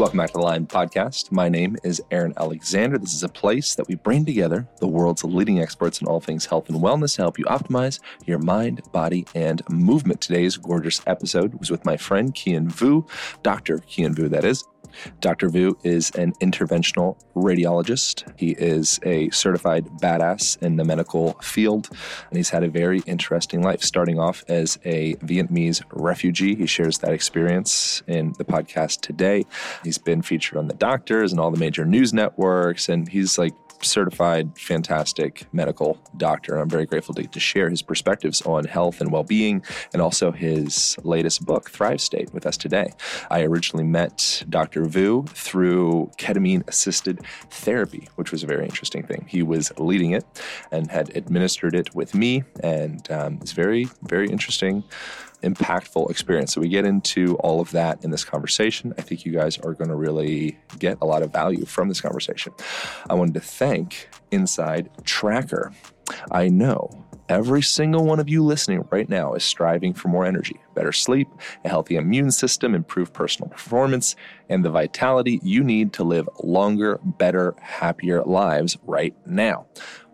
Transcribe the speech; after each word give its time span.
Welcome 0.00 0.16
back 0.16 0.28
to 0.28 0.32
the 0.32 0.38
Align 0.38 0.66
Podcast. 0.66 1.30
My 1.30 1.50
name 1.50 1.76
is 1.84 2.02
Aaron 2.10 2.32
Alexander. 2.38 2.96
This 2.96 3.12
is 3.12 3.22
a 3.22 3.28
place 3.28 3.74
that 3.74 3.86
we 3.86 3.96
bring 3.96 4.24
together 4.24 4.66
the 4.78 4.88
world's 4.88 5.22
leading 5.24 5.60
experts 5.60 6.00
in 6.00 6.06
all 6.06 6.20
things 6.20 6.46
health 6.46 6.70
and 6.70 6.80
wellness 6.80 7.16
to 7.16 7.22
help 7.22 7.38
you 7.38 7.44
optimize 7.44 8.00
your 8.24 8.38
mind, 8.38 8.80
body, 8.92 9.26
and 9.34 9.60
movement. 9.68 10.22
Today's 10.22 10.56
gorgeous 10.56 11.02
episode 11.06 11.52
was 11.56 11.70
with 11.70 11.84
my 11.84 11.98
friend 11.98 12.34
Kien 12.34 12.70
Vu, 12.70 13.04
Dr. 13.42 13.76
Kien 13.80 14.14
Vu, 14.14 14.30
that 14.30 14.46
is. 14.46 14.64
Dr. 15.20 15.48
Vu 15.48 15.78
is 15.82 16.10
an 16.12 16.32
interventional 16.34 17.16
radiologist. 17.34 18.30
He 18.36 18.52
is 18.52 19.00
a 19.04 19.30
certified 19.30 19.86
badass 20.00 20.60
in 20.62 20.76
the 20.76 20.84
medical 20.84 21.34
field, 21.42 21.88
and 22.28 22.36
he's 22.36 22.50
had 22.50 22.62
a 22.62 22.68
very 22.68 23.00
interesting 23.00 23.62
life, 23.62 23.82
starting 23.82 24.18
off 24.18 24.44
as 24.48 24.78
a 24.84 25.14
Vietnamese 25.16 25.82
refugee. 25.92 26.54
He 26.54 26.66
shares 26.66 26.98
that 26.98 27.12
experience 27.12 28.02
in 28.06 28.32
the 28.38 28.44
podcast 28.44 29.00
today. 29.00 29.46
He's 29.84 29.98
been 29.98 30.22
featured 30.22 30.58
on 30.58 30.68
The 30.68 30.74
Doctors 30.74 31.32
and 31.32 31.40
all 31.40 31.50
the 31.50 31.58
major 31.58 31.84
news 31.84 32.12
networks, 32.12 32.88
and 32.88 33.08
he's 33.08 33.38
like 33.38 33.54
certified, 33.84 34.56
fantastic 34.58 35.46
medical 35.52 35.98
doctor. 36.16 36.56
I'm 36.56 36.68
very 36.68 36.86
grateful 36.86 37.14
to, 37.14 37.26
to 37.26 37.40
share 37.40 37.70
his 37.70 37.82
perspectives 37.82 38.42
on 38.42 38.64
health 38.64 39.00
and 39.00 39.10
well 39.10 39.24
being 39.24 39.62
and 39.92 40.02
also 40.02 40.30
his 40.30 40.96
latest 41.02 41.44
book, 41.44 41.70
Thrive 41.70 42.00
State, 42.00 42.32
with 42.32 42.46
us 42.46 42.56
today. 42.56 42.92
I 43.30 43.42
originally 43.42 43.84
met 43.84 44.44
Dr. 44.48 44.69
Vu 44.74 45.24
through 45.28 46.10
ketamine 46.18 46.66
assisted 46.68 47.20
therapy, 47.50 48.08
which 48.16 48.32
was 48.32 48.42
a 48.42 48.46
very 48.46 48.64
interesting 48.64 49.02
thing. 49.02 49.26
He 49.28 49.42
was 49.42 49.72
leading 49.78 50.12
it 50.12 50.24
and 50.70 50.90
had 50.90 51.14
administered 51.16 51.74
it 51.74 51.94
with 51.94 52.14
me, 52.14 52.44
and 52.62 53.10
um, 53.10 53.38
it's 53.40 53.52
very, 53.52 53.88
very 54.02 54.28
interesting 54.28 54.84
impactful 55.42 56.10
experience. 56.10 56.52
So 56.52 56.60
we 56.60 56.68
get 56.68 56.84
into 56.84 57.36
all 57.36 57.60
of 57.60 57.70
that 57.70 58.04
in 58.04 58.10
this 58.10 58.24
conversation. 58.24 58.92
I 58.98 59.02
think 59.02 59.24
you 59.24 59.32
guys 59.32 59.58
are 59.58 59.72
going 59.72 59.88
to 59.88 59.94
really 59.94 60.58
get 60.78 60.98
a 61.00 61.06
lot 61.06 61.22
of 61.22 61.32
value 61.32 61.64
from 61.64 61.88
this 61.88 62.00
conversation. 62.00 62.52
I 63.08 63.14
wanted 63.14 63.34
to 63.34 63.40
thank 63.40 64.08
Inside 64.30 64.90
Tracker. 65.04 65.72
I 66.30 66.48
know 66.48 66.90
every 67.30 67.62
single 67.62 68.04
one 68.04 68.18
of 68.18 68.28
you 68.28 68.42
listening 68.42 68.86
right 68.90 69.08
now 69.08 69.34
is 69.34 69.44
striving 69.44 69.94
for 69.94 70.08
more 70.08 70.26
energy, 70.26 70.60
better 70.74 70.90
sleep, 70.90 71.28
a 71.64 71.68
healthy 71.68 71.94
immune 71.94 72.30
system, 72.32 72.74
improved 72.74 73.14
personal 73.14 73.48
performance, 73.48 74.16
and 74.48 74.64
the 74.64 74.70
vitality 74.70 75.38
you 75.42 75.62
need 75.62 75.92
to 75.92 76.02
live 76.02 76.28
longer, 76.42 76.98
better, 77.04 77.54
happier 77.60 78.24
lives 78.24 78.76
right 78.84 79.14
now. 79.26 79.64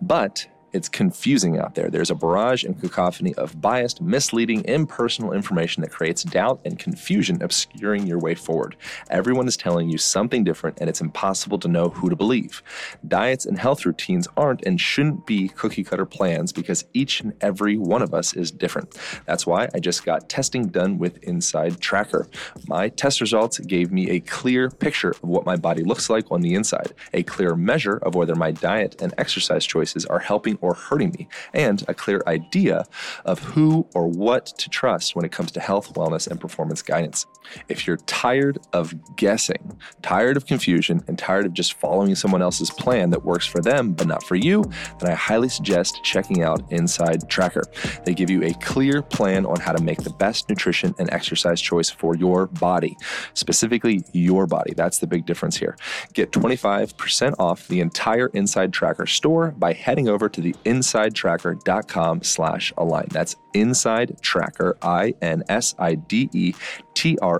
But 0.03 0.47
it's 0.77 0.88
confusing 0.91 1.58
out 1.58 1.74
there. 1.74 1.88
There's 1.88 2.10
a 2.10 2.14
barrage 2.14 2.62
and 2.62 2.78
cacophony 2.78 3.34
of 3.34 3.60
biased, 3.60 4.02
misleading, 4.02 4.62
impersonal 4.66 5.32
information 5.32 5.80
that 5.80 5.91
creates 5.91 6.22
doubt 6.22 6.60
and 6.66 6.78
confusion, 6.78 7.42
obscuring 7.42 8.06
your 8.06 8.19
way 8.19 8.34
forward. 8.34 8.77
Everyone 9.08 9.48
is 9.48 9.56
telling 9.56 9.88
you 9.88 9.97
something 9.97 10.44
different, 10.44 10.78
and 10.78 10.91
it's 10.91 11.00
impossible 11.00 11.58
to 11.60 11.69
know 11.69 11.88
who 11.88 12.10
to 12.10 12.16
believe. 12.16 12.62
Diets 13.08 13.47
and 13.47 13.58
health 13.58 13.86
routines 13.86 14.28
aren't 14.36 14.62
and 14.66 14.78
shouldn't 14.78 15.27
be 15.27 15.48
cookie 15.48 15.82
cutter 15.82 16.04
plans 16.04 16.52
because 16.52 16.84
each 16.92 17.22
and 17.22 17.32
every 17.41 17.78
one 17.78 18.02
of 18.02 18.12
us 18.12 18.34
is 18.34 18.50
different. 18.50 18.98
That's 19.24 19.47
why 19.47 19.69
I 19.74 19.78
just 19.78 20.04
got 20.04 20.28
testing 20.28 20.69
done 20.69 20.98
with 20.98 21.16
Inside 21.22 21.80
Tracker. 21.80 22.28
My 22.69 22.91
test 22.91 23.22
results 23.22 23.58
gave 23.60 23.91
me 23.91 24.10
a 24.10 24.20
clear 24.20 24.69
picture 24.69 25.10
of 25.10 25.22
what 25.22 25.47
my 25.47 25.56
body 25.56 25.82
looks 25.82 26.10
like 26.10 26.30
on 26.30 26.42
the 26.42 26.54
inside, 26.54 26.92
a 27.14 27.22
clear 27.22 27.56
measure 27.56 27.97
of 28.02 28.14
whether 28.14 28.34
my 28.34 28.50
diet 28.50 29.00
and 29.00 29.14
exercise 29.16 29.64
choices 29.64 30.04
are 30.04 30.19
helping 30.19 30.58
or 30.67 30.75
hurting 30.75 31.11
me, 31.11 31.28
and 31.55 31.84
a 31.89 31.95
clear 31.95 32.22
idea 32.27 32.84
of 33.25 33.39
who 33.39 33.86
or 33.95 34.09
what 34.09 34.47
to 34.47 34.69
trust 34.69 35.14
when 35.14 35.25
it 35.25 35.33
comes 35.33 35.53
to 35.53 35.61
health, 35.61 35.95
wellness, 35.95 36.27
and 36.28 36.41
performance 36.41 36.83
guidance. 36.83 37.27
If 37.69 37.86
you're 37.86 37.98
tired 37.98 38.59
of 38.72 38.94
guessing, 39.17 39.78
tired 40.03 40.37
of 40.37 40.47
confusion, 40.47 41.03
and 41.06 41.17
tired 41.17 41.47
of 41.47 41.53
just 41.53 41.75
following 41.75 42.14
someone 42.17 42.42
else's 42.42 42.70
plan 42.70 43.11
that 43.11 43.25
works 43.25 43.47
for 43.47 43.61
them 43.61 43.92
but 43.92 44.09
not 44.09 44.25
for 44.25 44.34
you, 44.34 44.64
then 44.98 45.12
I 45.12 45.14
highly 45.14 45.48
suggest 45.48 46.03
checking 46.03 46.42
out 46.42 46.61
Inside 46.72 47.28
Tracker. 47.28 47.62
They 48.04 48.15
give 48.15 48.31
you 48.31 48.43
a 48.43 48.53
clear 48.54 49.03
plan 49.03 49.47
on 49.47 49.60
how 49.60 49.72
to 49.72 49.83
make 49.83 50.03
the 50.03 50.10
best 50.10 50.48
nutrition 50.48 50.94
and 50.98 51.09
exercise 51.12 51.60
choice 51.60 51.88
for 51.88 52.16
your 52.16 52.47
body, 52.47 52.97
specifically 53.34 54.03
your 54.12 54.47
body. 54.47 54.75
That's 54.75 54.98
the 54.98 55.06
big 55.06 55.27
difference 55.27 55.56
here. 55.56 55.77
Get 56.15 56.33
25% 56.33 57.34
off 57.38 57.69
the 57.69 57.81
entire 57.81 58.28
Inside 58.28 58.72
Tracker 58.72 59.06
store 59.06 59.53
by 59.53 59.72
heading 59.72 60.09
over 60.09 60.28
to 60.28 60.41
the 60.41 60.56
insidetracker.com 60.65 62.22
slash 62.22 62.72
align. 62.77 63.06
That's 63.11 63.37
inside 63.55 64.21
tracker, 64.22 64.77
I-N-S-I-D-E 64.83 66.55
T-R-A-C-K-E-R 66.97 67.34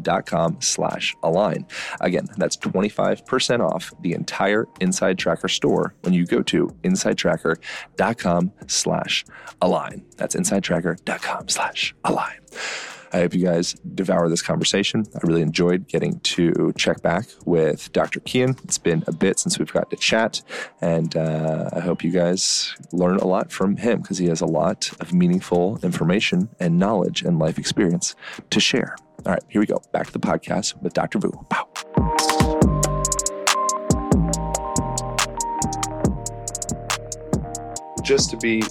dot 0.00 0.26
com 0.26 0.60
slash 0.60 1.16
align. 1.22 1.66
Again, 2.00 2.28
that's 2.36 2.56
25% 2.56 3.68
off 3.68 3.92
the 4.00 4.12
entire 4.12 4.68
Inside 4.80 5.18
Tracker 5.18 5.48
store 5.48 5.94
when 6.02 6.14
you 6.14 6.24
go 6.24 6.40
to 6.42 6.68
insidetracker.com 6.84 8.52
slash 8.68 9.24
align. 9.60 10.04
That's 10.16 10.36
insidetracker.com 10.36 11.48
slash 11.48 11.94
align. 12.04 12.38
I 13.12 13.18
hope 13.18 13.34
you 13.34 13.44
guys 13.44 13.74
devour 13.94 14.28
this 14.28 14.42
conversation. 14.42 15.04
I 15.14 15.26
really 15.26 15.42
enjoyed 15.42 15.88
getting 15.88 16.20
to 16.20 16.72
check 16.76 17.02
back 17.02 17.26
with 17.44 17.92
Dr. 17.92 18.20
Kien. 18.20 18.56
It's 18.64 18.78
been 18.78 19.04
a 19.06 19.12
bit 19.12 19.38
since 19.38 19.58
we've 19.58 19.72
got 19.72 19.90
to 19.90 19.96
chat, 19.96 20.42
and 20.80 21.16
uh, 21.16 21.70
I 21.72 21.80
hope 21.80 22.04
you 22.04 22.10
guys 22.10 22.74
learn 22.92 23.16
a 23.16 23.26
lot 23.26 23.50
from 23.50 23.76
him 23.76 24.00
because 24.00 24.18
he 24.18 24.26
has 24.26 24.40
a 24.40 24.46
lot 24.46 24.90
of 25.00 25.12
meaningful 25.12 25.78
information 25.82 26.48
and 26.60 26.78
knowledge 26.78 27.22
and 27.22 27.38
life 27.38 27.58
experience 27.58 28.14
to 28.50 28.60
share. 28.60 28.96
All 29.26 29.32
right, 29.32 29.42
here 29.48 29.60
we 29.60 29.66
go. 29.66 29.82
Back 29.92 30.06
to 30.06 30.12
the 30.12 30.20
podcast 30.20 30.80
with 30.82 30.94
Dr. 30.94 31.18
Vu. 31.18 31.30
Pow. 31.50 31.68
Just 38.02 38.30
to 38.30 38.36
be 38.38 38.62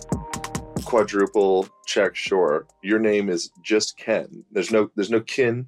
quadruple 0.89 1.67
check 1.85 2.15
sure 2.15 2.65
your 2.81 2.99
name 2.99 3.29
is 3.29 3.51
just 3.61 3.95
ken 3.97 4.43
there's 4.51 4.71
no 4.71 4.89
there's 4.95 5.09
no 5.11 5.21
kin 5.21 5.67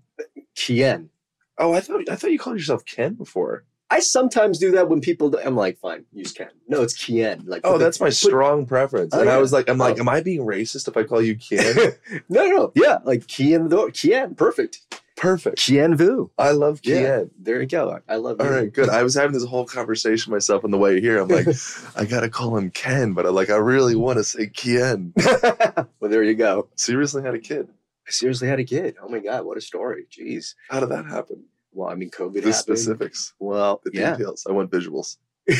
Kien. 0.55 1.09
oh 1.57 1.73
i 1.73 1.79
thought 1.79 2.09
i 2.09 2.15
thought 2.15 2.31
you 2.31 2.39
called 2.39 2.57
yourself 2.57 2.83
ken 2.85 3.13
before 3.13 3.63
I 3.93 3.99
sometimes 3.99 4.57
do 4.57 4.71
that 4.71 4.87
when 4.87 5.01
people. 5.01 5.35
I'm 5.45 5.57
like, 5.57 5.77
fine, 5.77 6.05
use 6.13 6.31
Ken. 6.31 6.47
No, 6.69 6.81
it's 6.81 6.93
Kien. 6.93 7.43
Like, 7.45 7.59
oh 7.65 7.73
the- 7.77 7.83
that's 7.83 7.99
my 7.99 8.05
put- 8.07 8.13
strong 8.13 8.65
preference 8.65 9.13
Oh, 9.13 9.19
and 9.19 9.29
i 9.29 9.35
oh, 9.35 9.41
was 9.41 9.51
like 9.51 9.69
i'm 9.69 9.77
like 9.77 9.97
Oh. 9.97 9.99
am 9.99 10.07
i 10.07 10.21
being 10.21 10.45
racist 10.45 10.87
if 10.87 10.95
i 10.95 11.03
call 11.03 11.21
you 11.21 11.35
ken 11.35 11.75
no, 12.29 12.47
no, 12.47 12.71
yeah, 12.73 12.99
like 13.03 13.27
Kien. 13.27 13.63
the- 13.65 13.69
door 13.75 13.91
Kien, 13.91 14.33
perfect. 14.35 14.79
Perfect 15.21 15.57
Kien 15.57 15.95
Vu. 15.95 16.31
i 16.37 16.51
love 16.51 16.79
Yeah, 16.83 17.23
there 17.39 17.61
you 17.61 17.67
go. 17.67 17.99
I 18.09 18.15
love 18.15 18.37
you. 18.39 18.45
all 18.45 18.51
right 18.51 18.73
good 18.73 18.89
i 18.89 19.03
was 19.03 19.13
having 19.15 19.33
this 19.33 19.45
whole 19.45 19.65
conversation 19.65 20.31
myself 20.33 20.63
on 20.65 20.71
the 20.71 20.77
way 20.77 20.99
here 20.99 21.19
i'm 21.19 21.27
like 21.29 21.47
i 21.95 22.03
gotta 22.05 22.27
call 22.29 22.57
him 22.57 22.71
ken 22.71 23.13
but 23.13 23.25
i 23.25 23.29
like 23.29 23.49
i 23.49 23.55
really 23.55 23.95
want 23.95 24.17
to 24.17 24.23
say 24.23 24.47
kien 24.47 25.13
well, 25.43 25.87
there 26.09 26.23
you 26.23 26.33
go. 26.35 26.67
seriously 26.75 27.21
had 27.23 27.35
a 27.35 27.39
kid 27.39 27.69
I 28.07 28.11
seriously 28.11 28.47
had 28.47 28.59
a 28.59 28.63
kid. 28.63 28.95
Oh 29.01 29.07
my 29.07 29.19
god, 29.19 29.45
what 29.45 29.57
a 29.57 29.61
story. 29.61 30.05
Jeez. 30.11 30.55
how 30.69 30.79
did 30.79 30.89
that 30.89 31.05
happen 31.05 31.43
Well, 31.71 31.87
I 31.87 31.93
mean, 31.95 32.09
COVID 32.09 32.33
the 32.33 32.39
happened. 32.41 32.55
specifics 32.55 33.33
Well, 33.39 33.79
the 33.85 33.91
yeah. 33.93 34.15
details 34.17 34.45
i 34.49 34.51
want 34.51 34.71
visuals 34.71 35.17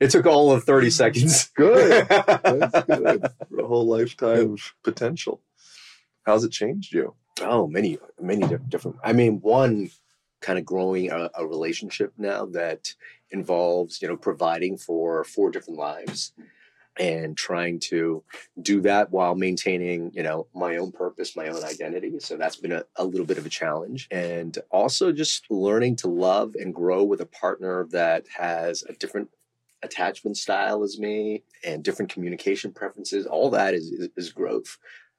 It 0.00 0.10
took 0.10 0.26
all 0.26 0.50
of 0.50 0.64
30 0.64 0.90
seconds. 0.90 1.48
Good. 1.54 2.08
That's 2.08 2.86
good. 2.86 3.22
a 3.56 3.64
whole 3.64 3.86
lifetime 3.86 4.54
of 4.54 4.74
potential. 4.82 5.40
How's 6.24 6.44
it 6.44 6.52
changed 6.52 6.94
you? 6.94 7.14
Oh, 7.40 7.66
many, 7.66 7.98
many 8.20 8.46
different. 8.68 8.98
I 9.02 9.12
mean, 9.12 9.40
one 9.40 9.90
kind 10.40 10.58
of 10.58 10.64
growing 10.64 11.10
a, 11.10 11.30
a 11.34 11.46
relationship 11.46 12.12
now 12.18 12.46
that 12.46 12.94
involves, 13.30 14.02
you 14.02 14.08
know, 14.08 14.16
providing 14.16 14.76
for 14.76 15.24
four 15.24 15.50
different 15.50 15.78
lives 15.78 16.32
and 16.98 17.36
trying 17.36 17.80
to 17.80 18.22
do 18.60 18.82
that 18.82 19.10
while 19.10 19.34
maintaining, 19.34 20.12
you 20.12 20.22
know, 20.22 20.46
my 20.54 20.76
own 20.76 20.92
purpose, 20.92 21.34
my 21.34 21.48
own 21.48 21.64
identity. 21.64 22.20
So 22.20 22.36
that's 22.36 22.56
been 22.56 22.72
a, 22.72 22.84
a 22.96 23.04
little 23.04 23.24
bit 23.24 23.38
of 23.38 23.46
a 23.46 23.48
challenge. 23.50 24.08
And 24.10 24.58
also 24.70 25.10
just 25.10 25.50
learning 25.50 25.96
to 25.96 26.08
love 26.08 26.54
and 26.54 26.74
grow 26.74 27.02
with 27.02 27.22
a 27.22 27.26
partner 27.26 27.86
that 27.92 28.26
has 28.36 28.84
a 28.88 28.92
different 28.92 29.30
attachment 29.82 30.36
style 30.36 30.82
as 30.82 30.98
me 30.98 31.42
and 31.64 31.82
different 31.82 32.12
communication 32.12 32.72
preferences. 32.72 33.26
All 33.26 33.50
that 33.50 33.74
is, 33.74 33.86
is, 33.86 34.08
is 34.16 34.30
growth. 34.30 34.76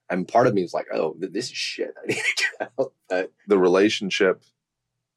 And 0.10 0.28
part 0.28 0.48
of 0.48 0.54
me 0.54 0.62
is 0.64 0.74
like, 0.74 0.88
oh, 0.94 1.16
this 1.18 1.46
is 1.50 1.56
shit. 1.58 1.94
I 2.04 2.08
need 2.08 2.16
to 2.16 2.44
get 2.60 2.72
out. 2.80 2.94
But 3.10 3.32
The 3.48 3.58
relationship 3.58 4.42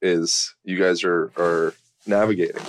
is 0.02 0.54
you 0.64 0.78
guys 0.78 1.02
are 1.04 1.32
are 1.36 1.74
navigating. 2.06 2.60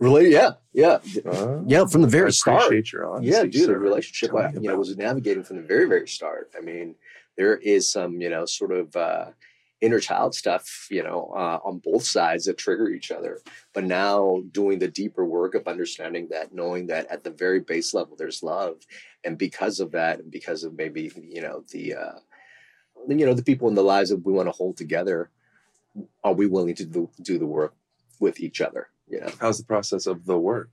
really, 0.00 0.30
yeah, 0.32 0.52
yeah, 0.72 0.98
Uh, 1.26 1.60
yeah. 1.66 1.84
From 1.86 2.02
the 2.02 2.08
very 2.08 2.32
start, 2.32 2.64
appreciate 2.64 2.92
your 2.92 3.06
honesty. 3.10 3.30
yeah, 3.32 3.42
dude. 3.44 3.68
The 3.68 3.78
relationship, 3.78 4.34
I, 4.34 4.50
you 4.52 4.60
know, 4.68 4.76
was 4.78 4.96
navigating 4.96 5.42
from 5.44 5.56
the 5.56 5.62
very, 5.62 5.86
very 5.88 6.06
start. 6.08 6.50
I 6.56 6.60
mean, 6.60 6.94
there 7.36 7.56
is 7.56 7.90
some, 7.90 8.20
you 8.20 8.30
know, 8.30 8.44
sort 8.46 8.72
of 8.72 8.94
uh, 8.96 9.26
inner 9.80 10.00
child 10.00 10.34
stuff, 10.34 10.88
you 10.90 11.02
know, 11.02 11.32
uh, 11.36 11.58
on 11.64 11.78
both 11.78 12.04
sides 12.04 12.44
that 12.46 12.58
trigger 12.58 12.88
each 12.88 13.10
other. 13.10 13.40
But 13.74 13.84
now 13.84 14.42
doing 14.50 14.78
the 14.78 14.88
deeper 14.88 15.24
work 15.24 15.54
of 15.54 15.68
understanding 15.68 16.28
that, 16.30 16.52
knowing 16.52 16.86
that 16.88 17.06
at 17.10 17.22
the 17.24 17.30
very 17.30 17.60
base 17.60 17.94
level, 17.94 18.16
there's 18.16 18.42
love, 18.42 18.76
and 19.24 19.38
because 19.38 19.78
of 19.80 19.92
that, 19.92 20.18
and 20.20 20.30
because 20.30 20.64
of 20.64 20.74
maybe, 20.74 21.12
you 21.30 21.42
know, 21.42 21.64
the 21.70 21.94
uh, 21.94 22.18
you 23.08 23.24
know 23.26 23.34
the 23.34 23.42
people 23.42 23.68
in 23.68 23.74
the 23.74 23.82
lives 23.82 24.10
that 24.10 24.24
we 24.24 24.32
want 24.32 24.48
to 24.48 24.52
hold 24.52 24.76
together 24.76 25.30
are 26.22 26.32
we 26.34 26.46
willing 26.46 26.74
to 26.74 26.84
do, 26.84 27.08
do 27.22 27.38
the 27.38 27.46
work 27.46 27.74
with 28.20 28.40
each 28.40 28.60
other 28.60 28.88
you 29.08 29.20
know 29.20 29.30
How's 29.40 29.58
the 29.58 29.64
process 29.64 30.06
of 30.06 30.24
the 30.26 30.36
work? 30.38 30.70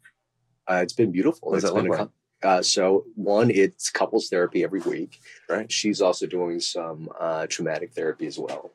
uh, 0.67 0.79
it's 0.81 0.93
been 0.93 1.11
beautiful 1.11 1.51
What 1.51 1.57
It's 1.57 1.71
that 1.71 1.75
been 1.75 1.91
a 1.91 2.09
uh, 2.43 2.61
so 2.61 3.05
one 3.15 3.49
it's 3.49 3.89
couples 3.89 4.27
therapy 4.29 4.63
every 4.63 4.81
week 4.81 5.19
Right. 5.49 5.71
she's 5.71 6.01
also 6.01 6.25
doing 6.25 6.59
some 6.59 7.09
uh, 7.19 7.47
traumatic 7.47 7.93
therapy 7.93 8.25
as 8.27 8.37
well 8.37 8.71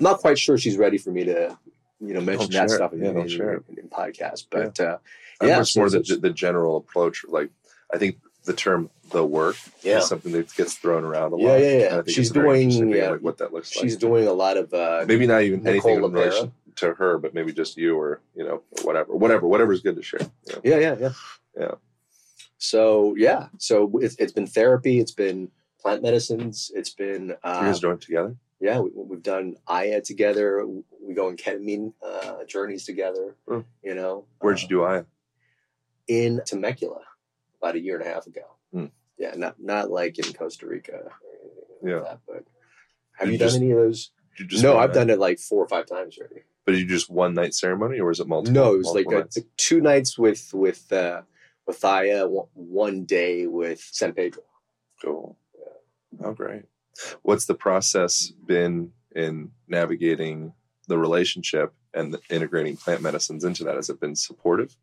not 0.00 0.18
quite 0.20 0.38
sure 0.38 0.56
she's 0.58 0.76
ready 0.76 0.98
for 0.98 1.10
me 1.10 1.24
to 1.24 1.56
you 2.00 2.14
know 2.14 2.20
mention 2.20 2.50
that 2.52 2.70
stuff 2.70 2.92
in, 2.92 3.02
Yeah, 3.04 3.10
in, 3.10 3.28
share 3.28 3.62
in, 3.68 3.78
in 3.78 3.88
podcast 3.88 4.46
but 4.50 4.78
uh, 4.80 4.98
Yeah, 5.42 5.58
much 5.58 5.72
so- 5.74 5.80
more 5.80 5.90
the, 5.90 6.00
the 6.20 6.30
general 6.30 6.76
approach. 6.76 7.24
Like, 7.28 7.50
I 7.92 7.98
think 7.98 8.18
the 8.44 8.52
term 8.54 8.88
"the 9.12 9.24
work" 9.24 9.56
Yeah. 9.82 9.98
is 9.98 10.06
something 10.06 10.32
that 10.32 10.54
gets 10.56 10.74
thrown 10.74 11.04
around 11.04 11.32
a 11.32 11.36
lot. 11.36 11.60
yeah, 11.60 11.78
yeah. 11.78 11.94
Think 12.02 12.10
She's 12.10 12.30
doing- 12.30 12.70
yeah. 12.90 13.12
what 13.16 13.36
that 13.38 13.52
looks 13.52 13.68
she's 13.68 13.76
like. 13.76 13.84
She's 13.84 13.96
doing 13.96 14.26
a 14.26 14.32
lot 14.32 14.56
of 14.56 14.72
uh, 14.72 15.04
maybe 15.06 15.26
not 15.26 15.42
even 15.42 15.62
Nicole 15.62 15.90
anything 15.90 16.04
in 16.04 16.12
relation 16.12 16.52
to 16.76 16.94
her, 16.94 17.18
but 17.18 17.34
maybe 17.34 17.52
just 17.52 17.76
you 17.76 17.98
or 17.98 18.20
you 18.34 18.44
know 18.44 18.62
whatever, 18.82 19.14
whatever, 19.14 19.46
whatever's 19.46 19.82
good 19.82 19.96
to 19.96 20.02
share. 20.02 20.20
you 20.46 20.54
know? 20.54 20.60
Yeah, 20.64 20.78
yeah, 20.78 20.96
yeah. 21.00 21.10
Yeah. 21.58 21.74
So 22.58 23.14
yeah, 23.16 23.48
so 23.58 23.90
it's, 23.98 24.16
it's 24.16 24.32
been 24.32 24.46
therapy. 24.46 25.00
It's 25.00 25.12
been 25.12 25.50
plant 25.80 26.02
medicines. 26.02 26.70
It's 26.74 26.90
been 26.90 27.28
you 27.28 27.36
uh, 27.44 27.60
guys 27.62 27.80
doing 27.80 27.94
it 27.94 28.00
together? 28.02 28.36
Yeah. 28.60 28.78
We, 28.80 28.90
we've 28.94 29.22
done 29.22 29.56
Aya 29.66 30.00
together. 30.02 30.66
We 30.66 31.14
go 31.14 31.28
on 31.28 31.36
ketamine 31.36 31.92
uh, 32.04 32.44
journeys 32.44 32.84
together. 32.84 33.36
Hmm. 33.48 33.60
You 33.82 33.94
know, 33.94 34.26
Where'd 34.40 34.60
you 34.60 34.68
do 34.68 34.84
Aya? 34.84 35.04
in 36.08 36.40
Temecula 36.44 37.00
about 37.60 37.76
a 37.76 37.80
year 37.80 37.96
and 37.98 38.06
a 38.06 38.10
half 38.12 38.26
ago. 38.26 38.42
Hmm. 38.72 38.86
Yeah, 39.18 39.34
not 39.36 39.56
not 39.60 39.90
like 39.90 40.18
in 40.18 40.32
Costa 40.32 40.66
Rica. 40.66 40.92
Or 40.94 41.02
like 41.82 41.90
Yeah. 41.92 41.98
that, 42.00 42.20
but 42.26 42.44
have 43.18 43.26
Did 43.28 43.32
you 43.32 43.38
done 43.38 43.46
just- 43.48 43.56
any 43.56 43.70
of 43.72 43.78
those? 43.78 44.10
No, 44.62 44.78
I've 44.78 44.94
done 44.94 45.10
it 45.10 45.18
like 45.18 45.38
four 45.38 45.62
or 45.62 45.68
five 45.68 45.84
times 45.86 46.16
already. 46.18 46.42
But 46.64 46.72
did 46.72 46.80
you 46.80 46.86
just 46.86 47.10
one 47.10 47.34
night 47.34 47.52
ceremony, 47.52 47.98
or 48.00 48.06
was 48.06 48.20
it 48.20 48.28
multiple? 48.28 48.54
No, 48.54 48.74
it 48.74 48.78
was 48.78 48.86
like 48.94 49.04
multiple 49.06 49.16
a, 49.16 49.18
nights? 49.20 49.38
two 49.58 49.80
nights 49.82 50.18
with 50.18 50.54
with 50.54 50.90
uh, 50.92 51.22
with 51.66 51.84
Aya, 51.84 52.26
one, 52.26 52.46
one 52.54 53.04
day 53.04 53.46
with 53.46 53.80
San 53.92 54.12
Pedro. 54.14 54.42
Cool. 55.02 55.36
Yeah. 55.58 56.26
Oh, 56.26 56.32
great. 56.32 56.62
What's 57.22 57.46
the 57.46 57.54
process 57.54 58.28
been 58.46 58.92
in 59.14 59.50
navigating 59.68 60.52
the 60.88 60.98
relationship 60.98 61.72
and 61.94 62.16
integrating 62.28 62.76
plant 62.76 63.02
medicines 63.02 63.44
into 63.44 63.64
that? 63.64 63.76
Has 63.76 63.90
it 63.90 64.00
been 64.00 64.16
supportive? 64.16 64.76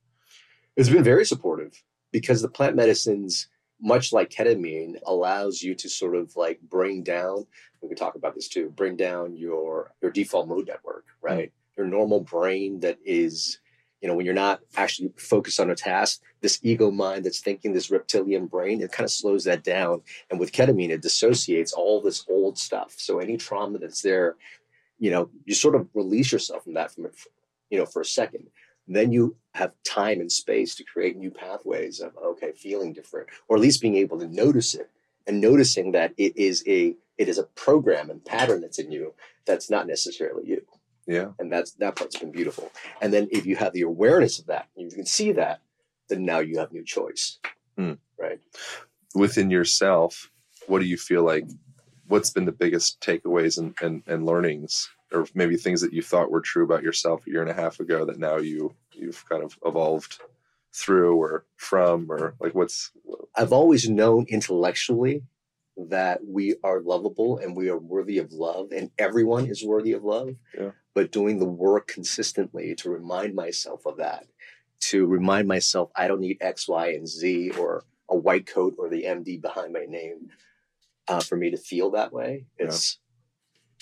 It's 0.75 0.89
been 0.89 1.04
very 1.04 1.25
supportive 1.25 1.83
because 2.12 2.42
the 2.42 2.50
plant 2.50 2.75
medicines, 2.75 3.48
much 3.81 4.13
like 4.13 4.30
ketamine, 4.30 5.00
allows 5.06 5.62
you 5.62 5.75
to 5.75 5.89
sort 5.89 6.15
of 6.15 6.36
like 6.36 6.59
bring 6.62 7.04
down. 7.04 7.45
We 7.81 7.89
can 7.89 7.98
talk 7.98 8.15
about 8.15 8.36
this 8.36 8.48
too. 8.48 8.69
Bring 8.75 8.95
down 8.95 9.36
your 9.36 9.94
your 10.01 10.12
default 10.12 10.48
mode 10.48 10.68
network, 10.68 11.06
right? 11.21 11.50
Mm-hmm. 11.50 11.81
Your 11.81 11.88
normal 11.88 12.21
brain 12.21 12.80
that 12.81 12.98
is, 13.06 13.60
you 14.01 14.07
know, 14.07 14.15
when 14.15 14.25
you're 14.25 14.35
not 14.35 14.59
actually 14.75 15.11
focused 15.17 15.59
on 15.59 15.69
a 15.69 15.75
task, 15.75 16.21
this 16.41 16.59
ego 16.61 16.91
mind 16.91 17.25
that's 17.25 17.39
thinking 17.39 17.73
this 17.73 17.89
reptilian 17.89 18.45
brain, 18.45 18.81
it 18.81 18.91
kind 18.91 19.05
of 19.05 19.11
slows 19.11 19.44
that 19.45 19.63
down. 19.63 20.01
And 20.29 20.39
with 20.39 20.51
ketamine, 20.51 20.89
it 20.89 21.01
dissociates 21.01 21.73
all 21.73 22.01
this 22.01 22.25
old 22.29 22.57
stuff. 22.57 22.94
So 22.97 23.19
any 23.19 23.38
trauma 23.38 23.79
that's 23.79 24.01
there, 24.01 24.35
you 24.99 25.09
know, 25.09 25.29
you 25.45 25.55
sort 25.55 25.75
of 25.75 25.88
release 25.94 26.31
yourself 26.31 26.63
from 26.63 26.73
that 26.75 26.91
from 26.91 27.07
you 27.69 27.77
know 27.77 27.85
for 27.85 28.01
a 28.01 28.05
second 28.05 28.47
then 28.88 29.11
you 29.11 29.35
have 29.53 29.73
time 29.83 30.21
and 30.21 30.31
space 30.31 30.75
to 30.75 30.83
create 30.83 31.17
new 31.17 31.31
pathways 31.31 32.00
of 32.00 32.15
okay 32.23 32.51
feeling 32.53 32.93
different 32.93 33.27
or 33.47 33.57
at 33.57 33.61
least 33.61 33.81
being 33.81 33.95
able 33.95 34.17
to 34.19 34.27
notice 34.27 34.73
it 34.73 34.89
and 35.25 35.41
noticing 35.41 35.91
that 35.91 36.13
it 36.17 36.35
is 36.38 36.63
a 36.67 36.95
it 37.17 37.27
is 37.27 37.38
a 37.38 37.43
program 37.43 38.09
and 38.09 38.23
pattern 38.23 38.61
that's 38.61 38.79
in 38.79 38.91
you 38.91 39.13
that's 39.45 39.69
not 39.69 39.88
necessarily 39.88 40.47
you 40.47 40.61
Yeah. 41.07 41.30
and 41.39 41.51
that's 41.51 41.71
that 41.74 41.95
part's 41.95 42.19
been 42.19 42.31
beautiful 42.31 42.71
and 43.01 43.13
then 43.13 43.27
if 43.31 43.45
you 43.45 43.56
have 43.56 43.74
the 43.74 43.81
awareness 43.83 44.39
of 44.39 44.48
that 44.48 44.68
you 44.75 44.89
can 44.89 45.06
see 45.06 45.31
that 45.33 45.62
then 46.09 46.25
now 46.25 46.39
you 46.39 46.59
have 46.59 46.71
new 46.71 46.83
choice 46.83 47.39
Hmm. 47.77 47.94
right 48.19 48.39
Within 49.15 49.50
yourself, 49.50 50.30
what 50.68 50.80
do 50.80 50.86
you 50.86 50.98
feel 50.98 51.24
like? 51.24 51.45
What's 52.07 52.30
been 52.30 52.45
the 52.45 52.51
biggest 52.51 53.00
takeaways 53.01 53.57
and, 53.57 53.74
and, 53.81 54.04
and 54.06 54.25
learnings, 54.25 54.89
or 55.12 55.25
maybe 55.33 55.56
things 55.57 55.81
that 55.81 55.94
you 55.94 56.01
thought 56.04 56.30
were 56.30 56.42
true 56.42 56.63
about 56.63 56.83
yourself 56.83 57.25
a 57.25 57.30
year 57.31 57.42
and 57.42 57.50
a 57.50 57.53
half 57.53 57.80
ago 57.80 58.06
that 58.06 58.19
now 58.19 58.38
you 58.38 58.75
you've 58.92 59.27
kind 59.27 59.44
of 59.44 59.57
evolved 59.65 60.19
through 60.74 61.15
or 61.15 61.45
from, 61.56 62.12
or 62.12 62.36
like 62.39 62.53
what's 62.53 62.92
I've 63.36 63.53
always 63.53 63.89
known 63.89 64.25
intellectually 64.30 65.24
that 65.77 66.19
we 66.25 66.56
are 66.63 66.81
lovable 66.81 67.38
and 67.38 67.56
we 67.56 67.69
are 67.69 67.77
worthy 67.77 68.18
of 68.18 68.31
love 68.33 68.71
and 68.71 68.89
everyone 68.97 69.45
is 69.45 69.63
worthy 69.63 69.94
of 69.94 70.03
love. 70.03 70.35
Yeah. 70.57 70.71
But 70.94 71.12
doing 71.12 71.38
the 71.38 71.45
work 71.45 71.88
consistently 71.88 72.74
to 72.75 72.89
remind 72.89 73.35
myself 73.35 73.85
of 73.85 73.97
that, 73.97 74.25
to 74.79 75.06
remind 75.06 75.47
myself 75.47 75.91
I 75.95 76.07
don't 76.07 76.21
need 76.21 76.38
X, 76.41 76.68
Y, 76.68 76.89
and 76.89 77.07
Z 77.07 77.51
or 77.51 77.83
a 78.09 78.15
white 78.15 78.47
coat 78.47 78.75
or 78.79 78.89
the 78.89 79.03
MD 79.03 79.39
behind 79.39 79.74
my 79.74 79.85
name 79.88 80.29
uh, 81.07 81.19
for 81.19 81.35
me 81.35 81.51
to 81.51 81.57
feel 81.57 81.91
that 81.91 82.12
way. 82.12 82.45
Yeah. 82.59 82.68
It's 82.68 82.97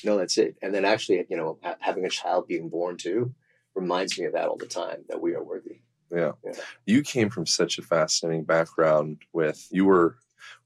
no, 0.04 0.18
that's 0.18 0.38
it. 0.38 0.58
And 0.62 0.74
then 0.76 0.84
actually, 0.84 1.26
you 1.30 1.38
know, 1.38 1.58
ha- 1.64 1.78
having 1.80 2.06
a 2.06 2.10
child 2.10 2.48
being 2.48 2.68
born 2.70 2.98
too 2.98 3.34
reminds 3.74 4.20
me 4.20 4.26
of 4.26 4.34
that 4.34 4.48
all 4.48 4.58
the 4.58 4.66
time 4.66 5.06
that 5.08 5.22
we 5.22 5.34
are 5.34 5.44
worthy. 5.44 5.80
Yeah. 6.12 6.34
Yeah. 6.44 6.54
You 6.86 7.02
came 7.02 7.30
from 7.30 7.46
such 7.46 7.80
a 7.80 7.82
fascinating 7.82 8.44
background 8.44 9.22
with 9.32 9.68
you 9.72 9.86
were 9.86 10.18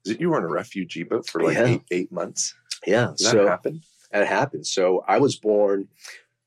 was 0.06 0.14
it 0.16 0.22
you 0.22 0.30
were 0.30 0.38
on 0.38 0.44
a 0.44 0.48
refugee 0.48 1.04
boat 1.04 1.28
for 1.28 1.42
like 1.44 1.58
Yeah. 1.58 1.66
eight 1.66 1.82
eight 1.92 2.12
months? 2.12 2.56
Yeah. 2.86 3.14
Did 3.18 3.28
that 3.28 3.36
happened. 3.36 3.48
happen? 3.50 3.82
that 4.12 4.28
happened. 4.28 4.66
So 4.68 5.04
I 5.08 5.20
was 5.20 5.36
born 5.36 5.88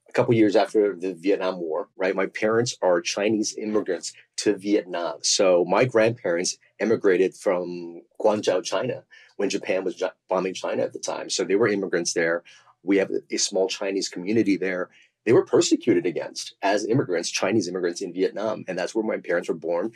a 0.09 0.13
couple 0.13 0.35
years 0.35 0.57
after 0.57 0.95
the 0.95 1.15
Vietnam 1.15 1.59
War, 1.59 1.89
right? 1.97 2.15
My 2.15 2.27
parents 2.27 2.77
are 2.83 3.01
Chinese 3.01 3.57
immigrants 3.57 4.13
to 4.39 4.57
Vietnam. 4.57 5.19
So 5.23 5.65
my 5.65 5.85
grandparents 5.85 6.59
immigrated 6.81 7.35
from 7.35 8.03
Guangzhou, 8.21 8.63
China, 8.65 9.05
when 9.37 9.49
Japan 9.49 9.85
was 9.85 10.03
bombing 10.29 10.55
China 10.55 10.83
at 10.83 10.93
the 10.93 10.99
time. 10.99 11.31
So 11.31 11.45
they 11.45 11.55
were 11.57 11.69
immigrants 11.69 12.13
there. 12.15 12.43
We 12.83 12.97
have 12.99 13.11
a 13.31 13.37
small 13.39 13.69
Chinese 13.69 14.09
community 14.09 14.57
there. 14.57 14.91
They 15.25 15.33
were 15.33 15.45
persecuted 15.47 16.05
against 16.05 16.57
as 16.63 16.85
immigrants, 16.85 17.31
Chinese 17.31 17.69
immigrants 17.69 18.03
in 18.03 18.13
Vietnam. 18.13 18.65
And 18.67 18.77
that's 18.77 18.95
where 18.95 19.05
my 19.05 19.19
parents 19.19 19.49
were 19.49 19.55
born. 19.55 19.93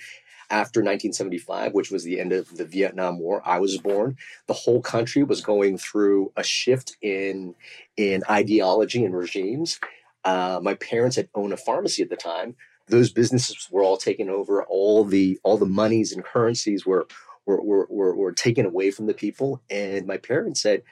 After 0.49 0.81
1975, 0.81 1.73
which 1.73 1.91
was 1.91 2.05
the 2.05 2.21
end 2.21 2.33
of 2.33 2.57
the 2.57 2.65
Vietnam 2.65 3.19
War, 3.19 3.43
I 3.45 3.59
was 3.59 3.79
born. 3.79 4.17
The 4.47 4.53
whole 4.55 4.81
country 4.81 5.25
was 5.25 5.41
going 5.41 5.77
through 5.77 6.33
a 6.37 6.45
shift 6.45 6.97
in 7.03 7.55
in 7.97 8.23
ideology 8.31 9.05
and 9.05 9.17
regimes. 9.17 9.81
Uh, 10.25 10.61
my 10.63 10.75
parents 10.75 11.17
had 11.17 11.29
owned 11.35 11.53
a 11.53 11.57
pharmacy 11.57 12.03
at 12.03 12.11
the 12.11 12.17
time. 12.17 12.55
Those 12.89 13.11
businesses 13.11 13.69
were 13.71 13.83
all 13.83 13.97
taken 13.97 14.31
over. 14.31 14.63
All 14.65 15.05
the 15.05 15.39
all 15.43 15.59
the 15.59 15.67
monies 15.67 16.13
and 16.13 16.25
currencies 16.25 16.87
were 16.87 17.09
were 17.45 17.63
were, 17.63 17.87
were, 17.91 18.15
were 18.17 18.33
taken 18.33 18.67
away 18.67 18.93
from 18.93 19.07
the 19.07 19.15
people. 19.15 19.63
And 19.69 20.07
my 20.07 20.17
parents 20.17 20.63
said, 20.63 20.83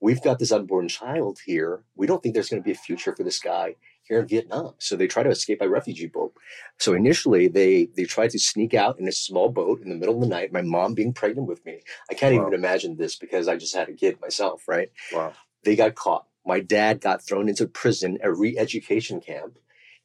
"We've 0.00 0.22
got 0.22 0.38
this 0.38 0.52
unborn 0.52 0.88
child 0.88 1.40
here. 1.44 1.82
We 1.96 2.06
don't 2.06 2.22
think 2.22 2.34
there's 2.34 2.50
going 2.50 2.62
to 2.62 2.66
be 2.66 2.72
a 2.72 2.76
future 2.76 3.14
for 3.16 3.24
this 3.24 3.40
guy 3.40 3.74
here 4.08 4.20
in 4.20 4.26
Vietnam." 4.28 4.74
So 4.78 4.96
they 4.96 5.06
try 5.06 5.22
to 5.22 5.30
escape 5.30 5.58
by 5.60 5.66
refugee 5.66 6.06
boat. 6.06 6.34
So 6.78 6.94
initially, 6.94 7.48
they 7.48 7.86
they 7.96 8.04
tried 8.04 8.30
to 8.30 8.38
sneak 8.38 8.74
out 8.74 8.98
in 8.98 9.08
a 9.08 9.12
small 9.12 9.48
boat 9.48 9.80
in 9.82 9.88
the 9.88 9.94
middle 9.96 10.14
of 10.16 10.20
the 10.20 10.26
night. 10.28 10.52
My 10.52 10.62
mom 10.62 10.94
being 10.94 11.12
pregnant 11.12 11.48
with 11.48 11.64
me. 11.64 11.80
I 12.10 12.14
can't 12.14 12.34
Wow. 12.34 12.42
even 12.42 12.54
imagine 12.54 12.96
this 12.96 13.16
because 13.16 13.48
I 13.48 13.56
just 13.56 13.74
had 13.74 13.88
a 13.88 13.92
kid 13.92 14.20
myself, 14.20 14.66
right? 14.68 14.90
Wow. 15.12 15.32
they 15.64 15.76
got 15.76 15.94
caught. 15.94 16.26
My 16.44 16.58
dad 16.60 17.00
got 17.00 17.22
thrown 17.22 17.48
into 17.48 17.68
prison, 17.68 18.18
a 18.22 18.32
re-education 18.32 19.20
camp, 19.20 19.58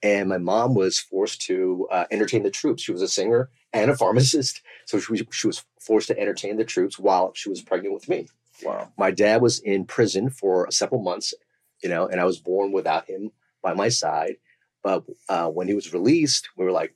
and 0.04 0.30
my 0.30 0.38
mom 0.38 0.76
was 0.76 1.00
forced 1.00 1.42
to 1.48 1.88
uh, 1.92 2.06
entertain 2.12 2.44
the 2.44 2.52
troops. 2.52 2.84
She 2.84 2.92
was 2.92 3.02
a 3.02 3.08
singer 3.08 3.50
and 3.74 3.90
a 3.90 3.98
pharmacist, 3.98 4.62
so 4.86 5.00
she 5.00 5.12
was, 5.14 5.24
she 5.32 5.48
was 5.48 5.64
forced 5.82 6.10
to 6.10 6.20
entertain 6.20 6.58
the 6.58 6.64
troops 6.64 7.00
while 7.00 7.32
she 7.34 7.50
was 7.50 7.64
pregnant 7.64 7.96
with 7.96 8.08
me. 8.08 8.28
Wow. 8.64 8.92
My 9.00 9.10
dad 9.10 9.42
was 9.42 9.58
in 9.60 9.86
prison 9.86 10.30
for 10.30 10.68
several 10.70 11.02
months, 11.02 11.34
you 11.82 11.90
know, 11.90 12.06
and 12.08 12.22
I 12.22 12.26
was 12.26 12.38
born 12.40 12.72
without 12.72 13.10
him 13.10 13.32
by 13.62 13.74
my 13.74 13.90
side. 13.90 14.38
But 14.84 15.04
uh, 15.30 15.50
when 15.50 15.68
he 15.68 15.74
was 15.74 15.94
released, 15.94 16.50
we 16.58 16.66
were 16.66 16.72
like, 16.72 16.96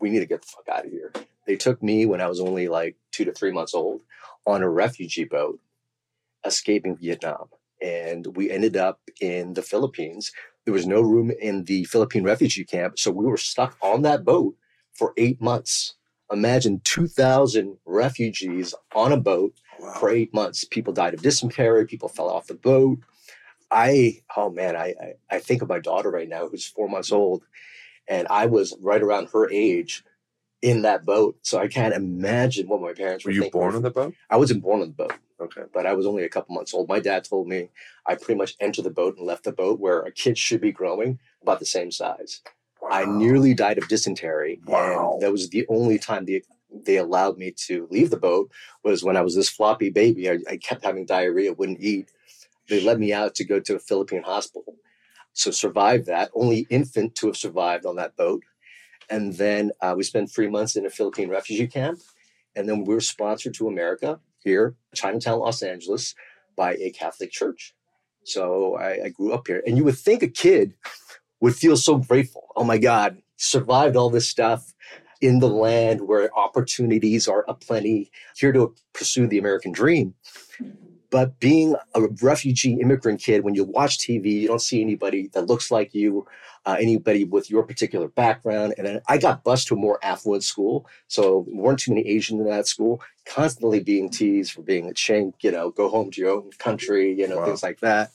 we 0.00 0.10
need 0.10 0.20
to 0.20 0.26
get 0.26 0.42
the 0.42 0.48
fuck 0.48 0.68
out 0.68 0.86
of 0.86 0.90
here. 0.92 1.12
They 1.46 1.56
took 1.56 1.82
me 1.82 2.04
when 2.06 2.20
I 2.20 2.28
was 2.28 2.40
only 2.40 2.68
like 2.68 2.96
two 3.12 3.24
to 3.24 3.32
three 3.32 3.52
months 3.52 3.74
old 3.74 4.02
on 4.46 4.62
a 4.62 4.68
refugee 4.68 5.24
boat 5.24 5.60
escaping 6.44 6.96
Vietnam. 6.96 7.48
And 7.82 8.36
we 8.36 8.50
ended 8.50 8.76
up 8.76 9.00
in 9.20 9.54
the 9.54 9.62
Philippines. 9.62 10.32
There 10.64 10.74
was 10.74 10.86
no 10.86 11.00
room 11.00 11.30
in 11.30 11.64
the 11.64 11.84
Philippine 11.84 12.24
refugee 12.24 12.64
camp. 12.64 12.98
So 12.98 13.10
we 13.10 13.24
were 13.26 13.36
stuck 13.36 13.76
on 13.80 14.02
that 14.02 14.24
boat 14.24 14.54
for 14.92 15.14
eight 15.16 15.40
months. 15.40 15.94
Imagine 16.30 16.80
2,000 16.84 17.78
refugees 17.86 18.74
on 18.94 19.12
a 19.12 19.16
boat 19.16 19.54
Wow. 19.80 19.94
for 20.00 20.10
eight 20.10 20.34
months. 20.34 20.64
People 20.64 20.92
died 20.92 21.14
of 21.14 21.22
dysentery. 21.22 21.86
People 21.86 22.08
fell 22.08 22.28
off 22.28 22.48
the 22.48 22.54
boat. 22.54 22.98
I, 23.70 24.22
oh 24.36 24.50
man, 24.50 24.76
I, 24.76 24.94
I, 25.00 25.36
I 25.36 25.38
think 25.40 25.62
of 25.62 25.68
my 25.68 25.78
daughter 25.78 26.10
right 26.10 26.28
now 26.28 26.48
who's 26.48 26.66
four 26.66 26.88
months 26.88 27.12
old. 27.12 27.44
And 28.08 28.26
I 28.30 28.46
was 28.46 28.74
right 28.80 29.02
around 29.02 29.28
her 29.32 29.50
age 29.50 30.02
in 30.62 30.82
that 30.82 31.04
boat. 31.04 31.36
So 31.42 31.58
I 31.58 31.68
can't 31.68 31.94
imagine 31.94 32.68
what 32.68 32.80
my 32.80 32.92
parents 32.94 33.24
Were 33.24 33.28
were 33.30 33.34
you 33.34 33.42
thinking. 33.42 33.60
born 33.60 33.74
on 33.74 33.82
the 33.82 33.90
boat? 33.90 34.14
I 34.30 34.36
wasn't 34.36 34.62
born 34.62 34.80
on 34.80 34.88
the 34.88 34.94
boat, 34.94 35.12
Okay. 35.40 35.62
but 35.74 35.84
I 35.86 35.92
was 35.92 36.06
only 36.06 36.24
a 36.24 36.28
couple 36.28 36.54
months 36.54 36.72
old. 36.72 36.88
My 36.88 37.00
dad 37.00 37.24
told 37.24 37.46
me 37.48 37.68
I 38.06 38.14
pretty 38.14 38.38
much 38.38 38.56
entered 38.60 38.84
the 38.86 38.90
boat 38.90 39.16
and 39.18 39.26
left 39.26 39.44
the 39.44 39.52
boat 39.52 39.78
where 39.78 40.00
a 40.00 40.10
kid 40.10 40.38
should 40.38 40.60
be 40.60 40.72
growing 40.72 41.18
about 41.42 41.58
the 41.60 41.66
same 41.66 41.90
size. 41.90 42.40
I 42.90 43.04
nearly 43.04 43.54
died 43.54 43.76
of 43.76 43.88
dysentery, 43.88 44.60
Wow. 44.66 45.12
and 45.14 45.22
that 45.22 45.32
was 45.32 45.50
the 45.50 45.66
only 45.68 45.98
time 45.98 46.24
they 46.24 46.42
they 46.84 46.96
allowed 46.96 47.38
me 47.38 47.50
to 47.66 47.88
leave 47.90 48.10
the 48.10 48.16
boat 48.18 48.50
was 48.84 49.02
when 49.02 49.16
I 49.16 49.22
was 49.22 49.34
this 49.34 49.48
floppy 49.48 49.90
baby. 49.90 50.30
I, 50.30 50.38
I 50.48 50.56
kept 50.58 50.84
having 50.84 51.06
diarrhea, 51.06 51.52
wouldn't 51.52 51.80
eat. 51.80 52.10
They 52.68 52.80
let 52.80 52.98
me 52.98 53.12
out 53.12 53.34
to 53.36 53.44
go 53.44 53.60
to 53.60 53.76
a 53.76 53.80
Philippine 53.80 54.22
hospital. 54.22 54.76
So 55.32 55.50
survived 55.50 56.06
that. 56.06 56.30
Only 56.34 56.66
infant 56.70 57.14
to 57.16 57.28
have 57.28 57.36
survived 57.36 57.86
on 57.86 57.96
that 57.96 58.16
boat. 58.16 58.42
And 59.10 59.34
then 59.34 59.72
uh, 59.80 59.94
we 59.96 60.02
spent 60.02 60.30
three 60.30 60.48
months 60.48 60.76
in 60.76 60.84
a 60.84 60.90
Philippine 60.90 61.30
refugee 61.30 61.66
camp. 61.66 62.00
And 62.56 62.68
then 62.68 62.84
we 62.84 62.94
were 62.94 63.00
sponsored 63.00 63.54
to 63.54 63.68
America 63.68 64.20
here, 64.42 64.74
Chinatown, 64.94 65.38
Los 65.38 65.62
Angeles, 65.62 66.14
by 66.56 66.74
a 66.74 66.90
Catholic 66.90 67.30
church. 67.30 67.74
So 68.24 68.76
I, 68.76 69.04
I 69.04 69.08
grew 69.08 69.32
up 69.32 69.46
here. 69.46 69.62
And 69.66 69.76
you 69.76 69.84
would 69.84 69.98
think 69.98 70.22
a 70.22 70.28
kid 70.28 70.74
would 71.40 71.54
feel 71.54 71.76
so 71.76 71.96
grateful. 71.96 72.48
Oh 72.56 72.64
my 72.64 72.78
God, 72.78 73.22
survived 73.36 73.96
all 73.96 74.10
this 74.10 74.28
stuff 74.28 74.74
in 75.20 75.38
the 75.38 75.48
land 75.48 76.06
where 76.06 76.36
opportunities 76.36 77.28
are 77.28 77.44
aplenty, 77.48 78.10
here 78.36 78.52
to 78.52 78.74
pursue 78.92 79.26
the 79.26 79.38
American 79.38 79.72
dream. 79.72 80.14
But 81.10 81.40
being 81.40 81.74
a 81.94 82.02
refugee 82.20 82.74
immigrant 82.80 83.20
kid, 83.22 83.42
when 83.42 83.54
you 83.54 83.64
watch 83.64 83.98
TV, 83.98 84.42
you 84.42 84.48
don't 84.48 84.60
see 84.60 84.82
anybody 84.82 85.28
that 85.32 85.46
looks 85.46 85.70
like 85.70 85.94
you, 85.94 86.26
uh, 86.66 86.76
anybody 86.78 87.24
with 87.24 87.50
your 87.50 87.62
particular 87.62 88.08
background. 88.08 88.74
And 88.76 88.86
then 88.86 89.00
I 89.08 89.16
got 89.16 89.42
bused 89.42 89.68
to 89.68 89.74
a 89.74 89.78
more 89.78 89.98
affluent 90.02 90.44
school. 90.44 90.86
So 91.06 91.46
weren't 91.48 91.78
too 91.78 91.94
many 91.94 92.06
Asians 92.06 92.40
in 92.40 92.46
that 92.48 92.66
school, 92.66 93.00
constantly 93.24 93.80
being 93.80 94.10
teased 94.10 94.52
for 94.52 94.60
being 94.62 94.86
a 94.88 94.92
chink, 94.92 95.34
you 95.40 95.50
know, 95.50 95.70
go 95.70 95.88
home 95.88 96.10
to 96.10 96.20
your 96.20 96.30
own 96.30 96.50
country, 96.58 97.14
you 97.18 97.26
know, 97.26 97.38
Wow. 97.38 97.46
things 97.46 97.62
like 97.62 97.80
that. 97.80 98.10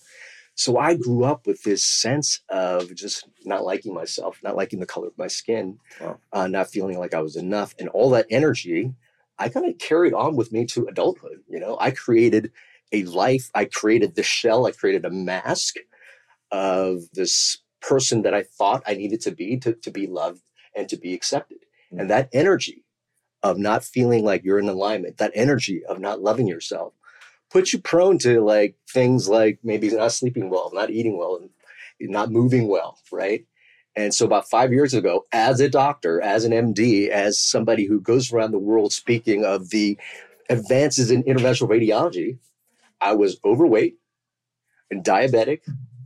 So 0.56 0.78
I 0.78 0.96
grew 0.96 1.24
up 1.24 1.48
with 1.48 1.64
this 1.64 1.84
sense 1.84 2.42
of 2.50 2.94
just 2.94 3.28
not 3.44 3.64
liking 3.64 3.92
myself, 3.94 4.40
not 4.44 4.56
liking 4.56 4.80
the 4.80 4.86
color 4.86 5.08
of 5.08 5.18
my 5.18 5.28
skin, 5.28 5.80
Wow. 6.00 6.20
uh, 6.32 6.48
not 6.48 6.70
feeling 6.70 7.00
like 7.00 7.16
I 7.16 7.22
was 7.22 7.36
enough. 7.36 7.74
And 7.80 7.90
all 7.90 8.12
that 8.12 8.28
energy, 8.30 8.94
I 9.40 9.50
kind 9.50 9.66
of 9.66 9.80
carried 9.80 10.14
on 10.14 10.36
with 10.36 10.52
me 10.52 10.66
to 10.68 10.86
adulthood. 10.86 11.42
You 11.50 11.60
know, 11.60 11.76
I 11.80 11.90
created 11.90 12.52
a 12.94 13.04
life, 13.04 13.50
I 13.54 13.66
created 13.66 14.16
the 14.16 14.24
shell, 14.24 14.66
I 14.66 14.72
created 14.72 15.04
a 15.04 15.10
mask 15.10 15.76
of 16.52 17.02
this 17.14 17.58
person 17.82 18.22
that 18.22 18.34
I 18.34 18.44
thought 18.44 18.84
I 18.88 18.94
needed 18.94 19.20
to 19.22 19.32
be 19.32 19.58
to, 19.58 19.74
to 19.74 19.92
be 19.92 20.08
loved 20.08 20.44
and 20.76 20.88
to 20.90 20.98
be 20.98 21.14
accepted. 21.14 21.58
Mm. 21.92 22.02
And 22.02 22.10
that 22.10 22.30
energy 22.32 22.86
of 23.42 23.58
not 23.58 23.84
feeling 23.84 24.24
like 24.24 24.44
you're 24.44 24.60
in 24.60 24.70
alignment, 24.70 25.18
that 25.18 25.32
energy 25.34 25.84
of 25.86 26.00
not 26.00 26.22
loving 26.22 26.48
yourself, 26.48 26.94
puts 27.52 27.74
you 27.74 27.80
prone 27.80 28.18
to 28.20 28.42
like 28.42 28.76
things 28.90 29.28
like 29.28 29.60
maybe 29.64 29.90
not 29.90 30.12
sleeping 30.12 30.50
well, 30.50 30.72
not 30.74 30.90
eating 30.90 31.18
well, 31.18 31.36
and 31.36 31.50
not 32.00 32.32
moving 32.32 32.68
well, 32.68 32.98
right? 33.12 33.46
And 33.96 34.14
so 34.14 34.26
about 34.26 34.50
five 34.50 34.72
years 34.72 34.94
ago, 34.94 35.26
as 35.32 35.60
a 35.60 35.70
doctor, 35.70 36.20
as 36.22 36.46
an 36.46 36.52
MD, 36.52 37.10
as 37.10 37.40
somebody 37.40 37.86
who 37.86 38.00
goes 38.00 38.32
around 38.32 38.52
the 38.52 38.60
world 38.60 38.92
speaking 38.92 39.46
of 39.46 39.70
the 39.70 40.00
advances 40.50 41.12
in 41.12 41.24
interventional 41.24 41.70
radiology, 41.70 42.40
I 43.04 43.14
was 43.14 43.38
overweight 43.44 43.96
and 44.90 45.04
diabetic, 45.04 45.62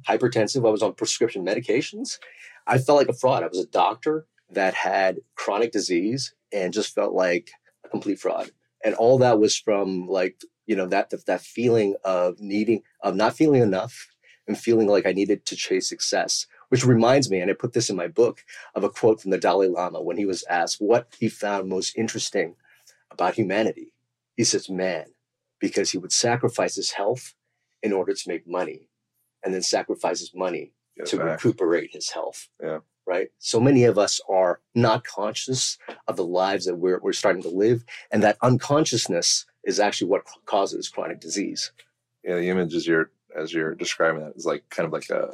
hypertensive. 0.08 0.68
I 0.68 0.72
was 0.72 0.82
on 0.82 0.94
prescription 0.94 1.46
medications. 1.46 2.18
I 2.66 2.80
felt 2.80 2.98
like 2.98 3.10
a 3.10 3.13
fraud. 3.13 3.44
I 3.44 3.48
was 3.48 3.60
a 3.60 3.68
doctor 3.68 4.25
that 4.50 4.74
had 4.74 5.20
chronic 5.36 5.72
disease 5.72 6.34
and 6.51 6.74
just 6.74 6.96
felt 6.96 7.13
like 7.13 7.51
a 7.86 7.89
complete 7.89 8.20
fraud. 8.20 8.50
And 8.84 8.96
all 8.96 9.20
that 9.20 9.39
was 9.39 9.58
from 9.58 10.08
like, 10.08 10.42
you 10.66 10.75
know, 10.75 10.88
that 10.88 11.13
that 11.27 11.42
feeling 11.42 11.96
of 12.04 12.39
needing 12.39 12.82
of 13.01 13.16
not 13.16 13.36
feeling 13.36 13.62
enough 13.62 14.08
and 14.48 14.58
feeling 14.58 14.88
like 14.88 15.06
I 15.06 15.12
needed 15.12 15.46
to 15.46 15.56
chase 15.56 15.88
success. 15.88 16.48
Which 16.70 16.86
reminds 16.86 17.30
me, 17.30 17.39
and 17.39 17.50
I 17.50 17.54
put 17.54 17.72
this 17.72 17.89
in 17.89 17.96
my 17.96 18.08
book, 18.08 18.44
of 18.75 18.84
a 18.84 18.89
quote 18.89 19.22
from 19.22 19.32
the 19.32 19.38
Dalai 19.38 19.68
Lama 19.68 20.01
when 20.01 20.18
he 20.18 20.25
was 20.25 20.44
asked 20.50 20.82
what 20.82 21.16
he 21.18 21.30
found 21.30 21.70
most 21.70 21.98
interesting 21.98 22.56
about 23.10 23.36
humanity. 23.36 23.94
He 24.36 24.44
says, 24.44 24.70
man, 24.70 25.06
because 25.60 25.92
he 25.92 25.98
would 25.98 26.12
sacrifice 26.12 26.76
his 26.76 26.92
health 26.92 27.34
in 27.84 27.94
order 27.94 28.14
to 28.14 28.30
make 28.30 28.48
money 28.48 28.90
and 29.44 29.54
then 29.54 29.62
sacrifice 29.62 30.20
his 30.20 30.34
money 30.36 30.74
to 31.06 31.18
recuperate 31.20 31.92
his 31.94 32.10
health. 32.10 32.50
Yeah. 32.62 32.80
Right. 33.06 33.30
So 33.40 33.60
many 33.60 33.86
of 33.86 33.98
us 33.98 34.20
are 34.28 34.60
not 34.76 35.06
conscious 35.06 35.78
of 36.08 36.18
the 36.18 36.26
lives 36.26 36.66
that 36.66 36.76
we're, 36.76 37.00
we're 37.00 37.14
starting 37.14 37.42
to 37.44 37.50
live. 37.50 37.86
And 38.12 38.22
that 38.24 38.38
unconsciousness 38.42 39.46
is 39.64 39.80
actually 39.80 40.10
what 40.10 40.24
causes 40.46 40.90
chronic 40.90 41.20
disease. 41.22 41.72
Yeah, 42.24 42.36
the 42.36 42.50
image 42.50 42.74
as 42.74 42.86
you're 42.86 43.12
as 43.36 43.54
you're 43.54 43.76
describing 43.76 44.22
that 44.24 44.36
is 44.36 44.46
like 44.46 44.68
kind 44.70 44.86
of 44.88 44.92
like 44.92 45.10
a 45.10 45.32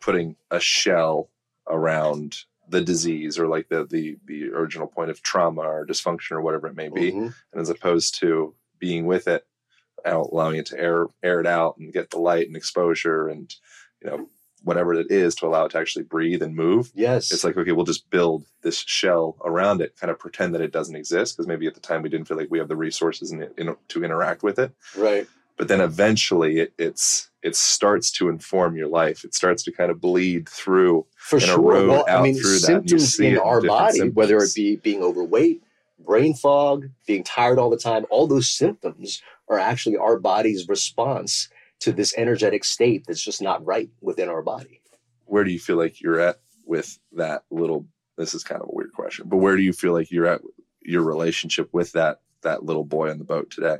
putting 0.00 0.36
a 0.50 0.60
shell 0.60 1.28
around 1.68 2.38
the 2.68 2.80
disease 2.80 3.38
or 3.38 3.48
like 3.48 3.68
the 3.68 3.84
the 3.84 4.16
the 4.24 4.48
original 4.50 4.86
point 4.86 5.10
of 5.10 5.22
trauma 5.22 5.62
or 5.62 5.84
dysfunction 5.86 6.32
or 6.32 6.40
whatever 6.40 6.68
it 6.68 6.76
may 6.76 6.88
be, 6.88 7.12
Mhm. 7.12 7.34
and 7.52 7.60
as 7.60 7.68
opposed 7.68 8.18
to 8.20 8.54
being 8.78 9.06
with 9.06 9.28
it, 9.28 9.46
allowing 10.04 10.56
it 10.56 10.66
to 10.66 10.78
air 10.78 11.06
air 11.22 11.40
it 11.40 11.46
out 11.46 11.76
and 11.78 11.92
get 11.92 12.10
the 12.10 12.18
light 12.18 12.46
and 12.46 12.56
exposure 12.56 13.28
and 13.28 13.54
you 14.02 14.10
know 14.10 14.28
whatever 14.62 14.94
it 14.94 15.10
is 15.10 15.34
to 15.34 15.46
allow 15.46 15.66
it 15.66 15.70
to 15.70 15.78
actually 15.78 16.04
breathe 16.04 16.42
and 16.42 16.56
move. 16.56 16.90
Yes. 16.94 17.30
It's 17.30 17.44
like 17.44 17.56
okay, 17.56 17.72
we'll 17.72 17.84
just 17.84 18.08
build 18.10 18.44
this 18.62 18.78
shell 18.78 19.36
around 19.44 19.80
it, 19.80 19.96
kind 19.98 20.10
of 20.10 20.18
pretend 20.18 20.54
that 20.54 20.62
it 20.62 20.72
doesn't 20.72 20.96
exist 20.96 21.36
because 21.36 21.46
maybe 21.46 21.66
at 21.66 21.74
the 21.74 21.80
time 21.80 22.02
we 22.02 22.08
didn't 22.08 22.28
feel 22.28 22.36
like 22.36 22.50
we 22.50 22.58
have 22.58 22.68
the 22.68 22.76
resources 22.76 23.32
in, 23.32 23.48
in, 23.58 23.76
to 23.88 24.04
interact 24.04 24.42
with 24.42 24.58
it 24.58 24.72
right. 24.96 25.26
but 25.58 25.68
then 25.68 25.80
eventually 25.80 26.60
it, 26.60 26.72
it's 26.78 27.30
it 27.44 27.54
starts 27.54 28.10
to 28.10 28.30
inform 28.30 28.74
your 28.74 28.88
life. 28.88 29.22
It 29.22 29.34
starts 29.34 29.62
to 29.64 29.70
kind 29.70 29.90
of 29.90 30.00
bleed 30.00 30.48
through. 30.48 31.06
For 31.16 31.36
and 31.36 31.44
sure. 31.44 31.58
erode 31.58 31.88
Well, 31.90 32.04
I 32.08 32.12
out 32.12 32.22
mean, 32.22 32.34
through 32.34 32.58
that, 32.60 32.84
you 32.88 32.98
symptoms 32.98 33.14
see 33.14 33.26
it 33.26 33.32
in 33.34 33.38
our 33.38 33.60
body, 33.60 34.08
whether 34.08 34.38
it 34.38 34.54
be 34.54 34.76
being 34.76 35.02
overweight, 35.02 35.62
brain 36.04 36.34
fog, 36.34 36.88
being 37.06 37.24
tired 37.24 37.58
all 37.58 37.70
the 37.70 37.76
time, 37.76 38.04
all 38.10 38.26
those 38.26 38.50
symptoms 38.50 39.22
are 39.48 39.58
actually 39.58 39.96
our 39.96 40.18
body's 40.18 40.68
response 40.68 41.48
to 41.80 41.92
this 41.92 42.14
energetic 42.16 42.64
state 42.64 43.04
that's 43.06 43.22
just 43.22 43.42
not 43.42 43.64
right 43.64 43.90
within 44.00 44.28
our 44.28 44.42
body. 44.42 44.80
Where 45.26 45.44
do 45.44 45.50
you 45.50 45.58
feel 45.58 45.76
like 45.76 46.00
you're 46.00 46.20
at 46.20 46.40
with 46.64 46.98
that 47.12 47.44
little? 47.50 47.86
This 48.16 48.34
is 48.34 48.44
kind 48.44 48.62
of 48.62 48.68
a 48.68 48.74
weird 48.74 48.92
question, 48.92 49.28
but 49.28 49.38
where 49.38 49.56
do 49.56 49.62
you 49.62 49.72
feel 49.72 49.92
like 49.92 50.10
you're 50.10 50.26
at 50.26 50.40
your 50.82 51.02
relationship 51.02 51.68
with 51.72 51.92
that 51.92 52.20
that 52.42 52.64
little 52.64 52.84
boy 52.84 53.10
on 53.10 53.18
the 53.18 53.24
boat 53.24 53.50
today? 53.50 53.78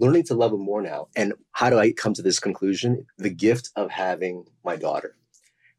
Learning 0.00 0.24
to 0.24 0.34
love 0.34 0.52
him 0.52 0.60
more 0.60 0.82
now. 0.82 1.06
And 1.14 1.34
how 1.52 1.70
do 1.70 1.78
I 1.78 1.92
come 1.92 2.14
to 2.14 2.22
this 2.22 2.40
conclusion? 2.40 3.06
The 3.16 3.30
gift 3.30 3.70
of 3.76 3.90
having 3.90 4.44
my 4.64 4.74
daughter. 4.76 5.16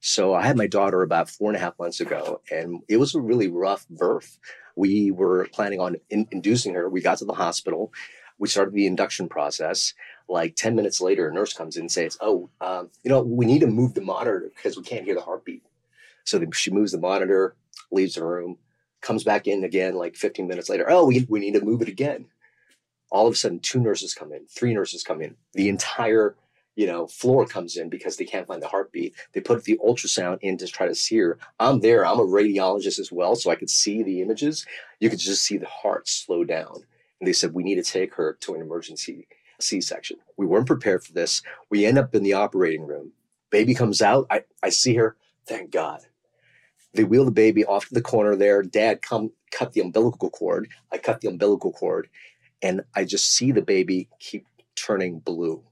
So 0.07 0.35
I 0.35 0.43
had 0.43 0.55
my 0.55 0.67
daughter 0.67 1.01
about 1.01 1.31
four 1.31 1.49
and 1.49 1.57
a 1.57 1.59
half 1.59 1.79
months 1.79 1.99
ago, 1.99 2.39
and 2.51 2.83
it 2.87 2.97
was 2.97 3.15
a 3.15 3.19
really 3.19 3.47
rough 3.47 3.89
birth. 3.89 4.37
We 4.75 5.09
were 5.09 5.47
planning 5.51 5.79
on 5.79 5.95
in- 6.11 6.27
inducing 6.29 6.75
her. 6.75 6.87
We 6.87 7.01
got 7.01 7.17
to 7.17 7.25
the 7.25 7.33
hospital. 7.33 7.91
We 8.37 8.47
started 8.47 8.75
the 8.75 8.85
induction 8.85 9.27
process. 9.27 9.95
Like 10.29 10.55
10 10.55 10.75
minutes 10.75 11.01
later, 11.01 11.27
a 11.27 11.33
nurse 11.33 11.53
comes 11.53 11.75
in 11.75 11.81
and 11.81 11.91
says, 11.91 12.19
Oh, 12.21 12.51
um, 12.61 12.91
you 13.03 13.09
know, 13.09 13.23
we 13.23 13.47
need 13.47 13.61
to 13.61 13.67
move 13.67 13.95
the 13.95 14.01
monitor 14.01 14.51
because 14.55 14.77
we 14.77 14.83
can't 14.83 15.05
hear 15.05 15.15
the 15.15 15.21
heartbeat. 15.21 15.63
So 16.23 16.39
she 16.53 16.69
moves 16.69 16.91
the 16.91 16.99
monitor, 16.99 17.55
leaves 17.91 18.13
the 18.13 18.25
room, 18.25 18.59
comes 19.01 19.23
back 19.23 19.47
in 19.47 19.63
again 19.63 19.95
like 19.95 20.15
15 20.15 20.45
minutes 20.45 20.69
later. 20.69 20.85
Oh, 20.87 21.07
we, 21.07 21.25
we 21.27 21.39
need 21.39 21.55
to 21.55 21.65
move 21.65 21.81
it 21.81 21.89
again. 21.89 22.27
All 23.09 23.25
of 23.25 23.33
a 23.33 23.35
sudden, 23.35 23.59
two 23.59 23.79
nurses 23.79 24.13
come 24.13 24.31
in, 24.31 24.45
three 24.45 24.75
nurses 24.75 25.01
come 25.01 25.23
in. 25.23 25.35
The 25.53 25.67
entire 25.67 26.35
you 26.75 26.85
know, 26.85 27.07
floor 27.07 27.45
comes 27.45 27.77
in 27.77 27.89
because 27.89 28.17
they 28.17 28.25
can't 28.25 28.47
find 28.47 28.61
the 28.61 28.67
heartbeat. 28.67 29.15
They 29.33 29.39
put 29.39 29.63
the 29.63 29.79
ultrasound 29.83 30.39
in 30.41 30.57
to 30.57 30.67
try 30.67 30.87
to 30.87 30.95
see 30.95 31.17
her. 31.17 31.37
I'm 31.59 31.79
there. 31.79 32.05
I'm 32.05 32.19
a 32.19 32.25
radiologist 32.25 32.99
as 32.99 33.11
well, 33.11 33.35
so 33.35 33.49
I 33.49 33.55
could 33.55 33.69
see 33.69 34.03
the 34.03 34.21
images. 34.21 34.65
You 34.99 35.09
could 35.09 35.19
just 35.19 35.43
see 35.43 35.57
the 35.57 35.67
heart 35.67 36.07
slow 36.07 36.43
down. 36.43 36.83
And 37.19 37.27
they 37.27 37.33
said, 37.33 37.53
we 37.53 37.63
need 37.63 37.75
to 37.75 37.83
take 37.83 38.13
her 38.15 38.37
to 38.41 38.55
an 38.55 38.61
emergency 38.61 39.27
C-section. 39.59 40.17
We 40.37 40.45
weren't 40.45 40.67
prepared 40.67 41.03
for 41.03 41.13
this. 41.13 41.41
We 41.69 41.85
end 41.85 41.97
up 41.97 42.13
in 42.13 42.23
the 42.23 42.33
operating 42.33 42.85
room. 42.85 43.13
Baby 43.51 43.73
comes 43.73 44.01
out. 44.01 44.27
I, 44.29 44.43
I 44.61 44.69
see 44.69 44.95
her. 44.95 45.15
Thank 45.47 45.71
God. 45.71 46.01
They 46.93 47.05
wheel 47.05 47.23
the 47.23 47.31
baby 47.31 47.63
off 47.63 47.87
to 47.87 47.93
the 47.93 48.01
corner 48.01 48.35
there. 48.35 48.61
Dad 48.63 49.01
come 49.01 49.31
cut 49.51 49.71
the 49.71 49.81
umbilical 49.81 50.29
cord. 50.29 50.69
I 50.91 50.97
cut 50.97 51.21
the 51.21 51.29
umbilical 51.29 51.71
cord. 51.71 52.09
And 52.61 52.81
I 52.95 53.05
just 53.05 53.33
see 53.33 53.53
the 53.53 53.61
baby 53.61 54.09
keep 54.19 54.45
turning 54.75 55.19
blue 55.19 55.63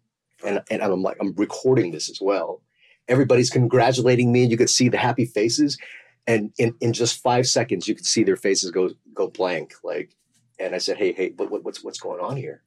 and, 0.44 0.62
and 0.70 0.82
I'm 0.82 1.02
like, 1.02 1.18
I'm 1.20 1.34
recording 1.36 1.92
this 1.92 2.10
as 2.10 2.20
well. 2.22 2.62
Everybody's 3.08 3.50
congratulating 3.50 4.32
me. 4.32 4.46
You 4.46 4.58
could 4.58 4.70
see 4.70 4.90
the 4.90 4.98
happy 4.98 5.26
faces. 5.26 5.78
And 6.26 6.54
in, 6.58 6.76
in 6.80 6.94
just 6.94 7.22
five 7.22 7.48
seconds, 7.48 7.88
you 7.88 7.96
could 7.96 8.06
see 8.06 8.24
their 8.24 8.38
faces 8.38 8.72
go 8.72 8.92
go 9.14 9.28
blank. 9.28 9.74
Like, 9.84 10.16
and 10.60 10.74
I 10.74 10.78
said, 10.78 10.98
Hey, 10.98 11.12
hey, 11.12 11.34
what, 11.36 11.52
what, 11.52 11.64
what's 11.64 11.84
what's 11.84 12.00
going 12.00 12.22
on 12.22 12.38
here? 12.38 12.64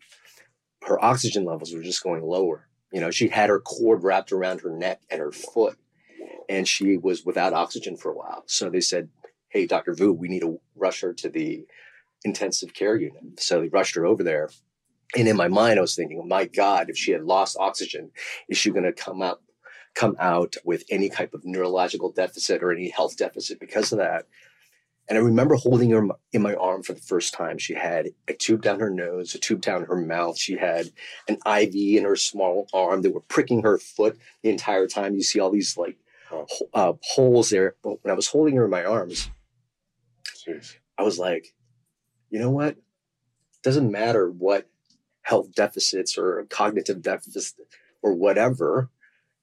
Her 0.84 1.02
oxygen 1.02 1.44
levels 1.44 1.74
were 1.74 1.82
just 1.82 2.02
going 2.02 2.22
lower. 2.22 2.68
You 2.92 3.00
know, 3.00 3.10
she 3.10 3.28
had 3.28 3.48
her 3.48 3.60
cord 3.60 4.04
wrapped 4.04 4.30
around 4.30 4.60
her 4.60 4.70
neck 4.70 5.00
and 5.10 5.20
her 5.20 5.32
foot, 5.32 5.78
and 6.48 6.68
she 6.68 6.98
was 6.98 7.24
without 7.24 7.54
oxygen 7.54 7.96
for 7.96 8.12
a 8.12 8.16
while. 8.16 8.44
So 8.46 8.68
they 8.68 8.80
said, 8.80 9.08
Hey, 9.48 9.66
Dr. 9.66 9.94
Vu, 9.94 10.12
we 10.12 10.28
need 10.28 10.40
to 10.40 10.60
rush 10.74 11.00
her 11.00 11.14
to 11.14 11.30
the 11.30 11.66
intensive 12.24 12.74
care 12.74 12.96
unit. 12.96 13.40
So 13.40 13.60
they 13.60 13.68
rushed 13.68 13.94
her 13.94 14.04
over 14.04 14.22
there. 14.22 14.50
And 15.14 15.28
in 15.28 15.36
my 15.36 15.48
mind, 15.48 15.78
I 15.78 15.82
was 15.82 15.94
thinking, 15.94 16.20
oh 16.22 16.26
my 16.26 16.46
God, 16.46 16.90
if 16.90 16.96
she 16.96 17.12
had 17.12 17.24
lost 17.24 17.56
oxygen, 17.58 18.10
is 18.48 18.58
she 18.58 18.70
going 18.70 18.84
to 18.84 18.92
come 18.92 19.22
out 19.22 19.40
come 19.94 20.16
out 20.18 20.56
with 20.62 20.84
any 20.90 21.08
type 21.08 21.32
of 21.32 21.42
neurological 21.46 22.12
deficit 22.12 22.62
or 22.62 22.70
any 22.70 22.90
health 22.90 23.16
deficit 23.16 23.58
because 23.60 23.92
of 23.92 23.98
that? 23.98 24.26
And 25.08 25.16
I 25.16 25.20
remember 25.20 25.54
holding 25.54 25.90
her 25.90 26.04
in 26.32 26.42
my 26.42 26.54
arm 26.54 26.82
for 26.82 26.92
the 26.92 27.00
first 27.00 27.32
time. 27.32 27.58
She 27.58 27.74
had 27.74 28.08
a 28.26 28.34
tube 28.34 28.62
down 28.62 28.80
her 28.80 28.90
nose, 28.90 29.34
a 29.34 29.38
tube 29.38 29.60
down 29.60 29.84
her 29.84 29.96
mouth. 29.96 30.36
She 30.36 30.56
had 30.56 30.90
an 31.28 31.38
IV 31.46 31.74
in 31.74 32.04
her 32.04 32.16
small 32.16 32.66
arm. 32.74 33.02
They 33.02 33.08
were 33.08 33.20
pricking 33.20 33.62
her 33.62 33.78
foot 33.78 34.18
the 34.42 34.50
entire 34.50 34.88
time. 34.88 35.14
You 35.14 35.22
see 35.22 35.38
all 35.38 35.50
these 35.50 35.76
like 35.76 35.96
uh, 36.74 36.94
holes 37.02 37.50
there. 37.50 37.76
But 37.84 38.02
when 38.02 38.10
I 38.10 38.16
was 38.16 38.26
holding 38.26 38.56
her 38.56 38.64
in 38.64 38.70
my 38.70 38.84
arms, 38.84 39.30
Jeez. 40.46 40.76
I 40.98 41.02
was 41.02 41.18
like, 41.18 41.54
you 42.30 42.40
know 42.40 42.50
what? 42.50 42.70
It 42.70 43.62
doesn't 43.62 43.90
matter 43.90 44.30
what 44.30 44.68
health 45.26 45.52
deficits 45.54 46.16
or 46.16 46.46
cognitive 46.50 47.02
deficits 47.02 47.54
or 48.00 48.14
whatever 48.14 48.90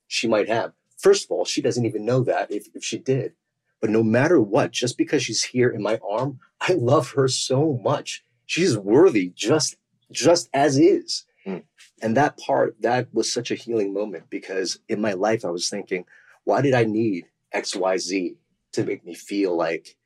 she 0.07 0.27
might 0.27 0.47
have. 0.47 0.71
First 0.97 1.25
of 1.25 1.31
all, 1.31 1.43
she 1.43 1.61
doesn't 1.61 1.85
even 1.85 2.05
know 2.05 2.23
that 2.23 2.49
if, 2.49 2.67
if 2.73 2.83
she 2.85 2.97
did. 2.97 3.33
But 3.81 3.89
no 3.89 4.01
matter 4.01 4.39
what, 4.39 4.71
just 4.71 4.97
because 4.97 5.23
she's 5.23 5.43
here 5.43 5.69
in 5.69 5.83
my 5.83 5.99
arm, 6.09 6.39
I 6.61 6.73
love 6.73 7.11
her 7.11 7.27
so 7.27 7.81
much. 7.83 8.23
She's 8.45 8.77
worthy 8.77 9.33
just 9.35 9.75
just 10.09 10.47
as 10.53 10.79
is. 10.79 11.25
Mm. 11.45 11.63
And 12.01 12.15
that 12.15 12.37
part, 12.37 12.77
that 12.79 13.13
was 13.13 13.33
such 13.33 13.51
a 13.51 13.55
healing 13.55 13.93
moment 13.93 14.29
because 14.29 14.79
in 14.87 15.01
my 15.01 15.13
life 15.13 15.43
I 15.43 15.49
was 15.49 15.69
thinking, 15.69 16.05
why 16.45 16.61
did 16.61 16.73
I 16.73 16.85
need 16.85 17.25
XYZ 17.53 18.35
to 18.73 18.83
make 18.85 19.03
me 19.03 19.15
feel 19.15 19.57
like, 19.57 19.97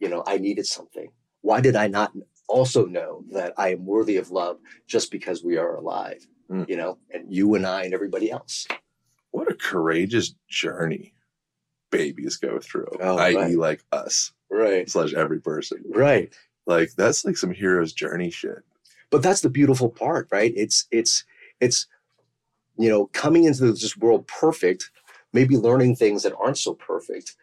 you 0.00 0.08
know, 0.08 0.24
I 0.26 0.38
needed 0.38 0.66
something? 0.66 1.12
Why 1.42 1.60
did 1.60 1.76
I 1.76 1.86
not 1.86 2.12
also 2.50 2.84
know 2.84 3.24
that 3.30 3.54
I 3.56 3.70
am 3.72 3.86
worthy 3.86 4.16
of 4.16 4.30
love 4.30 4.58
just 4.86 5.10
because 5.10 5.44
we 5.44 5.56
are 5.56 5.76
alive, 5.76 6.26
mm. 6.50 6.68
you 6.68 6.76
know, 6.76 6.98
and 7.10 7.32
you 7.32 7.54
and 7.54 7.66
I 7.66 7.84
and 7.84 7.94
everybody 7.94 8.30
else? 8.30 8.66
What 9.30 9.50
a 9.50 9.54
courageous 9.54 10.34
journey 10.48 11.14
babies 11.90 12.36
go 12.36 12.58
through, 12.58 12.88
oh, 13.00 13.16
i.e., 13.18 13.36
right. 13.36 13.56
like 13.56 13.84
us, 13.92 14.32
right? 14.50 14.88
Slash 14.88 15.14
every 15.14 15.40
person, 15.40 15.82
right? 15.88 16.32
Like 16.66 16.92
that's 16.96 17.24
like 17.24 17.36
some 17.36 17.52
hero's 17.52 17.92
journey 17.92 18.30
shit. 18.30 18.62
But 19.10 19.22
that's 19.22 19.40
the 19.40 19.50
beautiful 19.50 19.88
part, 19.88 20.28
right? 20.30 20.52
It's 20.56 20.86
it's 20.90 21.24
it's 21.60 21.86
you 22.78 22.88
know 22.88 23.06
coming 23.12 23.44
into 23.44 23.72
this 23.72 23.96
world 23.96 24.26
perfect, 24.26 24.90
maybe 25.32 25.56
learning 25.56 25.96
things 25.96 26.22
that 26.24 26.34
aren't 26.40 26.58
so 26.58 26.74
perfect, 26.74 27.36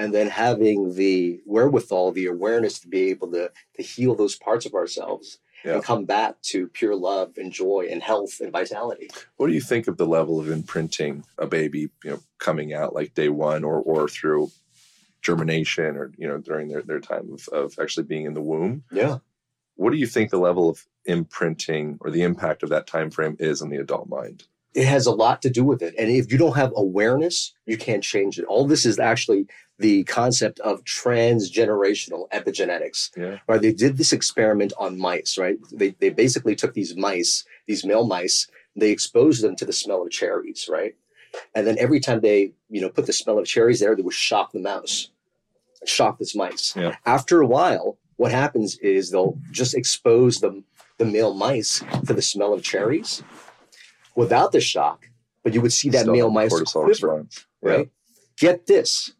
and 0.00 0.14
then 0.14 0.28
having 0.28 0.94
the 0.94 1.42
wherewithal, 1.44 2.12
the 2.12 2.24
awareness 2.24 2.78
to 2.80 2.88
be 2.88 3.10
able 3.10 3.30
to 3.32 3.52
to 3.76 3.82
heal 3.82 4.14
those 4.14 4.34
parts 4.36 4.64
of 4.64 4.74
ourselves 4.74 5.38
yeah. 5.62 5.74
and 5.74 5.84
come 5.84 6.06
back 6.06 6.40
to 6.40 6.68
pure 6.68 6.96
love 6.96 7.36
and 7.36 7.52
joy 7.52 7.86
and 7.90 8.02
health 8.02 8.40
and 8.40 8.50
vitality. 8.50 9.10
What 9.36 9.48
do 9.48 9.52
you 9.52 9.60
think 9.60 9.88
of 9.88 9.98
the 9.98 10.06
level 10.06 10.40
of 10.40 10.50
imprinting 10.50 11.24
a 11.36 11.46
baby, 11.46 11.90
you 12.02 12.10
know, 12.10 12.20
coming 12.38 12.72
out 12.72 12.94
like 12.94 13.14
day 13.14 13.28
one 13.28 13.62
or 13.62 13.80
or 13.82 14.08
through 14.08 14.50
germination 15.20 15.96
or 15.96 16.12
you 16.16 16.26
know 16.26 16.38
during 16.38 16.68
their, 16.68 16.80
their 16.80 17.00
time 17.00 17.30
of, 17.34 17.46
of 17.48 17.78
actually 17.78 18.04
being 18.04 18.24
in 18.24 18.32
the 18.34 18.40
womb? 18.40 18.84
Yeah. 18.90 19.18
What 19.74 19.92
do 19.92 19.98
you 19.98 20.06
think 20.06 20.30
the 20.30 20.38
level 20.38 20.70
of 20.70 20.86
imprinting 21.04 21.98
or 22.00 22.10
the 22.10 22.22
impact 22.22 22.62
of 22.62 22.70
that 22.70 22.86
time 22.86 23.10
frame 23.10 23.36
is 23.38 23.60
on 23.60 23.68
the 23.68 23.76
adult 23.76 24.08
mind? 24.08 24.44
It 24.74 24.86
has 24.86 25.06
a 25.06 25.12
lot 25.12 25.42
to 25.42 25.50
do 25.50 25.64
with 25.64 25.82
it. 25.82 25.94
And 25.98 26.10
if 26.10 26.30
you 26.30 26.38
don't 26.38 26.56
have 26.56 26.72
awareness, 26.76 27.52
you 27.66 27.76
can't 27.76 28.02
change 28.02 28.38
it. 28.38 28.44
All 28.44 28.66
this 28.66 28.86
is 28.86 28.98
actually 28.98 29.46
the 29.80 30.04
concept 30.04 30.60
of 30.60 30.84
transgenerational 30.84 32.28
epigenetics. 32.30 33.10
Yeah. 33.16 33.38
Right? 33.48 33.60
They 33.60 33.72
did 33.72 33.96
this 33.96 34.12
experiment 34.12 34.72
on 34.78 34.98
mice, 34.98 35.38
right? 35.38 35.56
They, 35.72 35.90
they 35.98 36.10
basically 36.10 36.54
took 36.54 36.74
these 36.74 36.94
mice, 36.96 37.44
these 37.66 37.84
male 37.84 38.06
mice, 38.06 38.46
they 38.76 38.90
exposed 38.90 39.42
them 39.42 39.56
to 39.56 39.64
the 39.64 39.72
smell 39.72 40.02
of 40.02 40.10
cherries, 40.10 40.68
right? 40.70 40.94
And 41.54 41.66
then 41.66 41.76
every 41.78 41.98
time 41.98 42.20
they, 42.20 42.52
you 42.68 42.80
know, 42.80 42.90
put 42.90 43.06
the 43.06 43.12
smell 43.12 43.38
of 43.38 43.46
cherries 43.46 43.80
there, 43.80 43.96
they 43.96 44.02
would 44.02 44.14
shock 44.14 44.52
the 44.52 44.60
mouse, 44.60 45.10
shock 45.84 46.18
this 46.18 46.36
mice. 46.36 46.74
Yeah. 46.76 46.96
After 47.06 47.40
a 47.40 47.46
while, 47.46 47.98
what 48.16 48.32
happens 48.32 48.76
is 48.78 49.10
they'll 49.10 49.38
just 49.50 49.74
expose 49.74 50.40
the, 50.40 50.62
the 50.98 51.06
male 51.06 51.34
mice 51.34 51.82
to 52.06 52.12
the 52.12 52.22
smell 52.22 52.52
of 52.52 52.62
cherries 52.62 53.22
without 54.14 54.52
the 54.52 54.60
shock, 54.60 55.10
but 55.42 55.54
you 55.54 55.60
would 55.60 55.72
see 55.72 55.90
that 55.90 56.02
Still 56.02 56.12
male 56.12 56.30
mice 56.30 56.52
quiver, 56.62 57.26
right? 57.62 57.78
Yeah. 57.78 57.84
Get 58.38 58.66
this 58.66 59.12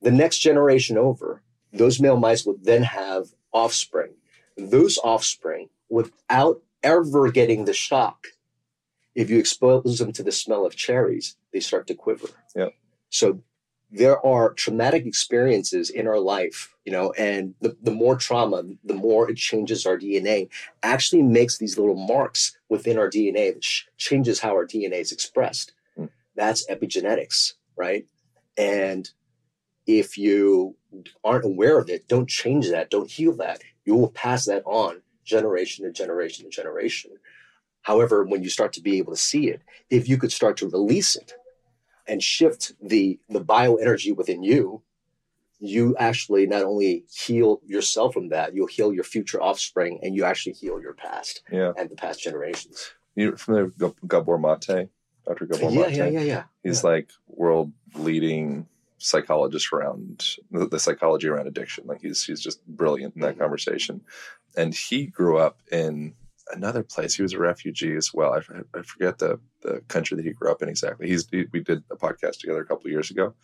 the 0.00 0.10
next 0.10 0.38
generation 0.38 0.96
over, 0.96 1.42
those 1.72 2.00
male 2.00 2.16
mice 2.16 2.44
would 2.46 2.64
then 2.64 2.82
have 2.84 3.26
offspring. 3.52 4.14
Those 4.56 4.98
offspring, 4.98 5.68
without 5.88 6.62
ever 6.82 7.30
getting 7.30 7.64
the 7.64 7.72
shock, 7.72 8.28
if 9.14 9.30
you 9.30 9.38
expose 9.38 9.98
them 9.98 10.12
to 10.12 10.22
the 10.22 10.32
smell 10.32 10.64
of 10.64 10.76
cherries, 10.76 11.36
they 11.52 11.60
start 11.60 11.86
to 11.88 11.94
quiver. 11.94 12.28
Yeah. 12.54 12.68
So 13.10 13.42
there 13.90 14.24
are 14.24 14.52
traumatic 14.52 15.06
experiences 15.06 15.90
in 15.90 16.06
our 16.06 16.18
life, 16.18 16.74
you 16.84 16.92
know, 16.92 17.12
and 17.12 17.54
the, 17.60 17.76
the 17.82 17.90
more 17.90 18.16
trauma, 18.16 18.62
the 18.84 18.94
more 18.94 19.30
it 19.30 19.36
changes 19.36 19.86
our 19.86 19.98
DNA, 19.98 20.48
actually 20.82 21.22
makes 21.22 21.56
these 21.56 21.78
little 21.78 21.94
marks 21.94 22.58
within 22.68 22.98
our 22.98 23.08
DNA 23.08 23.54
that 23.54 23.64
sh- 23.64 23.84
changes 23.96 24.40
how 24.40 24.50
our 24.50 24.66
DNA 24.66 25.00
is 25.00 25.12
expressed. 25.12 25.72
Mm. 25.98 26.10
That's 26.36 26.66
epigenetics, 26.68 27.54
right? 27.76 28.06
And 28.58 29.08
if 29.86 30.18
you 30.18 30.76
aren't 31.24 31.46
aware 31.46 31.78
of 31.78 31.88
it, 31.88 32.08
don't 32.08 32.28
change 32.28 32.68
that, 32.70 32.90
don't 32.90 33.10
heal 33.10 33.32
that. 33.36 33.62
You 33.86 33.94
will 33.94 34.10
pass 34.10 34.44
that 34.46 34.62
on 34.66 35.00
generation 35.24 35.86
to 35.86 35.92
generation 35.92 36.44
to 36.44 36.50
generation. 36.50 37.12
However, 37.82 38.24
when 38.24 38.42
you 38.42 38.50
start 38.50 38.74
to 38.74 38.82
be 38.82 38.98
able 38.98 39.14
to 39.14 39.18
see 39.18 39.48
it, 39.48 39.62
if 39.88 40.08
you 40.08 40.18
could 40.18 40.32
start 40.32 40.58
to 40.58 40.68
release 40.68 41.16
it 41.16 41.32
and 42.08 42.22
shift 42.22 42.72
the, 42.80 43.20
the 43.28 43.40
bioenergy 43.40 44.16
within 44.16 44.42
you, 44.42 44.82
you 45.60 45.96
actually 45.98 46.46
not 46.46 46.62
only 46.62 47.04
heal 47.12 47.60
yourself 47.66 48.14
from 48.14 48.28
that, 48.28 48.54
you'll 48.54 48.66
heal 48.66 48.92
your 48.92 49.04
future 49.04 49.42
offspring 49.42 49.98
and 50.02 50.14
you 50.14 50.24
actually 50.24 50.52
heal 50.52 50.80
your 50.80 50.94
past 50.94 51.42
yeah. 51.50 51.72
and 51.76 51.90
the 51.90 51.96
past 51.96 52.22
generations. 52.22 52.92
You're 53.14 53.36
familiar 53.36 53.72
with 53.76 53.94
Gabor 54.06 54.38
Mate? 54.38 54.88
Dr. 55.26 55.46
Gabor 55.46 55.70
yeah, 55.70 55.80
Mate? 55.80 55.96
Yeah, 55.96 56.06
yeah, 56.06 56.20
yeah. 56.20 56.42
He's 56.62 56.84
yeah. 56.84 56.90
like 56.90 57.10
world 57.26 57.72
leading 57.94 58.66
psychologist 58.98 59.72
around 59.72 60.36
the, 60.50 60.66
the, 60.66 60.78
psychology 60.78 61.28
around 61.28 61.46
addiction. 61.46 61.86
Like 61.86 62.00
he's 62.00 62.24
he's 62.24 62.40
just 62.40 62.64
brilliant 62.66 63.14
in 63.14 63.22
that 63.22 63.32
mm-hmm. 63.32 63.40
conversation. 63.40 64.02
And 64.56 64.74
he 64.74 65.06
grew 65.06 65.38
up 65.38 65.60
in 65.70 66.14
another 66.52 66.82
place. 66.82 67.14
He 67.14 67.22
was 67.22 67.32
a 67.32 67.38
refugee 67.38 67.96
as 67.96 68.12
well. 68.12 68.34
I, 68.34 68.38
I 68.78 68.82
forget 68.82 69.18
the 69.18 69.40
the 69.62 69.82
country 69.88 70.16
that 70.16 70.24
he 70.24 70.32
grew 70.32 70.50
up 70.50 70.62
in 70.62 70.68
exactly. 70.68 71.08
He's 71.08 71.28
he, 71.30 71.46
we 71.52 71.60
did 71.60 71.82
a 71.90 71.96
podcast 71.96 72.38
together 72.38 72.60
a 72.60 72.66
couple 72.66 72.90
years 72.90 73.10
ago, 73.10 73.34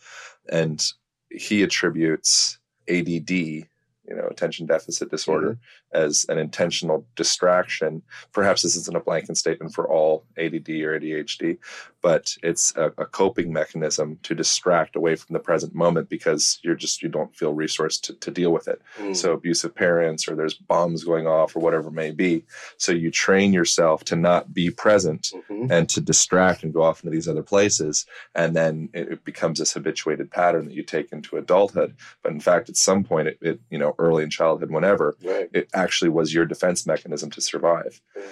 and 0.49 0.83
he 1.29 1.63
attributes 1.63 2.59
ADD 2.89 3.67
you 4.07 4.15
know 4.15 4.27
attention 4.27 4.65
deficit 4.65 5.09
disorder 5.09 5.51
mm-hmm. 5.51 6.03
as 6.03 6.25
an 6.29 6.37
intentional 6.37 7.05
distraction 7.15 8.01
perhaps 8.31 8.61
this 8.61 8.75
isn't 8.75 8.95
a 8.95 8.99
blanket 8.99 9.37
statement 9.37 9.73
for 9.73 9.89
all 9.89 10.25
add 10.37 10.53
or 10.53 10.99
adhd 10.99 11.57
but 12.05 12.35
it's 12.43 12.71
a, 12.75 12.91
a, 12.99 13.05
coping 13.07 13.51
mechanism 13.51 14.19
to 14.21 14.35
distract 14.35 14.95
away 14.95 15.15
from 15.15 15.33
the 15.33 15.39
present 15.39 15.73
moment 15.73 16.07
because 16.07 16.59
you're 16.61 16.75
just 16.75 17.01
you 17.01 17.09
don't 17.09 17.35
feel 17.35 17.55
resourced 17.55 17.99
to, 18.01 18.13
to 18.13 18.29
deal 18.29 18.51
with 18.51 18.67
it 18.67 18.79
mm. 18.99 19.15
so 19.15 19.33
abusive 19.33 19.73
parents 19.73 20.27
or 20.27 20.35
there's 20.35 20.53
bombs 20.53 21.03
going 21.03 21.25
off 21.25 21.55
or 21.55 21.61
whatever 21.61 21.87
it 21.87 21.93
may 21.93 22.11
be 22.11 22.43
so 22.77 22.91
you 22.91 23.09
train 23.09 23.51
yourself 23.51 24.03
to 24.03 24.15
not 24.15 24.53
be 24.53 24.69
present 24.69 25.31
mm-hmm. 25.33 25.71
and 25.71 25.89
to 25.89 25.99
distract 25.99 26.61
and 26.61 26.75
go 26.75 26.83
off 26.83 27.03
into 27.03 27.11
these 27.11 27.27
other 27.27 27.41
places 27.41 28.05
and 28.35 28.55
then 28.55 28.87
it, 28.93 29.13
it 29.13 29.25
becomes 29.25 29.57
this 29.57 29.73
habituated 29.73 30.29
pattern 30.29 30.65
that 30.65 30.75
you 30.75 30.83
take 30.83 31.11
into 31.11 31.37
adulthood 31.37 31.95
but 32.21 32.31
in 32.31 32.39
fact 32.39 32.69
at 32.69 32.77
some 32.77 33.03
point 33.03 33.27
it, 33.29 33.39
it 33.41 33.59
you 33.71 33.79
know 33.79 33.95
early 33.97 34.23
in 34.23 34.29
childhood, 34.29 34.71
whenever, 34.71 35.15
right. 35.23 35.49
it 35.53 35.69
actually 35.73 36.09
was 36.09 36.33
your 36.33 36.45
defense 36.45 36.85
mechanism 36.85 37.29
to 37.31 37.41
survive. 37.41 38.01
Yeah. 38.15 38.23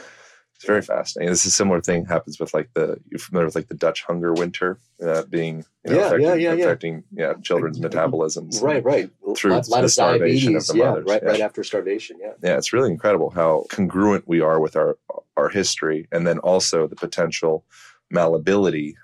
It's 0.63 0.67
very 0.69 0.81
fascinating. 0.81 1.29
This 1.29 1.41
is 1.41 1.47
a 1.47 1.55
similar 1.55 1.81
thing 1.81 2.05
happens 2.05 2.39
with 2.39 2.53
like 2.53 2.69
the 2.73 2.97
you're 3.11 3.19
familiar 3.19 3.47
with 3.47 3.55
like 3.55 3.67
the 3.67 3.75
Dutch 3.75 4.03
hunger 4.03 4.31
winter 4.31 4.79
uh, 5.05 5.23
being 5.23 5.65
you 5.83 5.91
know, 5.91 5.97
yeah, 5.97 6.05
affecting, 6.05 6.25
yeah, 6.25 6.33
yeah, 6.35 6.51
affecting 6.53 7.03
yeah. 7.11 7.33
children's 7.43 7.81
metabolisms. 7.81 8.61
Right, 8.61 8.81
right. 8.81 9.09
Through 9.35 9.51
lot, 9.51 9.67
lot 9.67 9.81
the 9.81 9.89
starvation 9.89 10.55
of 10.55 10.65
the 10.65 10.77
yeah, 10.77 10.85
mothers. 10.85 11.05
Right, 11.05 11.21
yeah. 11.21 11.29
right 11.29 11.41
after 11.41 11.65
starvation. 11.65 12.17
Yeah. 12.21 12.31
Yeah, 12.41 12.57
it's 12.57 12.71
really 12.71 12.91
incredible 12.91 13.29
how 13.29 13.65
congruent 13.71 14.25
we 14.25 14.39
are 14.39 14.61
with 14.61 14.77
our 14.77 14.97
our 15.35 15.49
history, 15.49 16.07
and 16.13 16.25
then 16.25 16.39
also 16.39 16.87
the 16.87 16.95
potential 16.95 17.65
malleability 18.09 18.95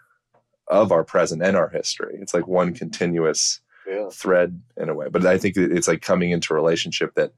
of 0.69 0.93
our 0.93 1.04
present 1.04 1.43
and 1.43 1.58
our 1.58 1.67
history. 1.67 2.19
It's 2.22 2.34
like 2.34 2.48
one 2.48 2.74
continuous 2.74 3.60
yeah. 3.86 4.08
thread 4.13 4.62
in 4.78 4.88
a 4.88 4.93
way. 4.93 5.10
But 5.12 5.26
I 5.26 5.38
think 5.38 5.58
it's 5.58 5.89
like 5.89 6.02
coming 6.02 6.32
into 6.32 6.54
a 6.54 6.56
relationship 6.56 7.15
that 7.15 7.34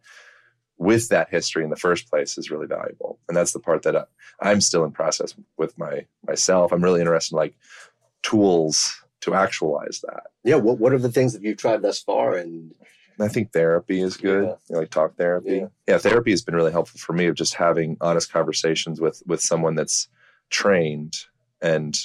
with 0.81 1.09
that 1.09 1.29
history 1.29 1.63
in 1.63 1.69
the 1.69 1.75
first 1.75 2.09
place 2.09 2.39
is 2.39 2.49
really 2.49 2.65
valuable. 2.65 3.19
And 3.27 3.37
that's 3.37 3.53
the 3.53 3.59
part 3.59 3.83
that 3.83 3.95
uh, 3.95 4.05
I, 4.41 4.51
am 4.51 4.61
still 4.61 4.83
in 4.83 4.91
process 4.91 5.35
with 5.55 5.77
my 5.77 6.07
myself. 6.25 6.71
I'm 6.71 6.83
really 6.83 7.01
interested 7.01 7.35
in 7.35 7.37
like 7.37 7.53
tools 8.23 8.99
to 9.21 9.35
actualize 9.35 10.01
that. 10.07 10.23
Yeah. 10.43 10.55
What, 10.55 10.79
what 10.79 10.91
are 10.91 10.97
the 10.97 11.11
things 11.11 11.33
that 11.33 11.43
you've 11.43 11.59
tried 11.59 11.83
thus 11.83 12.01
far 12.01 12.35
and 12.35 12.73
I 13.19 13.27
think 13.27 13.51
therapy 13.51 14.01
is 14.01 14.17
good. 14.17 14.45
Yeah. 14.45 14.55
You 14.69 14.73
know, 14.73 14.79
like 14.79 14.89
talk 14.89 15.15
therapy. 15.17 15.57
Yeah. 15.57 15.67
Yeah. 15.87 15.97
therapy 15.99 16.31
has 16.31 16.41
been 16.41 16.55
really 16.55 16.71
helpful 16.71 16.99
for 16.99 17.13
me 17.13 17.27
of 17.27 17.35
just 17.35 17.53
having 17.53 17.95
honest 18.01 18.33
conversations 18.33 18.99
with 18.99 19.21
with 19.27 19.39
someone 19.39 19.75
that's 19.75 20.07
trained 20.49 21.13
and 21.61 21.95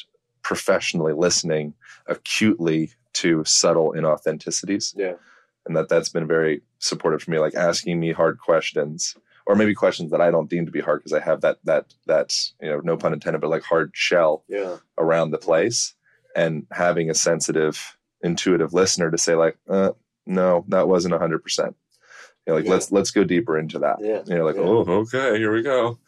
professionally 0.43 1.15
listening 1.15 1.73
acutely 2.09 2.91
to 3.15 3.43
subtle 3.47 3.95
inauthenticities. 3.97 4.93
Yeah. 4.95 5.15
And 5.67 5.77
that 5.77 5.89
that's 5.89 6.09
been 6.09 6.27
very 6.27 6.63
supportive 6.79 7.23
for 7.23 7.31
me, 7.33 7.39
like 7.39 7.55
asking 7.55 7.99
me 8.01 8.13
hard 8.13 8.39
questions. 8.39 9.17
Or 9.49 9.55
maybe 9.55 9.75
questions 9.75 10.11
that 10.11 10.21
I 10.21 10.31
don't 10.33 10.51
deem 10.51 10.67
to 10.67 10.73
be 10.73 10.81
hard 10.81 11.01
because 11.01 11.13
I 11.13 11.21
have 11.21 11.41
that 11.43 11.59
that 11.65 11.95
that 12.07 12.35
you 12.61 12.69
know 12.71 12.81
no 12.83 12.97
pun 12.97 13.13
intended 13.13 13.41
but 13.41 13.51
like 13.51 13.63
hard 13.63 13.91
shell 13.95 14.45
Yeah. 14.49 14.79
around 14.99 15.31
the 15.31 15.39
place 15.39 15.95
and 16.35 16.67
having 16.73 17.11
a 17.11 17.15
sensitive 17.15 17.97
intuitive 18.23 18.73
listener 18.75 19.09
to 19.11 19.19
say 19.19 19.35
like 19.37 19.57
uh, 19.69 19.93
no 20.27 20.65
that 20.69 20.89
wasn't 20.89 21.15
100% 21.15 21.39
you 21.69 21.75
know, 22.49 22.55
like 22.55 22.65
Yeah. 22.65 22.71
let's 22.73 22.91
let's 22.91 23.13
go 23.13 23.23
deeper 23.23 23.57
into 23.57 23.79
that 23.79 23.99
Yeah. 24.01 24.23
you 24.27 24.35
know 24.37 24.45
like 24.45 24.57
Yeah. 24.57 24.63
oh 24.63 24.85
okay 25.03 25.39
here 25.39 25.53
we 25.53 25.63
go 25.63 25.99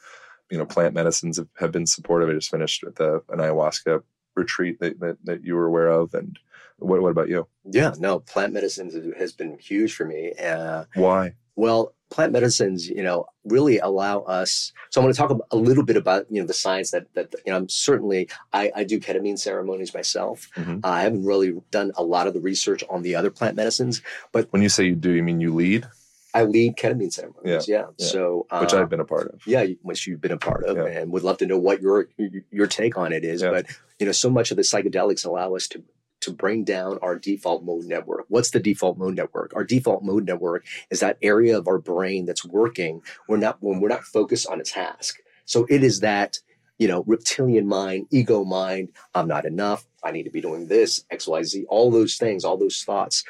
you 0.50 0.58
know 0.58 0.66
plant 0.66 0.94
medicines 0.94 1.36
have, 1.36 1.48
have 1.58 1.70
been 1.70 1.86
supportive 1.86 2.28
i 2.28 2.32
just 2.32 2.50
finished 2.50 2.82
the 2.96 3.22
an 3.28 3.38
ayahuasca 3.38 4.02
retreat 4.34 4.80
that, 4.80 4.98
that, 4.98 5.16
that 5.24 5.44
you 5.44 5.54
were 5.54 5.66
aware 5.66 5.88
of 5.88 6.12
and 6.14 6.38
what, 6.78 7.00
what 7.02 7.10
about 7.10 7.28
you 7.28 7.46
Yeah. 7.64 7.92
No, 7.98 8.20
plant 8.20 8.52
medicines 8.52 8.94
has- 9.18 9.32
been 9.32 9.58
huge 9.58 9.94
for 9.94 10.04
me. 10.04 10.32
Uh, 10.34 10.84
why 10.94 11.34
Well, 11.56 11.94
plant 12.10 12.32
medicines, 12.32 12.88
you 12.88 13.02
know, 13.02 13.26
really 13.44 13.78
allow 13.78 14.20
us. 14.20 14.72
So 14.90 15.00
I'm 15.00 15.04
going 15.04 15.12
to 15.14 15.18
talk 15.18 15.38
a 15.50 15.56
little 15.56 15.84
bit 15.84 15.96
about, 15.96 16.26
you 16.30 16.40
know, 16.40 16.46
the 16.46 16.54
science 16.54 16.90
that 16.92 17.12
that 17.14 17.34
you 17.44 17.52
know. 17.52 17.58
I'm 17.58 17.68
certainly 17.68 18.28
I, 18.52 18.70
I 18.74 18.84
do 18.84 18.98
ketamine 19.00 19.38
ceremonies 19.38 19.92
myself. 19.92 20.48
Mhm. 20.56 20.80
I 20.84 21.02
haven't 21.02 21.24
really 21.24 21.52
done 21.70 21.92
a 21.96 22.02
lot 22.02 22.26
of 22.28 22.32
the 22.34 22.40
research 22.40 22.82
on 22.88 23.02
the 23.02 23.14
other 23.16 23.30
plant 23.30 23.56
medicines. 23.56 24.00
But 24.32 24.46
when 24.52 24.62
you 24.62 24.68
say 24.70 24.84
you 24.84 24.94
do 24.94 25.10
you 25.10 25.22
mean 25.22 25.40
you 25.40 25.52
lead 25.54 25.86
I 26.34 26.44
lead 26.44 26.76
ketamine 26.76 27.12
ceremonies. 27.12 27.66
Yeah. 27.68 27.86
yeah. 27.98 28.06
So 28.06 28.46
uh, 28.50 28.60
which 28.60 28.72
i've 28.74 28.88
been 28.90 29.00
a 29.00 29.04
part 29.04 29.26
of 29.32 29.46
yeah, 29.46 29.64
which 29.82 30.06
you've 30.06 30.20
been 30.20 30.30
a 30.40 30.44
part 30.50 30.64
of, 30.64 30.76
Yeah. 30.76 30.86
and 31.00 31.10
would 31.12 31.24
love 31.24 31.38
to 31.38 31.46
know 31.46 31.58
what 31.58 31.82
your 31.82 32.08
your 32.50 32.66
take 32.68 32.96
on 32.96 33.12
it 33.12 33.24
is. 33.24 33.42
Yeah. 33.42 33.50
But 33.50 33.66
you 33.98 34.06
know, 34.06 34.12
so 34.12 34.30
much 34.30 34.50
of 34.52 34.56
the 34.56 34.62
psychedelics 34.62 35.26
allow 35.26 35.56
us 35.56 35.66
to 35.68 35.82
to 36.20 36.32
bring 36.32 36.64
down 36.64 36.98
our 37.02 37.18
default 37.18 37.64
mode 37.64 37.84
network. 37.84 38.24
What's 38.28 38.50
the 38.50 38.60
default 38.60 38.98
mode 38.98 39.14
network? 39.14 39.54
Our 39.54 39.64
default 39.64 40.02
mode 40.02 40.26
network 40.26 40.64
is 40.90 41.00
that 41.00 41.18
area 41.22 41.56
of 41.56 41.68
our 41.68 41.78
brain 41.78 42.26
that's 42.26 42.44
working. 42.44 43.02
We're 43.28 43.36
not 43.36 43.58
when 43.60 43.80
we're 43.80 43.88
not 43.88 44.04
focused 44.04 44.46
on 44.48 44.60
a 44.60 44.64
task. 44.64 45.18
So 45.44 45.66
it 45.68 45.82
is 45.82 46.00
that 46.00 46.38
you 46.78 46.88
know 46.88 47.04
reptilian 47.06 47.66
mind, 47.66 48.06
ego 48.10 48.44
mind. 48.44 48.90
I'm 49.14 49.28
not 49.28 49.44
enough. 49.44 49.86
I 50.02 50.10
need 50.10 50.24
to 50.24 50.30
be 50.30 50.40
doing 50.40 50.68
this 50.68 51.04
X 51.10 51.26
Y 51.26 51.42
Z. 51.42 51.64
All 51.68 51.90
those 51.90 52.16
things, 52.16 52.44
all 52.44 52.56
those 52.56 52.82
thoughts, 52.82 53.24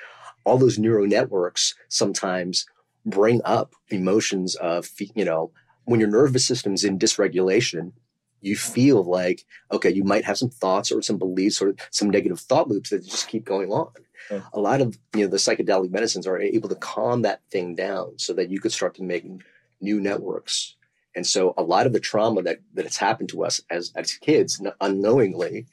all 0.45 0.59
those 0.59 0.79
neural 0.79 1.07
networks 1.07 1.75
sometimes 1.89 2.67
bring 3.07 3.41
up 3.45 3.75
emotions 3.89 4.55
of 4.57 4.89
you 5.15 5.25
know 5.25 5.51
when 5.85 6.01
your 6.01 6.11
nervous 6.11 6.45
system's 6.45 6.85
in 6.85 6.99
dysregulation 6.99 7.93
you 8.41 8.57
feel 8.57 9.03
like 9.05 9.45
okay 9.73 9.91
you 9.91 10.05
might 10.05 10.25
have 10.25 10.39
some 10.39 10.51
thoughts 10.51 10.91
or 10.93 11.03
some 11.03 11.19
beliefs 11.19 11.61
or 11.61 11.75
some 11.91 12.11
negative 12.11 12.41
thought 12.41 12.69
loops 12.69 12.91
that 12.91 13.05
just 13.05 13.29
keep 13.29 13.45
going 13.45 13.71
on 13.71 13.91
Yeah. 14.31 14.43
a 14.53 14.61
lot 14.61 14.81
of 14.81 14.99
you 15.15 15.23
know 15.25 15.31
the 15.31 15.37
psychedelic 15.39 15.91
medicines 15.91 16.27
are 16.27 16.39
able 16.41 16.69
to 16.69 16.75
calm 16.77 17.23
that 17.23 17.41
thing 17.51 17.75
down 17.75 18.19
so 18.19 18.33
that 18.35 18.51
you 18.51 18.61
could 18.61 18.73
start 18.73 18.95
to 18.97 19.03
make 19.03 19.25
new 19.81 20.01
networks 20.01 20.77
and 21.17 21.27
so 21.27 21.55
a 21.57 21.63
lot 21.63 21.87
of 21.87 21.93
the 21.93 22.01
trauma 22.01 22.43
that 22.43 22.59
that 22.75 22.85
has 22.85 22.97
happened 22.97 23.29
to 23.31 23.45
us 23.45 23.61
as 23.71 23.93
as 23.97 24.13
kids 24.13 24.61
unknowingly 24.81 25.67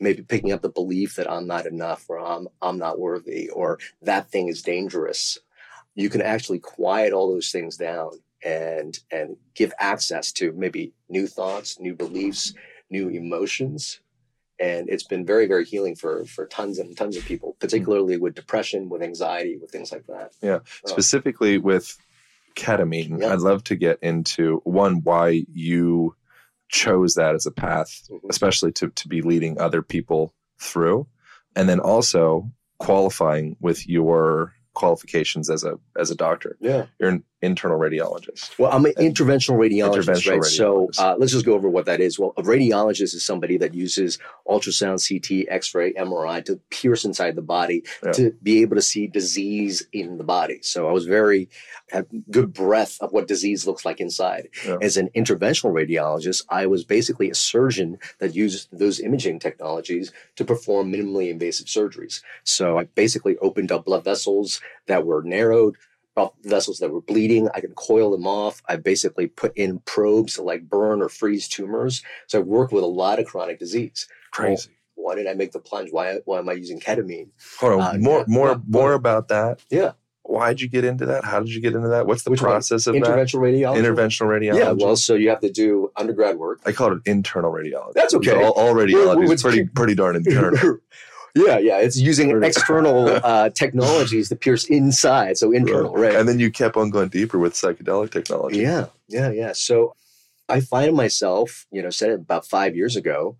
maybe 0.00 0.22
picking 0.22 0.52
up 0.52 0.62
the 0.62 0.68
belief 0.68 1.16
that 1.16 1.30
i'm 1.30 1.46
not 1.46 1.66
enough 1.66 2.04
or 2.08 2.18
i'm 2.18 2.48
i'm 2.62 2.78
not 2.78 2.98
worthy 2.98 3.48
or 3.50 3.78
that 4.02 4.30
thing 4.30 4.48
is 4.48 4.62
dangerous 4.62 5.38
you 5.94 6.08
can 6.08 6.22
actually 6.22 6.58
quiet 6.58 7.12
all 7.12 7.30
those 7.32 7.50
things 7.50 7.76
down 7.76 8.10
and 8.44 8.98
and 9.10 9.36
give 9.54 9.72
access 9.78 10.32
to 10.32 10.52
maybe 10.52 10.92
new 11.08 11.26
thoughts 11.26 11.78
new 11.80 11.94
beliefs 11.94 12.54
new 12.90 13.08
emotions 13.08 14.00
and 14.58 14.88
it's 14.88 15.04
been 15.04 15.24
very 15.26 15.46
very 15.46 15.64
healing 15.64 15.94
for 15.94 16.24
for 16.24 16.46
tons 16.46 16.78
and 16.78 16.96
tons 16.96 17.16
of 17.16 17.24
people 17.24 17.56
particularly 17.60 18.16
with 18.16 18.34
depression 18.34 18.88
with 18.88 19.02
anxiety 19.02 19.56
with 19.60 19.70
things 19.70 19.92
like 19.92 20.06
that 20.06 20.32
Yeah. 20.42 20.60
Oh. 20.62 20.88
Specifically 20.90 21.58
with 21.58 21.96
ketamine, 22.56 23.20
Yeah. 23.20 23.32
I'd 23.32 23.40
love 23.40 23.62
to 23.64 23.76
get 23.76 23.98
into 24.02 24.60
one, 24.64 25.02
why 25.04 25.44
you 25.52 26.16
chose 26.68 27.14
that 27.14 27.34
as 27.34 27.46
a 27.46 27.50
path, 27.52 28.08
Mhm. 28.10 28.20
especially 28.28 28.72
to, 28.72 28.88
to 28.90 29.08
be 29.08 29.22
leading 29.22 29.58
other 29.60 29.82
people 29.82 30.34
through. 30.60 31.06
And 31.56 31.68
then 31.68 31.80
also 31.80 32.50
qualifying 32.78 33.56
with 33.60 33.88
your 33.88 34.52
qualifications 34.74 35.48
as 35.50 35.64
a 35.64 35.78
as 35.98 36.10
a 36.10 36.14
doctor. 36.16 36.56
yeah 36.60 36.86
You're 36.98 37.10
an 37.10 37.24
internal 37.42 37.78
radiologist. 37.78 38.58
Well, 38.58 38.70
I'm 38.72 38.84
an 38.84 38.92
interventional 38.94 39.56
radiologist, 39.56 40.08
Interventional 40.08 40.40
right? 40.40 40.44
So 40.44 40.90
uh, 40.98 41.16
let's 41.18 41.32
just 41.32 41.46
go 41.46 41.54
over 41.54 41.68
what 41.68 41.86
that 41.86 42.00
is. 42.00 42.18
Well, 42.18 42.34
a 42.36 42.42
radiologist 42.42 43.14
is 43.14 43.24
somebody 43.24 43.56
that 43.58 43.74
uses 43.74 44.18
ultrasound, 44.46 45.00
CT, 45.06 45.46
X-ray, 45.50 45.94
MRI 45.94 46.44
to 46.44 46.56
pierce 46.70 47.04
inside 47.04 47.36
the 47.36 47.42
body 47.42 47.82
Yeah. 48.04 48.12
to 48.12 48.32
be 48.42 48.60
able 48.62 48.76
to 48.76 48.82
see 48.82 49.06
disease 49.06 49.86
in 49.92 50.18
the 50.18 50.24
body. 50.24 50.60
So 50.62 50.88
I 50.88 50.92
was 50.92 51.06
very 51.06 51.48
had 51.90 52.06
good 52.30 52.52
breadth 52.52 52.98
of 53.00 53.12
what 53.12 53.26
disease 53.26 53.66
looks 53.66 53.84
like 53.84 54.00
inside. 54.00 54.48
Yeah. 54.66 54.76
As 54.80 54.96
an 54.96 55.08
interventional 55.16 55.72
radiologist, 55.72 56.44
I 56.48 56.66
was 56.66 56.84
basically 56.84 57.30
a 57.30 57.34
surgeon 57.34 57.98
that 58.18 58.34
used 58.34 58.68
those 58.70 59.00
imaging 59.00 59.38
technologies 59.40 60.12
to 60.36 60.44
perform 60.44 60.92
minimally 60.92 61.30
invasive 61.30 61.66
surgeries. 61.66 62.22
So 62.44 62.78
I 62.78 62.84
basically 62.84 63.36
opened 63.38 63.72
up 63.72 63.86
blood 63.86 64.04
vessels 64.04 64.60
that 64.86 65.04
were 65.04 65.22
narrowed 65.22 65.76
vessels 66.42 66.78
that 66.78 66.90
were 66.90 67.00
bleeding. 67.00 67.48
I 67.54 67.60
can 67.60 67.72
coil 67.74 68.10
them 68.10 68.26
off. 68.26 68.62
I 68.68 68.76
basically 68.76 69.26
put 69.26 69.56
in 69.56 69.80
probes 69.80 70.34
to 70.34 70.42
like 70.42 70.68
burn 70.68 71.02
or 71.02 71.08
freeze 71.08 71.48
tumors. 71.48 72.02
So 72.26 72.38
I 72.38 72.42
work 72.42 72.72
with 72.72 72.84
a 72.84 72.88
lot 72.88 73.18
of 73.18 73.26
chronic 73.26 73.58
disease. 73.58 74.08
Crazy. 74.32 74.70
Why 74.94 75.14
did 75.14 75.26
I 75.26 75.34
make 75.34 75.52
the 75.52 75.60
plunge? 75.60 75.90
Why 75.92 76.18
why 76.24 76.38
am 76.38 76.48
I 76.48 76.52
using 76.52 76.78
ketamine? 76.80 77.28
Hold 77.58 77.80
on. 77.80 77.96
uh, 77.96 77.98
more 77.98 78.18
yeah, 78.18 78.24
more 78.28 78.48
yeah, 78.50 78.58
more 78.68 78.92
about 78.92 79.28
that. 79.28 79.62
Yeah. 79.70 79.92
Why'd 80.22 80.60
you 80.60 80.68
get 80.68 80.84
into 80.84 81.06
that? 81.06 81.24
How 81.24 81.40
did 81.40 81.48
you 81.52 81.60
get 81.60 81.74
into 81.74 81.88
that? 81.88 82.06
What's 82.06 82.22
the 82.22 82.30
Which 82.30 82.42
one? 82.42 82.50
process 82.50 82.86
of 82.86 82.94
that? 82.94 83.02
Interventional 83.02 83.40
radiology. 83.40 83.78
Interventional 83.78 84.28
radiology. 84.28 84.58
Yeah. 84.58 84.72
Well, 84.72 84.94
so 84.94 85.14
you 85.14 85.28
have 85.30 85.40
to 85.40 85.50
do 85.50 85.90
undergrad 85.96 86.36
work. 86.36 86.60
I 86.66 86.72
call 86.72 86.92
it 86.92 87.00
internal 87.06 87.50
radiology. 87.50 87.94
That's 87.94 88.14
okay. 88.14 88.40
All, 88.40 88.52
all 88.52 88.74
radiology 88.74 89.28
is 89.28 89.42
pretty 89.42 89.64
pretty 89.64 89.94
darn 89.94 90.16
internal. 90.20 90.78
Yeah, 91.34 91.58
yeah. 91.58 91.78
It's 91.78 91.98
using 91.98 92.42
external 92.42 93.08
uh, 93.24 93.50
technologies 93.50 94.28
to 94.28 94.36
pierce 94.36 94.64
inside. 94.64 95.38
So 95.38 95.52
internal, 95.52 95.94
right? 95.94 96.14
And 96.14 96.28
then 96.28 96.38
you 96.38 96.50
kept 96.50 96.76
on 96.76 96.90
going 96.90 97.08
deeper 97.08 97.38
with 97.38 97.54
psychedelic 97.54 98.10
technology. 98.10 98.58
Yeah, 98.58 98.86
yeah, 99.08 99.30
yeah. 99.30 99.52
So 99.52 99.94
I 100.48 100.60
find 100.60 100.96
myself, 100.96 101.66
you 101.70 101.82
know, 101.82 101.90
said 101.90 102.10
it 102.10 102.20
about 102.20 102.46
five 102.46 102.74
years 102.74 102.96
ago, 102.96 103.36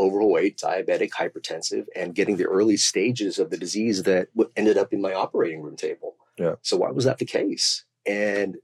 overweight, 0.00 0.58
diabetic, 0.58 1.10
hypertensive, 1.10 1.86
and 1.94 2.14
getting 2.14 2.36
the 2.36 2.46
early 2.46 2.76
stages 2.76 3.38
of 3.38 3.50
the 3.50 3.56
disease 3.56 4.02
that 4.04 4.28
ended 4.56 4.78
up 4.78 4.92
in 4.92 5.00
my 5.00 5.12
operating 5.12 5.62
room 5.62 5.76
table. 5.76 6.16
Yeah. 6.38 6.54
So 6.62 6.76
why 6.76 6.90
was 6.90 7.04
that 7.04 7.18
the 7.18 7.24
case? 7.24 7.84
And 8.06 8.56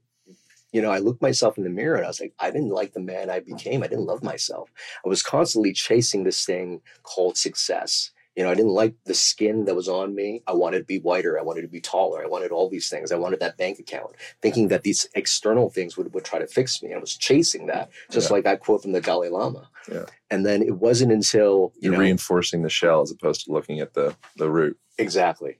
you 0.75 0.81
know, 0.81 0.91
I 0.91 0.97
looked 0.97 1.21
myself 1.21 1.57
in 1.57 1.63
the 1.63 1.69
mirror 1.69 1.95
and 1.95 2.03
I 2.03 2.09
was 2.09 2.19
like, 2.19 2.33
I 2.37 2.51
didn't 2.51 2.71
like 2.71 2.91
the 2.91 2.99
man 2.99 3.29
I 3.29 3.39
became. 3.39 3.81
I 3.81 3.87
didn't 3.87 4.07
love 4.07 4.21
myself. 4.21 4.69
I 5.05 5.07
was 5.07 5.23
constantly 5.23 5.71
chasing 5.71 6.25
this 6.25 6.43
thing 6.43 6.81
called 7.03 7.37
success. 7.37 8.11
You 8.35 8.43
know, 8.43 8.51
I 8.51 8.53
didn't 8.55 8.71
like 8.73 8.95
the 9.05 9.13
skin 9.13 9.63
that 9.65 9.75
was 9.75 9.87
on 9.87 10.13
me. 10.13 10.41
I 10.45 10.53
wanted 10.53 10.79
to 10.79 10.83
be 10.85 10.99
whiter. 10.99 11.39
I 11.39 11.41
wanted 11.41 11.61
to 11.61 11.67
be 11.69 11.79
taller. 11.79 12.21
I 12.21 12.27
wanted 12.27 12.51
all 12.51 12.69
these 12.69 12.89
things. 12.89 13.11
I 13.13 13.15
wanted 13.15 13.39
that 13.39 13.57
bank 13.57 13.79
account, 13.79 14.11
thinking 14.41 14.67
that 14.67 14.83
these 14.83 15.07
external 15.15 15.69
things 15.69 15.95
would, 15.95 16.13
would 16.13 16.25
try 16.25 16.39
to 16.39 16.47
fix 16.47 16.83
me. 16.83 16.93
I 16.93 16.97
was 16.97 17.15
chasing 17.15 17.67
that, 17.67 17.91
just 18.11 18.29
Yeah. 18.29 18.33
like 18.33 18.43
that 18.43 18.59
quote 18.59 18.81
from 18.81 18.91
the 18.91 18.99
Dalai 18.99 19.29
Lama. 19.29 19.69
Yeah. 19.89 20.05
And 20.29 20.45
then 20.45 20.61
it 20.61 20.77
wasn't 20.79 21.13
until, 21.13 21.71
you 21.75 21.83
You're 21.89 21.93
know, 21.93 21.99
reinforcing 21.99 22.61
the 22.63 22.69
shell 22.69 23.01
as 23.01 23.11
opposed 23.11 23.45
to 23.45 23.53
looking 23.53 23.79
at 23.79 23.93
the 23.93 24.15
the 24.35 24.49
root. 24.49 24.77
Exactly. 24.97 25.59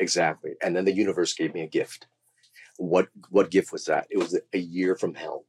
Exactly. 0.00 0.54
And 0.62 0.74
then 0.74 0.84
the 0.84 0.92
universe 0.92 1.32
gave 1.32 1.54
me 1.54 1.62
a 1.62 1.66
gift. 1.68 2.06
What 2.76 3.08
what 3.30 3.50
gift 3.50 3.72
was 3.72 3.84
that? 3.86 4.06
It 4.10 4.18
was 4.18 4.38
a 4.52 4.58
year 4.58 4.96
from 4.96 5.14
hell. 5.14 5.44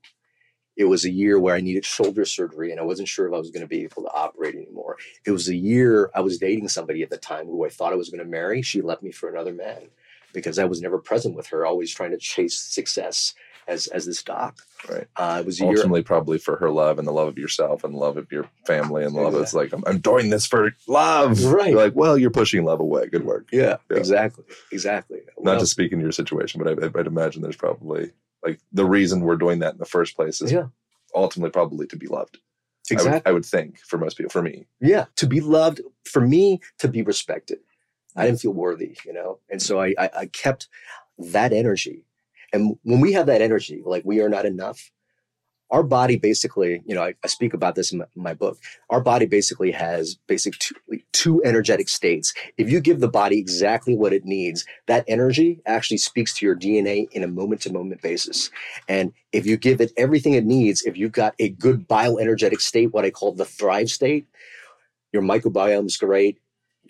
It 0.78 0.86
was 0.86 1.04
a 1.06 1.10
year 1.12 1.40
where 1.40 1.56
I 1.56 1.62
needed 1.62 1.84
shoulder 1.86 2.24
surgery 2.24 2.72
and 2.72 2.80
I 2.80 2.84
wasn't 2.84 3.08
sure 3.08 3.28
if 3.28 3.34
I 3.34 3.38
was 3.38 3.50
going 3.52 3.62
to 3.64 3.68
be 3.68 3.84
able 3.84 4.04
to 4.04 4.12
operate 4.14 4.56
anymore. 4.56 4.98
It 5.26 5.32
was 5.32 5.50
a 5.50 5.56
year 5.56 6.12
I 6.16 6.22
was 6.22 6.38
dating 6.38 6.70
somebody 6.70 7.02
at 7.04 7.10
the 7.10 7.18
time 7.18 7.48
who 7.48 7.66
I 7.66 7.70
thought 7.70 7.94
I 7.94 7.98
was 7.98 8.10
going 8.10 8.24
to 8.24 8.30
marry. 8.30 8.62
She 8.62 8.82
left 8.82 9.02
me 9.04 9.12
for 9.12 9.28
another 9.30 9.54
man 9.54 9.90
because 10.34 10.60
I 10.60 10.66
was 10.66 10.82
never 10.82 11.00
present 11.00 11.36
with 11.36 11.48
her, 11.48 11.66
always 11.66 11.92
trying 11.94 12.12
to 12.12 12.18
chase 12.18 12.60
success 12.60 13.34
as 13.68 13.88
as 13.88 14.06
this 14.06 14.24
doc. 14.24 14.60
Right. 14.90 15.08
Uh, 15.18 15.40
it 15.42 15.46
was 15.46 15.60
a 15.60 15.66
year. 15.66 15.76
Ultimately, 15.76 16.04
probably 16.04 16.38
for 16.38 16.56
her 16.58 16.70
love 16.70 17.00
and 17.00 17.08
the 17.08 17.12
love 17.12 17.28
of 17.28 17.38
yourself 17.38 17.84
and 17.84 17.94
love 17.96 18.16
of 18.18 18.32
your 18.32 18.46
family 18.66 19.04
and 19.04 19.14
love. 19.14 19.36
It's 19.36 19.54
like 19.54 19.74
I'm, 19.74 19.84
I'm 19.88 20.00
doing 20.00 20.30
this 20.30 20.46
for 20.46 20.72
love. 20.88 21.44
Right. 21.44 21.72
You're 21.72 21.82
like, 21.82 21.96
well, 21.96 22.18
you're 22.18 22.30
pushing 22.30 22.64
love 22.64 22.80
away. 22.80 23.08
Good 23.08 23.26
work. 23.26 23.48
Yeah, 23.52 23.78
Yeah. 23.90 23.98
exactly, 23.98 24.46
exactly. 24.72 25.20
Not 25.40 25.52
Well, 25.54 25.60
to 25.60 25.66
speak 25.68 25.92
in 25.92 26.00
your 26.00 26.12
situation, 26.14 26.62
but 26.64 26.82
I, 26.82 27.00
I'd 27.00 27.08
imagine 27.08 27.42
there's 27.42 27.56
probably 27.58 28.12
like 28.48 28.60
the 28.72 28.86
reason 28.86 29.22
we're 29.22 29.36
doing 29.36 29.60
that 29.60 29.74
in 29.74 29.80
the 29.80 29.86
first 29.86 30.16
place 30.16 30.42
is 30.42 30.52
yeah, 30.52 30.68
ultimately 31.14 31.52
probably 31.52 31.88
to 31.88 31.98
be 31.98 32.08
loved. 32.08 32.38
I 32.90 32.94
would- 32.94 33.00
exactly. 33.00 33.30
I 33.30 33.34
would, 33.34 33.46
think 33.46 33.80
for 33.80 33.98
most 33.98 34.18
people. 34.18 34.30
For 34.30 34.42
me, 34.42 34.66
yeah 34.80 35.06
to 35.18 35.28
be 35.28 35.42
loved 35.42 35.82
for 36.06 36.22
me 36.22 36.62
to 36.80 36.88
be 36.88 37.02
respected 37.02 37.60
i 38.16 38.26
didn't 38.26 38.40
feel 38.40 38.54
worthy 38.54 38.98
you 39.06 39.14
know 39.14 39.40
and 39.52 39.62
so 39.62 39.80
i 39.80 39.94
i, 40.00 40.10
I 40.22 40.26
kept 40.28 40.70
that 41.18 41.54
energy. 41.54 42.06
And 42.54 42.78
when 42.84 43.02
we 43.02 43.14
have 43.14 43.26
that 43.26 43.42
energy, 43.42 43.82
like 43.86 44.04
we 44.06 44.22
are 44.22 44.30
not 44.30 44.46
enough, 44.46 44.92
our 45.70 45.84
body 45.84 46.18
basically, 46.18 46.82
you 46.86 46.96
know, 46.96 47.04
I, 47.04 47.16
I 47.24 47.28
speak 47.28 47.54
about 47.54 47.76
this 47.76 47.92
in 47.92 48.00
my, 48.00 48.06
my, 48.16 48.34
book. 48.34 48.58
Our 48.90 49.02
body 49.02 49.26
basically 49.26 49.72
has 49.72 50.16
basic 50.28 50.58
two, 50.60 50.76
two 51.12 51.44
energetic 51.44 51.90
states. 51.90 52.34
If 52.58 52.70
you 52.70 52.80
give 52.80 53.00
the 53.00 53.10
body 53.10 53.38
exactly 53.38 53.96
what 53.96 54.14
it 54.14 54.26
needs, 54.26 54.66
that 54.88 55.04
energy 55.08 55.62
actually 55.66 55.98
speaks 55.98 56.34
to 56.36 56.46
your 56.46 56.56
DNA 56.56 57.12
in 57.12 57.24
a 57.24 57.28
moment 57.28 57.62
to 57.62 57.74
moment 57.74 58.02
basis. 58.02 58.50
And 58.88 59.12
if 59.34 59.46
you 59.46 59.58
give 59.58 59.82
it 59.82 59.92
everything 59.98 60.34
it 60.34 60.46
needs, 60.46 60.84
if 60.84 60.96
you've 60.98 61.12
got 61.12 61.36
a 61.40 61.50
good 61.50 61.88
bioenergetic 61.88 62.62
state, 62.62 62.94
what 62.94 63.06
I 63.06 63.12
call 63.12 63.34
the 63.34 63.46
thrive 63.46 63.90
state, 63.90 64.26
your 65.12 65.22
microbiome 65.22 65.88
is 65.88 65.98
great, 65.98 66.40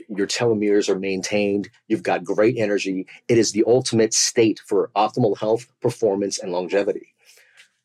your 0.10 0.28
telomeres 0.28 0.90
are 0.90 1.00
maintained, 1.00 1.70
you've 1.88 2.04
got 2.04 2.24
great 2.24 2.58
energy. 2.58 3.08
It 3.28 3.38
is 3.38 3.52
the 3.52 3.64
ultimate 3.66 4.14
state 4.14 4.62
for 4.66 4.92
optimal 4.96 5.38
health, 5.38 5.68
performance, 5.82 6.38
and 6.38 6.52
longevity. 6.52 7.14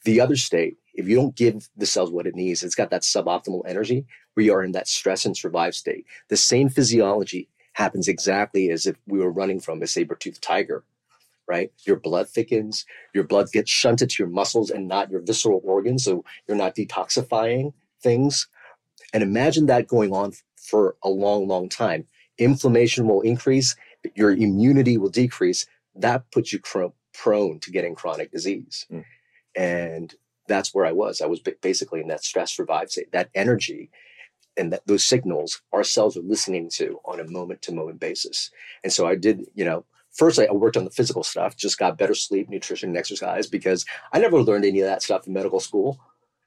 The 0.04 0.20
other 0.20 0.36
state 0.36 0.76
if 0.94 1.08
you 1.08 1.16
don't 1.16 1.34
give 1.36 1.68
the 1.76 1.86
cells 1.86 2.10
what 2.10 2.26
it 2.26 2.34
needs, 2.34 2.62
it's 2.62 2.74
got 2.74 2.90
that 2.90 3.02
suboptimal 3.02 3.62
energy 3.66 4.04
where 4.34 4.44
you 4.44 4.54
are 4.54 4.64
in 4.64 4.72
that 4.72 4.88
stress 4.88 5.24
and 5.24 5.36
survive 5.36 5.74
state. 5.74 6.06
The 6.28 6.36
same 6.36 6.68
physiology 6.68 7.48
happens 7.74 8.08
exactly 8.08 8.70
as 8.70 8.86
if 8.86 8.96
we 9.06 9.18
were 9.18 9.32
running 9.32 9.60
from 9.60 9.82
a 9.82 9.86
saber-toothed 9.86 10.42
tiger, 10.42 10.84
right? 11.48 11.72
Your 11.86 11.96
blood 11.96 12.28
thickens, 12.28 12.84
your 13.14 13.24
blood 13.24 13.50
gets 13.52 13.70
shunted 13.70 14.10
to 14.10 14.22
your 14.22 14.30
muscles 14.30 14.70
and 14.70 14.86
not 14.86 15.10
your 15.10 15.20
visceral 15.20 15.62
organs, 15.64 16.04
so 16.04 16.24
you're 16.46 16.56
not 16.56 16.74
detoxifying 16.74 17.72
things. 18.02 18.48
And 19.14 19.22
imagine 19.22 19.66
that 19.66 19.88
going 19.88 20.12
on 20.12 20.32
for 20.56 20.96
a 21.02 21.08
long, 21.08 21.48
long 21.48 21.68
time. 21.68 22.06
Inflammation 22.38 23.06
will 23.06 23.20
increase, 23.20 23.76
your 24.14 24.32
immunity 24.32 24.96
will 24.98 25.10
decrease. 25.10 25.66
That 25.94 26.30
puts 26.30 26.52
you 26.52 26.60
prone 27.12 27.58
to 27.60 27.70
getting 27.70 27.94
chronic 27.94 28.30
disease. 28.30 28.86
Mm. 28.90 29.04
And 29.54 30.14
that's 30.52 30.74
where 30.74 30.84
I 30.84 30.92
was. 30.92 31.20
I 31.20 31.26
was 31.26 31.40
basically 31.40 32.00
in 32.00 32.08
that 32.08 32.24
stress 32.24 32.52
survive 32.52 32.90
state. 32.90 33.12
That 33.12 33.30
energy 33.34 33.90
and 34.56 34.72
that 34.72 34.86
those 34.86 35.04
signals 35.04 35.62
our 35.72 35.84
cells 35.84 36.16
are 36.16 36.22
listening 36.22 36.68
to 36.74 36.98
on 37.04 37.20
a 37.20 37.30
moment 37.30 37.62
to 37.62 37.72
moment 37.72 38.00
basis. 38.00 38.50
And 38.84 38.92
so 38.92 39.06
I 39.06 39.14
did, 39.14 39.46
you 39.54 39.64
know, 39.64 39.84
first 40.12 40.38
I 40.38 40.50
worked 40.52 40.76
on 40.76 40.84
the 40.84 40.90
physical 40.90 41.22
stuff, 41.22 41.56
just 41.56 41.78
got 41.78 41.98
better 41.98 42.14
sleep, 42.14 42.48
nutrition, 42.48 42.90
and 42.90 42.98
exercise 42.98 43.46
because 43.46 43.84
I 44.12 44.18
never 44.18 44.42
learned 44.42 44.64
any 44.64 44.80
of 44.80 44.86
that 44.86 45.02
stuff 45.02 45.26
in 45.26 45.32
medical 45.32 45.60
school. 45.60 46.00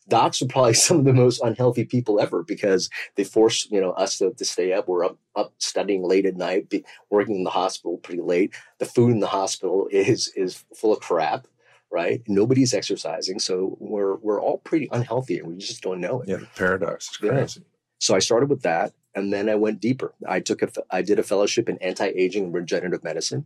Docs 0.07 0.43
are 0.43 0.47
probably 0.47 0.73
some 0.75 0.99
of 0.99 1.05
the 1.05 1.13
most 1.13 1.41
unhealthy 1.41 1.83
people 1.83 2.19
ever 2.19 2.43
because 2.43 2.89
they 3.15 3.23
force 3.23 3.67
you 3.71 3.81
know 3.81 3.91
us 3.91 4.19
to, 4.19 4.33
to 4.33 4.45
stay 4.45 4.73
up. 4.73 4.87
We're 4.87 5.05
up, 5.05 5.17
up 5.35 5.53
studying 5.57 6.03
late 6.03 6.25
at 6.25 6.37
night, 6.37 6.69
be, 6.69 6.85
working 7.09 7.35
in 7.35 7.43
the 7.43 7.49
hospital 7.49 7.97
pretty 7.97 8.21
late. 8.21 8.53
The 8.79 8.85
food 8.85 9.11
in 9.11 9.19
the 9.19 9.27
hospital 9.27 9.87
is 9.91 10.31
is 10.35 10.63
full 10.75 10.93
of 10.93 10.99
crap 10.99 11.47
right? 11.95 12.21
Nobody's 12.27 12.73
exercising, 12.73 13.39
so 13.39 13.77
we're 13.79 14.15
we're 14.15 14.41
all 14.41 14.57
pretty 14.57 14.89
unhealthy, 14.91 15.39
and 15.39 15.47
we 15.47 15.55
just 15.55 15.81
don't 15.81 16.01
know 16.01 16.21
it. 16.21 16.27
Yeah, 16.27 16.39
paradox. 16.57 17.07
It's 17.07 17.17
crazy. 17.17 17.61
Yeah. 17.61 17.65
So 17.99 18.15
I 18.15 18.19
started 18.19 18.49
with 18.49 18.63
that, 18.63 18.91
and 19.15 19.31
then 19.31 19.47
I 19.47 19.55
went 19.55 19.79
deeper. 19.79 20.13
I 20.27 20.41
took 20.41 20.61
a 20.61 20.69
I 20.91 21.01
did 21.01 21.19
a 21.19 21.23
fellowship 21.23 21.69
in 21.69 21.77
anti-aging 21.77 22.43
and 22.43 22.53
regenerative 22.53 23.01
medicine. 23.01 23.45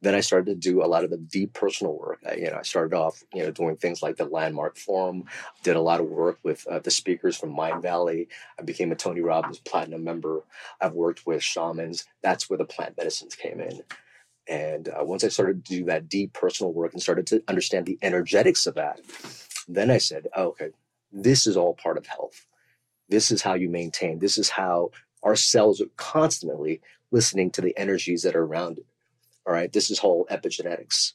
Then 0.00 0.14
I 0.14 0.20
started 0.20 0.46
to 0.46 0.70
do 0.70 0.82
a 0.82 0.88
lot 0.94 1.04
of 1.04 1.10
the 1.10 1.18
deep 1.18 1.52
personal 1.52 1.96
work. 1.96 2.20
I, 2.28 2.34
you 2.34 2.50
know, 2.50 2.58
I 2.58 2.62
started 2.62 2.96
off, 2.96 3.22
you 3.32 3.42
know, 3.44 3.52
doing 3.52 3.76
things 3.76 4.02
like 4.02 4.16
the 4.16 4.24
Landmark 4.24 4.76
Forum. 4.76 5.26
Did 5.62 5.76
a 5.76 5.80
lot 5.80 6.00
of 6.00 6.06
work 6.06 6.38
with 6.42 6.66
uh, 6.66 6.80
the 6.80 6.90
speakers 6.90 7.36
from 7.36 7.50
Mind 7.54 7.82
Valley. 7.82 8.28
I 8.58 8.62
became 8.62 8.90
a 8.90 8.96
Tony 8.96 9.20
Robbins 9.20 9.60
Platinum 9.60 10.02
member. 10.02 10.42
I've 10.80 10.94
worked 10.94 11.24
with 11.26 11.42
shamans. 11.42 12.06
That's 12.22 12.48
where 12.48 12.58
the 12.58 12.64
plant 12.64 12.96
medicines 12.96 13.36
came 13.36 13.60
in. 13.60 13.82
And 14.48 14.88
uh, 14.88 15.04
once 15.04 15.24
I 15.24 15.28
started 15.28 15.64
to 15.64 15.76
do 15.78 15.84
that 15.86 16.08
deep 16.08 16.32
personal 16.32 16.72
work 16.72 16.92
and 16.92 17.02
started 17.02 17.26
to 17.28 17.42
understand 17.48 17.86
the 17.86 17.98
energetics 18.02 18.66
of 18.66 18.74
that, 18.74 19.00
then 19.68 19.90
I 19.90 19.98
said, 19.98 20.26
oh, 20.36 20.48
okay, 20.48 20.70
this 21.12 21.46
is 21.46 21.56
all 21.56 21.74
part 21.74 21.96
of 21.96 22.06
health. 22.06 22.46
This 23.08 23.30
is 23.30 23.42
how 23.42 23.54
you 23.54 23.68
maintain. 23.68 24.18
This 24.18 24.38
is 24.38 24.50
how 24.50 24.90
our 25.22 25.36
cells 25.36 25.80
are 25.80 25.90
constantly 25.96 26.80
listening 27.10 27.50
to 27.52 27.60
the 27.60 27.76
energies 27.76 28.22
that 28.22 28.34
are 28.34 28.44
around 28.44 28.78
it. 28.78 28.86
All 29.46 29.52
right. 29.52 29.72
This 29.72 29.90
is 29.90 29.98
whole 29.98 30.26
epigenetics. 30.30 31.12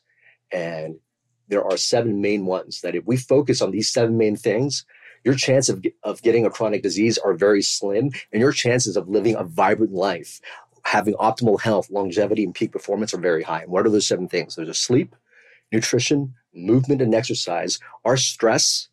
And 0.51 0.99
there 1.47 1.63
are 1.63 1.77
seven 1.77 2.21
main 2.21 2.45
ones 2.45 2.81
that 2.81 2.95
if 2.95 3.05
we 3.05 3.17
focus 3.17 3.61
on 3.61 3.71
these 3.71 3.91
seven 3.91 4.17
main 4.17 4.35
things, 4.35 4.85
your 5.23 5.35
chance 5.35 5.69
of, 5.69 5.83
of 6.03 6.21
getting 6.21 6.45
a 6.45 6.49
chronic 6.49 6.83
disease 6.83 7.17
are 7.17 7.33
very 7.33 7.61
slim 7.61 8.11
and 8.31 8.41
your 8.41 8.51
chances 8.51 8.95
of 8.95 9.09
living 9.09 9.35
a 9.35 9.43
vibrant 9.43 9.93
life 9.93 10.39
having 10.87 11.15
optimal 11.15 11.59
health, 11.59 11.89
longevity, 11.91 12.45
and 12.45 12.55
peak 12.55 12.71
performance 12.71 13.13
are 13.13 13.19
very 13.19 13.43
high. 13.43 13.61
And 13.63 13.71
what 13.71 13.85
are 13.85 13.89
those 13.89 14.07
seven 14.07 14.29
things? 14.29 14.55
There's 14.55 14.69
a 14.69 14.73
sleep, 14.73 15.17
nutrition, 15.69 16.33
movement, 16.55 17.01
and 17.01 17.13
exercise, 17.13 17.77
our 18.05 18.15
stress 18.15 18.87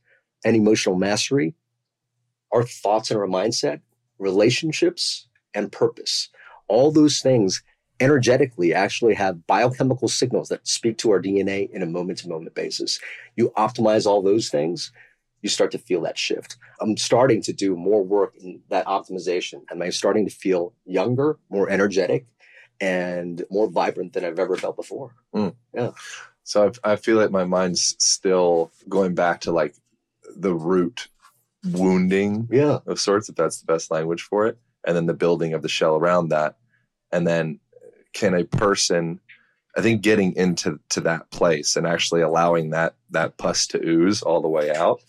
and 0.44 0.56
emotional 0.56 0.96
mastery, 0.96 1.54
our 2.52 2.64
thoughts 2.64 3.12
and 3.12 3.20
our 3.20 3.28
mindset, 3.28 3.80
relationships, 4.18 5.28
and 5.54 5.70
purpose. 5.70 6.30
All 6.66 6.90
those 6.90 7.20
things 7.20 7.62
energetically 8.00 8.74
actually 8.74 9.14
have 9.14 9.46
biochemical 9.46 10.08
signals 10.08 10.48
that 10.48 10.66
speak 10.66 10.98
to 10.98 11.12
our 11.12 11.22
DNA 11.22 11.70
in 11.70 11.80
a 11.80 11.86
moment 11.86 12.18
to 12.18 12.28
moment 12.28 12.56
basis. 12.56 12.98
You 13.36 13.52
optimize 13.56 14.04
all 14.04 14.20
those 14.20 14.48
things, 14.48 14.90
you 15.44 15.50
start 15.50 15.70
to 15.70 15.78
feel 15.78 16.00
that 16.00 16.16
shift. 16.16 16.56
I'm 16.80 16.96
starting 16.96 17.42
to 17.42 17.52
do 17.52 17.76
more 17.76 18.02
work 18.02 18.34
in 18.40 18.62
that 18.70 18.86
optimization 18.86 19.60
and 19.68 19.82
I'm 19.82 19.92
starting 19.92 20.24
to 20.26 20.34
feel 20.34 20.72
younger, 20.86 21.38
more 21.50 21.68
energetic, 21.68 22.26
and 22.80 23.44
more 23.50 23.70
vibrant 23.70 24.14
than 24.14 24.24
I've 24.24 24.38
ever 24.38 24.56
felt 24.56 24.74
before. 24.74 25.14
Mm. 25.34 25.54
Yeah. 25.74 25.90
So 26.44 26.64
I've, 26.64 26.78
I 26.82 26.96
feel 26.96 27.18
like 27.18 27.30
my 27.30 27.44
mind's 27.44 27.94
still 27.98 28.72
going 28.88 29.14
back 29.14 29.42
to 29.42 29.52
like 29.52 29.74
the 30.34 30.54
root 30.54 31.08
wounding 31.62 32.48
yeah. 32.50 32.78
of 32.86 32.98
sorts, 32.98 33.28
if 33.28 33.36
that's 33.36 33.60
the 33.60 33.66
best 33.70 33.90
language 33.90 34.22
for 34.22 34.46
it, 34.46 34.56
and 34.86 34.96
then 34.96 35.04
the 35.04 35.12
building 35.12 35.52
of 35.52 35.60
the 35.60 35.68
shell 35.68 35.94
around 35.94 36.30
that. 36.30 36.56
And 37.12 37.26
then 37.26 37.60
can 38.14 38.32
a 38.32 38.44
person 38.44 39.20
I 39.76 39.82
think 39.82 40.00
getting 40.00 40.34
into 40.36 40.80
to 40.88 41.02
that 41.02 41.30
place 41.30 41.76
and 41.76 41.86
actually 41.86 42.22
allowing 42.22 42.70
that 42.70 42.94
that 43.10 43.36
pus 43.36 43.66
to 43.68 43.86
ooze 43.86 44.22
all 44.22 44.40
the 44.40 44.48
way 44.48 44.74
out 44.74 45.02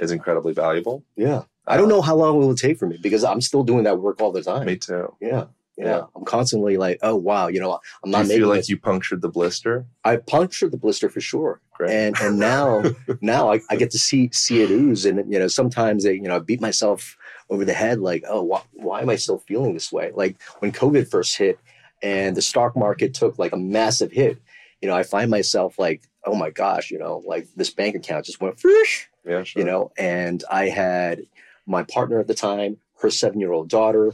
is 0.00 0.10
incredibly 0.10 0.52
valuable. 0.52 1.04
Yeah. 1.16 1.42
I 1.66 1.76
don't 1.76 1.88
know 1.88 2.02
how 2.02 2.14
long 2.14 2.36
it 2.36 2.46
will 2.46 2.54
take 2.54 2.78
for 2.78 2.86
me 2.86 2.98
because 3.00 3.24
I'm 3.24 3.40
still 3.40 3.64
doing 3.64 3.84
that 3.84 3.98
work 3.98 4.20
all 4.20 4.32
the 4.32 4.42
time. 4.42 4.66
Me 4.66 4.76
too. 4.76 5.14
Yeah. 5.20 5.46
Yeah. 5.76 5.84
yeah. 5.84 6.02
I'm 6.14 6.24
constantly 6.24 6.76
like, 6.76 6.98
oh 7.02 7.16
wow, 7.16 7.48
you 7.48 7.60
know, 7.60 7.78
I'm 8.02 8.10
not. 8.10 8.26
Do 8.26 8.32
you 8.32 8.38
feel 8.38 8.48
like 8.48 8.68
you 8.68 8.78
punctured 8.78 9.20
the 9.20 9.28
blister? 9.28 9.84
I 10.04 10.16
punctured 10.16 10.70
the 10.70 10.78
blister 10.78 11.10
for 11.10 11.20
sure. 11.20 11.60
Great. 11.74 11.90
And 11.90 12.16
and 12.20 12.38
now 12.38 12.82
now 13.20 13.52
I, 13.52 13.60
I 13.68 13.76
get 13.76 13.90
to 13.90 13.98
see 13.98 14.30
see 14.32 14.62
it 14.62 14.70
ooze, 14.70 15.04
and 15.04 15.30
you 15.30 15.38
know 15.38 15.48
sometimes 15.48 16.06
I, 16.06 16.10
you 16.10 16.22
know 16.22 16.36
I 16.36 16.38
beat 16.38 16.60
myself 16.60 17.16
over 17.50 17.64
the 17.64 17.74
head 17.74 18.00
like, 18.00 18.24
oh, 18.28 18.42
why, 18.42 18.62
why 18.72 19.02
am 19.02 19.10
I 19.10 19.16
still 19.16 19.38
feeling 19.38 19.74
this 19.74 19.92
way? 19.92 20.12
Like 20.14 20.40
when 20.60 20.72
COVID 20.72 21.10
first 21.10 21.36
hit, 21.36 21.58
and 22.02 22.36
the 22.36 22.42
stock 22.42 22.76
market 22.76 23.14
took 23.14 23.38
like 23.38 23.52
a 23.52 23.58
massive 23.58 24.12
hit. 24.12 24.40
You 24.80 24.88
know, 24.88 24.96
I 24.96 25.02
find 25.02 25.30
myself 25.30 25.78
like, 25.78 26.02
oh 26.24 26.34
my 26.34 26.50
gosh, 26.50 26.90
you 26.90 26.98
know, 26.98 27.22
like 27.26 27.46
this 27.56 27.70
bank 27.70 27.96
account 27.96 28.26
just 28.26 28.40
went, 28.40 28.60
Fish! 28.60 29.08
Yeah, 29.26 29.42
sure. 29.42 29.60
You 29.60 29.66
know, 29.66 29.92
and 29.98 30.42
I 30.50 30.68
had 30.68 31.22
my 31.66 31.82
partner 31.82 32.20
at 32.20 32.28
the 32.28 32.34
time, 32.34 32.78
her 33.00 33.10
seven 33.10 33.40
year 33.40 33.52
old 33.52 33.68
daughter. 33.68 34.12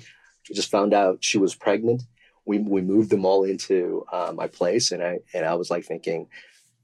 We 0.49 0.55
just 0.55 0.71
found 0.71 0.95
out 0.95 1.19
she 1.21 1.39
was 1.39 1.55
pregnant. 1.55 2.03
We 2.45 2.59
we 2.59 2.81
moved 2.81 3.11
them 3.11 3.25
all 3.25 3.45
into 3.45 4.05
uh, 4.13 4.33
my 4.35 4.49
place, 4.49 4.91
and 4.91 5.03
I 5.03 5.19
and 5.35 5.45
I 5.45 5.55
was 5.55 5.71
like 5.71 5.85
thinking, 5.85 6.29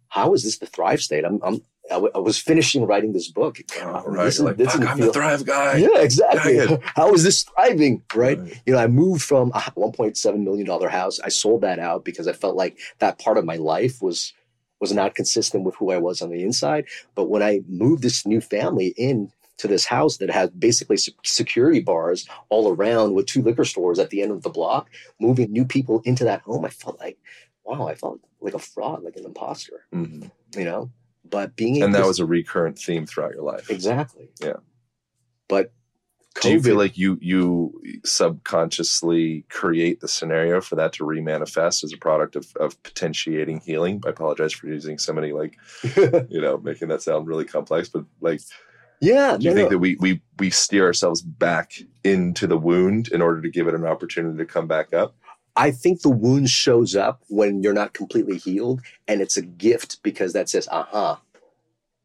how 0.09 0.35
is 0.35 0.45
this 0.45 0.59
the 0.59 0.67
thrive 0.67 1.01
state? 1.01 1.25
I'm 1.25 1.41
I'm 1.43 1.63
I, 1.91 1.95
w- 1.95 2.13
I 2.15 2.19
was 2.19 2.39
finishing 2.39 2.87
writing 2.87 3.13
this 3.13 3.31
book. 3.31 3.59
Oh, 3.81 4.03
right. 4.07 4.25
This, 4.27 4.41
like, 4.41 4.57
this 4.57 4.75
I'm 4.75 4.99
feel, 4.99 5.07
the 5.07 5.13
thrive 5.13 5.45
guy. 5.47 5.77
Yeah, 5.77 6.01
exactly. 6.01 6.59
How 6.95 7.13
is 7.15 7.25
this 7.25 7.45
thriving? 7.45 8.03
Right? 8.15 8.39
right? 8.39 8.63
You 8.67 8.75
know, 8.75 8.79
I 8.79 8.89
moved 8.89 9.23
from 9.23 9.51
a 9.53 9.61
1.7 9.61 10.45
million 10.45 10.67
dollar 10.67 10.89
house. 10.89 11.19
I 11.21 11.31
sold 11.31 11.63
that 11.63 11.79
out 11.79 12.05
because 12.05 12.29
I 12.29 12.33
felt 12.33 12.57
like 12.57 12.79
that 12.99 13.19
part 13.19 13.39
of 13.39 13.45
my 13.45 13.57
life 13.57 14.03
was 14.03 14.35
was 14.81 14.93
not 14.93 15.15
consistent 15.15 15.65
with 15.65 15.75
who 15.77 15.91
I 15.91 15.99
was 15.99 16.23
on 16.23 16.31
the 16.31 16.43
inside. 16.43 16.87
But 17.15 17.29
when 17.29 17.43
I 17.43 17.61
moved 17.69 18.03
this 18.03 18.27
new 18.27 18.41
family 18.41 18.89
in 18.97 19.33
to 19.59 19.69
this 19.69 19.85
house 19.85 20.19
that 20.19 20.31
had 20.31 20.59
basically 20.59 20.97
security 21.25 21.81
bars 21.81 22.29
all 22.49 22.73
around 22.73 23.15
with 23.15 23.27
two 23.27 23.43
liquor 23.43 23.65
stores 23.65 23.99
at 23.99 24.11
the 24.11 24.23
end 24.23 24.31
of 24.31 24.43
the 24.43 24.51
block, 24.51 24.89
moving 25.21 25.53
new 25.53 25.65
people 25.65 26.01
into 26.05 26.25
that 26.25 26.43
home, 26.43 26.65
I 26.65 26.69
felt 26.69 26.99
like, 27.01 27.19
wow, 27.65 27.89
I 27.89 27.95
felt 27.95 28.21
like 28.41 28.55
a 28.55 28.59
fraud, 28.59 29.03
like 29.03 29.17
an 29.17 29.25
imposter, 29.25 29.87
mm-hmm. 29.93 30.29
you 30.59 30.65
know? 30.65 30.91
But 31.29 31.57
being 31.57 31.83
and 31.83 31.95
that 31.95 32.07
was 32.07 32.21
a 32.21 32.25
recurrent 32.25 32.79
theme 32.79 33.05
throughout 33.05 33.35
your 33.35 33.43
life. 33.43 33.69
Exactly. 33.69 34.31
Yeah. 34.41 34.57
But 35.49 35.73
COVID, 36.39 36.43
do 36.43 36.51
you 36.51 36.63
feel 36.63 36.77
like 36.77 36.97
you 36.97 37.19
you 37.21 38.01
subconsciously 38.05 39.45
create 39.49 40.01
the 40.01 40.09
scenario 40.09 40.61
for 40.61 40.77
that 40.77 40.93
to 40.95 41.05
remanifest 41.05 41.85
as 41.85 41.93
a 41.93 41.99
product 41.99 42.37
of, 42.37 42.47
of 42.61 42.81
potentiating 42.83 43.61
healing? 43.61 44.03
I 44.07 44.11
apologize 44.11 44.53
for 44.53 44.69
using 44.69 44.99
so 44.99 45.13
many 45.13 45.33
like 45.33 45.57
you 46.29 46.41
know 46.41 46.59
making 46.59 46.89
that 46.89 47.03
sound 47.03 47.27
really 47.27 47.45
complex, 47.45 47.89
but 47.89 48.05
like 48.21 48.41
yeah, 49.01 49.37
do 49.37 49.45
you 49.45 49.51
no, 49.51 49.57
think 49.57 49.67
no. 49.67 49.71
that 49.71 49.79
we 49.79 49.97
we 50.01 50.21
we 50.39 50.51
steer 50.51 50.87
ourselves 50.87 51.23
back 51.23 51.73
into 52.05 52.47
the 52.47 52.59
wound 52.59 53.09
in 53.09 53.23
order 53.23 53.41
to 53.41 53.51
give 53.51 53.69
it 53.69 53.75
an 53.75 53.87
opportunity 53.87 54.39
to 54.39 54.47
come 54.47 54.67
back 54.67 54.93
up? 54.93 55.15
I 55.57 55.71
think 55.71 56.03
the 56.03 56.11
wound 56.11 56.51
shows 56.51 56.95
up 56.95 57.23
when 57.29 57.63
you're 57.63 57.73
not 57.73 57.93
completely 57.93 58.39
healed, 58.39 58.81
and 59.07 59.21
it's 59.21 59.37
a 59.37 59.43
gift 59.43 60.03
because 60.03 60.33
that 60.33 60.49
says, 60.49 60.69
"Aha, 60.69 61.13
uh-huh, 61.13 61.21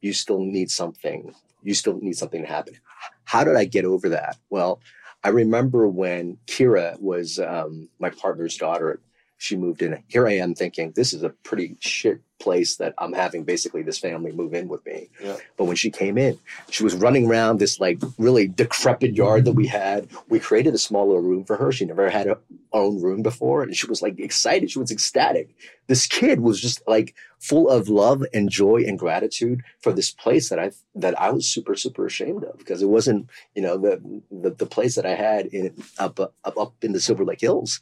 you 0.01 0.13
still 0.13 0.39
need 0.39 0.69
something. 0.69 1.33
You 1.63 1.73
still 1.73 1.99
need 1.99 2.17
something 2.17 2.41
to 2.41 2.47
happen." 2.47 2.75
How 3.23 3.43
did 3.43 3.55
I 3.55 3.65
get 3.65 3.85
over 3.85 4.09
that? 4.09 4.37
Well, 4.49 4.81
I 5.23 5.29
remember 5.29 5.87
when 5.87 6.37
Kira 6.47 6.99
was 6.99 7.39
um, 7.39 7.89
my 7.99 8.09
partner's 8.09 8.57
daughter. 8.57 8.99
She 9.37 9.55
moved 9.57 9.81
in. 9.81 10.03
Here 10.07 10.27
I 10.27 10.33
am 10.33 10.55
thinking, 10.55 10.93
this 10.95 11.13
is 11.13 11.23
a 11.23 11.29
pretty 11.29 11.77
shit 11.79 12.21
place 12.43 12.75
that 12.77 12.93
I'm 12.97 13.13
having 13.13 13.43
basically 13.43 13.81
this 13.83 13.97
family 13.97 14.31
move 14.31 14.53
in 14.53 14.67
with 14.67 14.85
me. 14.85 15.09
Yeah. 15.23 15.37
But 15.57 15.65
when 15.65 15.75
she 15.75 15.89
came 15.89 16.17
in, 16.17 16.37
she 16.69 16.83
was 16.83 16.95
running 16.95 17.27
around 17.27 17.59
this 17.59 17.79
like 17.79 17.99
really 18.17 18.47
decrepit 18.47 19.13
yard 19.13 19.45
that 19.45 19.53
we 19.53 19.67
had. 19.67 20.09
We 20.29 20.39
created 20.39 20.73
a 20.73 20.77
smaller 20.77 21.19
room 21.21 21.45
for 21.45 21.55
her. 21.55 21.71
She 21.71 21.85
never 21.85 22.09
had 22.09 22.27
her 22.27 22.39
own 22.71 23.01
room 23.01 23.21
before. 23.23 23.63
And 23.63 23.75
she 23.75 23.87
was 23.87 24.01
like 24.01 24.19
excited. 24.19 24.71
She 24.71 24.79
was 24.79 24.91
ecstatic. 24.91 25.55
This 25.87 26.05
kid 26.05 26.41
was 26.41 26.61
just 26.61 26.81
like 26.87 27.15
full 27.39 27.69
of 27.69 27.89
love 27.89 28.23
and 28.33 28.49
joy 28.49 28.83
and 28.87 28.99
gratitude 28.99 29.61
for 29.81 29.91
this 29.93 30.11
place 30.11 30.49
that 30.49 30.59
I 30.59 30.71
that 30.95 31.19
I 31.19 31.31
was 31.31 31.47
super, 31.47 31.75
super 31.75 32.05
ashamed 32.05 32.43
of 32.43 32.57
because 32.57 32.81
it 32.81 32.87
wasn't, 32.87 33.29
you 33.55 33.61
know, 33.61 33.77
the 33.77 34.21
the, 34.31 34.51
the 34.51 34.65
place 34.65 34.95
that 34.95 35.05
I 35.05 35.15
had 35.15 35.47
in 35.47 35.73
up, 35.97 36.19
up 36.19 36.57
up 36.57 36.73
in 36.81 36.93
the 36.93 36.99
Silver 36.99 37.25
Lake 37.25 37.41
Hills. 37.41 37.81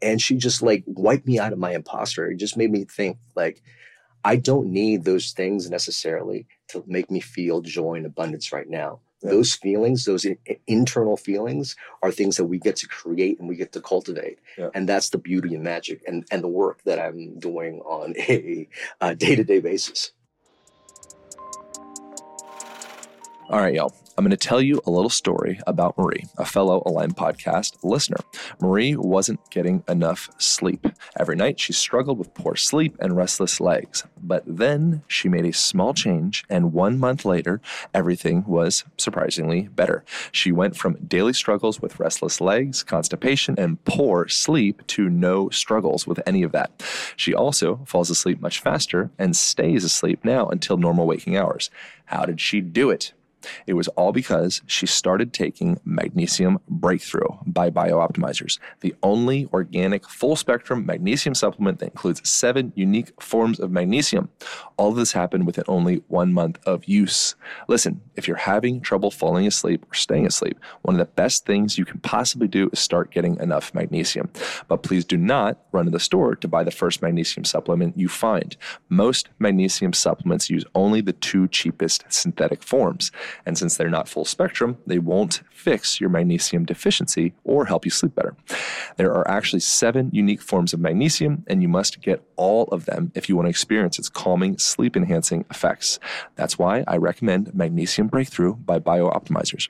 And 0.00 0.22
she 0.22 0.36
just 0.36 0.62
like 0.62 0.84
wiped 0.86 1.26
me 1.26 1.40
out 1.40 1.52
of 1.52 1.58
my 1.58 1.72
imposter. 1.74 2.30
It 2.30 2.36
just 2.36 2.56
made 2.56 2.70
me 2.70 2.84
think 2.84 3.18
like, 3.34 3.62
I 4.24 4.36
don't 4.36 4.68
need 4.68 5.04
those 5.04 5.32
things 5.32 5.70
necessarily 5.70 6.46
to 6.68 6.84
make 6.86 7.10
me 7.10 7.20
feel 7.20 7.60
joy 7.60 7.94
and 7.94 8.06
abundance 8.06 8.52
right 8.52 8.68
now. 8.68 9.00
Yeah. 9.22 9.30
Those 9.30 9.54
feelings, 9.54 10.04
those 10.04 10.24
in, 10.24 10.38
internal 10.66 11.16
feelings, 11.16 11.74
are 12.02 12.12
things 12.12 12.36
that 12.36 12.44
we 12.44 12.58
get 12.58 12.76
to 12.76 12.88
create 12.88 13.40
and 13.40 13.48
we 13.48 13.56
get 13.56 13.72
to 13.72 13.80
cultivate, 13.80 14.38
yeah. 14.56 14.68
and 14.74 14.88
that's 14.88 15.08
the 15.08 15.18
beauty 15.18 15.54
and 15.56 15.64
magic 15.64 16.02
and 16.06 16.24
and 16.30 16.42
the 16.42 16.48
work 16.48 16.82
that 16.84 17.00
I'm 17.00 17.38
doing 17.38 17.80
on 17.80 18.14
a 19.00 19.14
day 19.16 19.34
to 19.34 19.42
day 19.42 19.58
basis. 19.60 20.12
All 23.50 23.60
right, 23.60 23.74
y'all. 23.74 23.94
I'm 24.18 24.24
going 24.24 24.30
to 24.30 24.36
tell 24.36 24.60
you 24.60 24.80
a 24.84 24.90
little 24.90 25.10
story 25.10 25.60
about 25.68 25.96
Marie, 25.96 26.24
a 26.38 26.44
fellow 26.44 26.82
Align 26.84 27.12
podcast 27.12 27.76
listener. 27.84 28.16
Marie 28.60 28.96
wasn't 28.96 29.48
getting 29.48 29.84
enough 29.86 30.28
sleep. 30.38 30.88
Every 31.16 31.36
night 31.36 31.60
she 31.60 31.72
struggled 31.72 32.18
with 32.18 32.34
poor 32.34 32.56
sleep 32.56 32.96
and 32.98 33.16
restless 33.16 33.60
legs. 33.60 34.02
But 34.20 34.42
then 34.44 35.04
she 35.06 35.28
made 35.28 35.44
a 35.44 35.52
small 35.52 35.94
change, 35.94 36.44
and 36.50 36.72
one 36.72 36.98
month 36.98 37.24
later, 37.24 37.60
everything 37.94 38.44
was 38.44 38.82
surprisingly 38.96 39.68
better. 39.68 40.04
She 40.32 40.50
went 40.50 40.76
from 40.76 40.96
daily 41.06 41.32
struggles 41.32 41.80
with 41.80 42.00
restless 42.00 42.40
legs, 42.40 42.82
constipation, 42.82 43.54
and 43.56 43.84
poor 43.84 44.26
sleep 44.26 44.84
to 44.88 45.08
no 45.08 45.48
struggles 45.50 46.08
with 46.08 46.18
any 46.26 46.42
of 46.42 46.50
that. 46.50 46.82
She 47.14 47.34
also 47.34 47.84
falls 47.86 48.10
asleep 48.10 48.40
much 48.40 48.60
faster 48.60 49.12
and 49.16 49.36
stays 49.36 49.84
asleep 49.84 50.24
now 50.24 50.48
until 50.48 50.76
normal 50.76 51.06
waking 51.06 51.36
hours. 51.36 51.70
How 52.06 52.24
did 52.24 52.40
she 52.40 52.60
do 52.60 52.90
it? 52.90 53.12
It 53.66 53.74
was 53.74 53.88
all 53.88 54.12
because 54.12 54.62
she 54.66 54.86
started 54.86 55.32
taking 55.32 55.80
Magnesium 55.84 56.58
Breakthrough 56.68 57.28
by 57.46 57.70
BiOptimizers, 57.70 58.58
the 58.80 58.94
only 59.02 59.48
organic 59.52 60.08
full 60.08 60.36
spectrum 60.36 60.86
magnesium 60.86 61.34
supplement 61.34 61.78
that 61.78 61.86
includes 61.86 62.28
seven 62.28 62.72
unique 62.74 63.20
forms 63.22 63.60
of 63.60 63.70
magnesium. 63.70 64.28
All 64.76 64.90
of 64.90 64.96
this 64.96 65.12
happened 65.12 65.46
within 65.46 65.64
only 65.68 66.02
one 66.08 66.32
month 66.32 66.58
of 66.66 66.84
use. 66.86 67.34
Listen, 67.68 68.00
if 68.16 68.26
you're 68.26 68.36
having 68.36 68.80
trouble 68.80 69.10
falling 69.10 69.46
asleep 69.46 69.84
or 69.90 69.94
staying 69.94 70.26
asleep, 70.26 70.58
one 70.82 70.94
of 70.94 70.98
the 70.98 71.12
best 71.12 71.46
things 71.46 71.78
you 71.78 71.84
can 71.84 72.00
possibly 72.00 72.48
do 72.48 72.68
is 72.72 72.78
start 72.78 73.10
getting 73.10 73.36
enough 73.40 73.74
magnesium. 73.74 74.30
But 74.68 74.82
please 74.82 75.04
do 75.04 75.16
not 75.16 75.58
run 75.72 75.84
to 75.86 75.90
the 75.90 76.00
store 76.00 76.34
to 76.36 76.48
buy 76.48 76.64
the 76.64 76.70
first 76.70 77.02
magnesium 77.02 77.44
supplement 77.44 77.96
you 77.96 78.08
find. 78.08 78.56
Most 78.88 79.28
magnesium 79.38 79.92
supplements 79.92 80.50
use 80.50 80.64
only 80.74 81.00
the 81.00 81.12
two 81.12 81.48
cheapest 81.48 82.04
synthetic 82.08 82.62
forms. 82.62 83.10
And 83.46 83.56
since 83.56 83.76
they're 83.76 83.90
not 83.90 84.08
full 84.08 84.24
spectrum, 84.24 84.78
they 84.86 84.98
won't 84.98 85.42
fix 85.50 86.00
your 86.00 86.10
magnesium 86.10 86.64
deficiency 86.64 87.34
or 87.44 87.66
help 87.66 87.84
you 87.84 87.90
sleep 87.90 88.14
better. 88.14 88.36
There 88.96 89.12
are 89.12 89.28
actually 89.28 89.60
seven 89.60 90.10
unique 90.12 90.42
forms 90.42 90.72
of 90.72 90.80
magnesium, 90.80 91.44
and 91.46 91.62
you 91.62 91.68
must 91.68 92.00
get 92.00 92.22
all 92.36 92.64
of 92.64 92.86
them 92.86 93.12
if 93.14 93.28
you 93.28 93.36
want 93.36 93.46
to 93.46 93.50
experience 93.50 93.98
its 93.98 94.08
calming, 94.08 94.58
sleep 94.58 94.96
enhancing 94.96 95.44
effects. 95.50 95.98
That's 96.36 96.58
why 96.58 96.84
I 96.86 96.96
recommend 96.96 97.54
Magnesium 97.54 98.08
Breakthrough 98.08 98.54
by 98.54 98.78
BiOptimizers. 98.78 99.68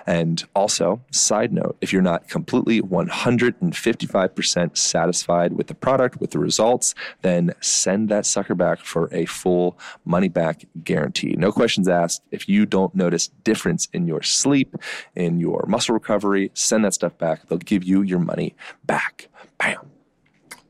And 0.06 0.44
also, 0.54 1.02
side 1.12 1.54
note, 1.54 1.78
if 1.82 1.94
you're 1.94 2.02
not 2.02 2.28
completely 2.28 2.82
155% 2.82 4.78
satisfied 4.78 5.54
with 5.54 5.68
the 5.68 5.76
product, 5.76 6.20
with 6.20 6.32
the 6.32 6.40
results, 6.40 6.94
then 7.22 7.54
send 7.62 8.10
that 8.10 8.26
sucker 8.26 8.56
back 8.56 8.80
for 8.80 9.10
a 9.14 9.26
full 9.26 9.78
money 10.06 10.28
back 10.28 10.66
guarantee. 10.84 11.36
No 11.38 11.52
questions 11.52 11.88
asked. 11.88 12.22
If 12.32 12.50
you 12.50 12.66
don't 12.66 12.94
notice 12.94 13.30
difference 13.44 13.88
in 13.94 14.08
your 14.08 14.22
sleep, 14.22 14.76
in 15.16 15.40
your 15.40 15.66
muscle 15.68 15.94
recovery, 15.94 16.52
send 16.54 16.86
that 16.86 16.94
stuff 16.94 17.18
back. 17.18 17.48
They'll 17.48 17.58
give 17.60 17.79
you 17.84 18.02
your 18.02 18.20
money 18.20 18.56
back. 18.86 19.28
Bam. 19.58 19.92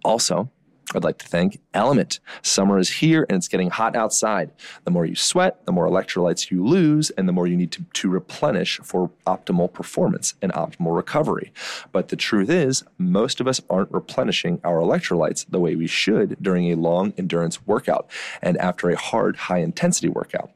Also, 0.04 0.50
I'd 0.96 1.04
like 1.04 1.20
to 1.20 1.28
thank 1.28 1.60
Element. 1.74 2.20
Summer 2.42 2.80
is 2.80 2.90
here 2.90 3.26
and 3.30 3.38
it's 3.38 3.48
getting 3.48 3.70
hot 3.70 3.96
outside. 3.96 4.52
The 4.86 4.92
more 4.92 5.06
you 5.06 5.16
sweat, 5.16 5.64
the 5.66 5.72
more 5.72 5.88
electrolytes 5.88 6.50
you 6.50 6.66
lose, 6.66 7.12
and 7.12 7.28
the 7.28 7.32
more 7.32 7.46
you 7.46 7.56
need 7.56 7.72
to, 7.74 7.84
to 7.94 8.10
replenish 8.10 8.80
for 8.80 9.12
optimal 9.28 9.72
performance 9.72 10.34
and 10.42 10.52
optimal 10.54 10.96
recovery. 10.96 11.54
But 11.92 12.08
the 12.08 12.16
truth 12.16 12.50
is, 12.50 12.84
most 12.98 13.40
of 13.40 13.48
us 13.48 13.62
aren't 13.70 13.92
replenishing 13.92 14.62
our 14.64 14.78
electrolytes 14.78 15.46
the 15.48 15.60
way 15.60 15.76
we 15.76 15.88
should 15.88 16.38
during 16.42 16.72
a 16.72 16.76
long 16.76 17.14
endurance 17.18 17.66
workout 17.68 18.10
and 18.42 18.58
after 18.58 18.90
a 18.90 18.98
hard, 18.98 19.36
high 19.36 19.60
intensity 19.60 20.10
workout. 20.10 20.52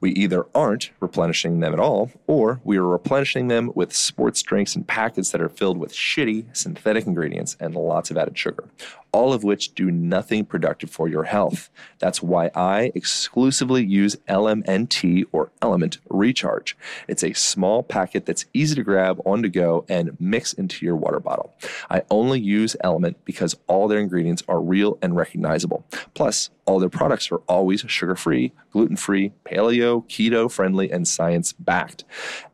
We 0.00 0.12
either 0.12 0.46
aren't 0.54 0.90
replenishing 0.98 1.60
them 1.60 1.72
at 1.72 1.80
all, 1.80 2.10
or 2.26 2.60
we 2.64 2.78
are 2.78 2.86
replenishing 2.86 3.48
them 3.48 3.70
with 3.74 3.94
sports 3.94 4.42
drinks 4.42 4.74
and 4.74 4.86
packets 4.86 5.30
that 5.30 5.42
are 5.42 5.48
filled 5.48 5.78
with 5.78 5.92
shitty 5.92 6.56
synthetic 6.56 7.06
ingredients 7.06 7.56
and 7.60 7.74
lots 7.74 8.10
of 8.10 8.16
added 8.16 8.38
sugar, 8.38 8.64
all 9.12 9.32
of 9.32 9.44
which 9.44 9.74
do 9.74 9.90
nothing 9.90 10.44
productive 10.44 10.90
for 10.90 11.08
your 11.08 11.24
health. 11.24 11.68
That's 11.98 12.22
why 12.22 12.50
I 12.54 12.92
exclusively 12.94 13.84
use 13.84 14.16
LMNT 14.28 15.24
or 15.32 15.50
Element 15.60 15.98
Recharge. 16.08 16.76
It's 17.06 17.24
a 17.24 17.34
small 17.34 17.82
packet 17.82 18.24
that's 18.24 18.46
easy 18.54 18.74
to 18.76 18.82
grab 18.82 19.20
on 19.26 19.42
to 19.42 19.48
go 19.48 19.84
and 19.88 20.16
mix 20.18 20.52
into 20.52 20.86
your 20.86 20.96
water 20.96 21.20
bottle. 21.20 21.52
I 21.90 22.02
only 22.10 22.40
use 22.40 22.74
Element 22.80 23.18
because 23.24 23.56
all 23.66 23.88
their 23.88 23.98
ingredients 23.98 24.42
are 24.48 24.60
real 24.60 24.98
and 25.02 25.14
recognizable. 25.14 25.84
Plus, 26.14 26.50
all 26.64 26.78
their 26.78 26.88
products 26.88 27.32
are 27.32 27.38
always 27.48 27.80
sugar 27.88 28.14
free, 28.14 28.52
gluten 28.70 28.96
free, 28.96 29.32
paleo, 29.44 29.89
keto 29.98 30.50
friendly, 30.50 30.90
and 30.90 31.06
science 31.06 31.52
backed. 31.52 32.04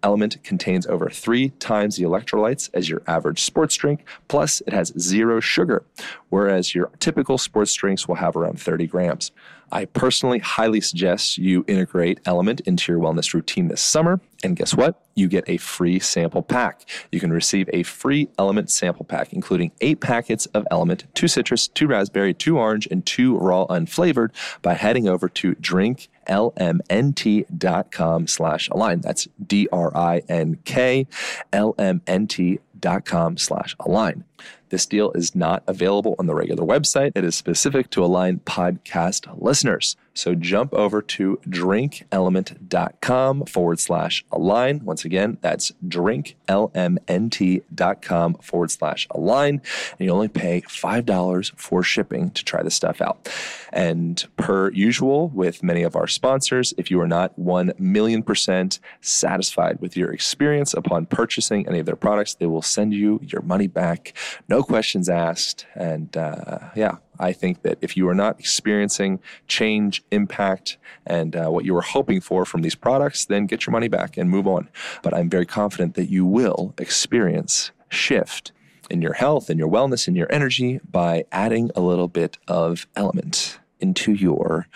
Element 0.03 0.43
contains 0.43 0.87
over 0.87 1.09
three 1.11 1.51
times 1.59 1.97
the 1.97 2.05
electrolytes 2.05 2.71
as 2.75 2.89
your 2.89 3.03
average 3.07 3.43
sports 3.43 3.77
drink, 3.77 4.05
plus, 4.29 4.61
it 4.67 4.73
has 4.73 4.93
zero 4.99 5.41
sugar, 5.41 5.85
whereas 6.31 6.75
your 6.75 6.91
typical 6.99 7.39
sports 7.39 7.75
drinks 7.75 8.09
will 8.09 8.17
have 8.17 8.37
around 8.37 8.61
30 8.61 8.87
grams. 8.87 9.33
I 9.73 9.87
personally 9.87 10.39
highly 10.39 10.81
suggest 10.81 11.39
you 11.39 11.65
integrate 11.67 12.21
Element 12.25 12.61
into 12.61 12.93
your 12.93 13.01
wellness 13.01 13.35
routine 13.35 13.67
this 13.69 13.81
summer. 13.81 14.21
And 14.45 14.55
guess 14.55 14.77
what? 14.77 15.03
You 15.17 15.27
get 15.27 15.43
a 15.49 15.57
free 15.57 15.99
sample 15.99 16.43
pack. 16.43 16.89
You 17.11 17.19
can 17.19 17.33
receive 17.33 17.69
a 17.73 17.83
free 17.83 18.29
Element 18.39 18.71
sample 18.71 19.05
pack, 19.05 19.33
including 19.33 19.73
eight 19.81 20.01
packets 20.01 20.47
of 20.47 20.65
Element, 20.71 21.07
two 21.15 21.27
citrus, 21.27 21.67
two 21.67 21.89
raspberry, 21.89 22.33
two 22.33 22.59
orange, 22.59 22.87
and 22.91 23.05
two 23.05 23.37
raw 23.39 23.67
unflavored 23.67 24.31
by 24.63 24.75
heading 24.75 25.09
over 25.09 25.29
to 25.31 25.57
drinklmnt.com 25.57 28.27
slash 28.29 28.69
align. 28.69 29.01
That's 29.01 29.27
D-R-I-N-K 29.45 31.07
L-M-N-T 31.53 32.59
dot 32.79 33.05
com 33.05 33.37
slash 33.37 33.75
align. 33.81 34.23
This 34.69 34.87
deal 34.87 35.13
is 35.13 35.35
not 35.35 35.63
available 35.67 36.17
on 36.19 36.27
the 36.27 36.35
regular 36.35 36.65
website. 36.65 37.13
It 37.15 37.25
is 37.25 37.37
specific 37.37 37.91
to 37.91 38.05
Align 38.05 38.41
podcast 38.41 39.27
listeners. 39.41 39.97
So 40.17 40.35
jump 40.35 40.73
over 40.73 41.03
to 41.03 41.39
drinklmnt.com 41.47 43.45
forward 43.45 43.79
slash 43.79 44.25
align. 44.33 44.83
Once 44.85 45.05
again, 45.05 45.37
that's 45.43 45.73
drinklmnt.com 45.87 48.35
forward 48.35 48.71
slash 48.71 49.07
align. 49.11 49.61
And 49.99 50.07
you 50.07 50.11
only 50.11 50.29
pay 50.29 50.63
$5 50.63 51.53
for 51.57 51.83
shipping 51.83 52.31
to 52.31 52.43
try 52.45 52.63
this 52.63 52.75
stuff 52.75 53.03
out. 53.03 53.29
And 53.73 54.25
per 54.39 54.71
usual 54.71 55.29
with 55.29 55.63
many 55.63 55.83
of 55.83 55.97
our 55.97 56.07
sponsors, 56.07 56.73
if 56.79 56.91
you 56.91 56.99
are 57.03 57.09
not 57.09 57.39
1 57.39 57.75
million 57.79 58.23
percent 58.23 58.81
satisfied 59.03 59.81
with 59.81 59.99
your 59.99 60.11
experience 60.13 60.73
upon 60.73 61.05
purchasing 61.07 61.69
any 61.69 61.79
of 61.79 61.85
their 61.85 61.95
products, 61.95 62.33
they 62.35 62.47
will 62.47 62.63
send 62.63 62.95
you 62.95 63.21
your 63.23 63.43
money 63.43 63.67
back. 63.67 64.15
No 64.49 64.63
questions 64.63 65.09
asked. 65.09 65.67
And 65.75 66.17
uh, 66.17 66.59
yeah, 66.75 66.97
I 67.19 67.33
think 67.33 67.63
that 67.63 67.79
if 67.81 67.97
you 67.97 68.09
are 68.09 68.15
not 68.15 68.39
experiencing 68.39 69.21
change, 69.47 70.03
impact, 70.11 70.79
and 71.07 71.35
uh, 71.37 71.49
what 71.49 71.65
you 71.65 71.75
were 71.75 71.83
hoping 71.83 72.21
for 72.21 72.45
from 72.45 72.63
these 72.63 72.75
products, 72.75 73.25
then 73.25 73.47
get 73.47 73.67
your 73.67 73.73
money 73.73 73.89
back 73.89 74.17
and 74.17 74.31
move 74.31 74.47
on. 74.47 74.69
But 75.03 75.15
I'm 75.15 75.31
very 75.31 75.47
confident 75.47 75.95
that 75.95 76.11
you 76.11 76.25
will 76.25 76.75
experience 76.79 77.71
shift 77.89 78.53
in 78.91 79.03
your 79.03 79.15
health, 79.15 79.51
in 79.51 79.59
your 79.59 79.69
wellness, 79.69 80.09
in 80.09 80.15
your 80.15 80.33
energy 80.33 80.81
by 80.91 81.25
adding 81.33 81.71
a 81.75 81.81
little 81.81 82.09
bit 82.09 82.39
of 82.47 82.87
element 82.97 83.59
into 83.81 84.13
your 84.13 84.67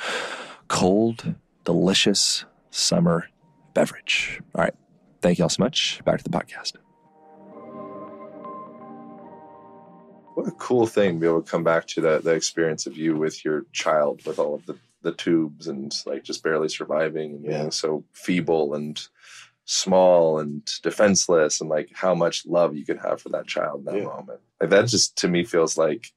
cold, 0.69 1.35
delicious 1.65 2.45
summer 2.71 3.29
beverage. 3.75 4.41
All 4.55 4.65
right. 4.65 4.75
Thank 5.21 5.39
you 5.39 5.45
all 5.45 5.49
so 5.49 5.63
much. 5.63 6.01
Back 6.05 6.19
to 6.19 6.25
the 6.25 6.31
podcast. 6.31 6.73
What 10.35 10.49
a 10.49 10.53
cool 10.53 10.87
thing 10.87 11.15
to 11.15 11.21
be 11.21 11.27
able 11.27 11.43
to 11.43 11.51
come 11.51 11.65
back 11.65 11.87
to 11.89 12.01
that, 12.03 12.25
that 12.25 12.35
experience 12.37 12.87
of 12.87 12.97
you 12.97 13.17
with 13.17 13.45
your 13.45 13.67
child 13.73 14.25
with 14.27 14.39
all 14.39 14.55
of 14.55 14.65
the, 14.67 14.77
the 15.03 15.13
tubes 15.13 15.67
and 15.67 15.93
like 16.07 16.25
just 16.25 16.43
barely 16.43 16.69
surviving 16.69 17.33
and 17.37 17.45
Yeah. 17.45 17.59
being 17.59 17.71
so 17.71 18.05
feeble 18.13 18.75
and 18.75 19.01
small 19.65 20.39
and 20.39 20.65
defenseless 20.83 21.61
and 21.61 21.69
like 21.71 21.91
how 21.95 22.15
much 22.15 22.47
love 22.47 22.77
you 22.77 22.85
could 22.85 22.99
have 22.99 23.21
for 23.21 23.29
that 23.31 23.47
child 23.47 23.81
in 23.81 23.85
that 23.87 23.97
Yeah. 23.97 24.05
moment. 24.05 24.41
Like 24.61 24.71
that 24.71 24.89
just 24.89 25.17
to 25.19 25.29
me 25.29 25.45
feels 25.45 25.77
like 25.77 26.11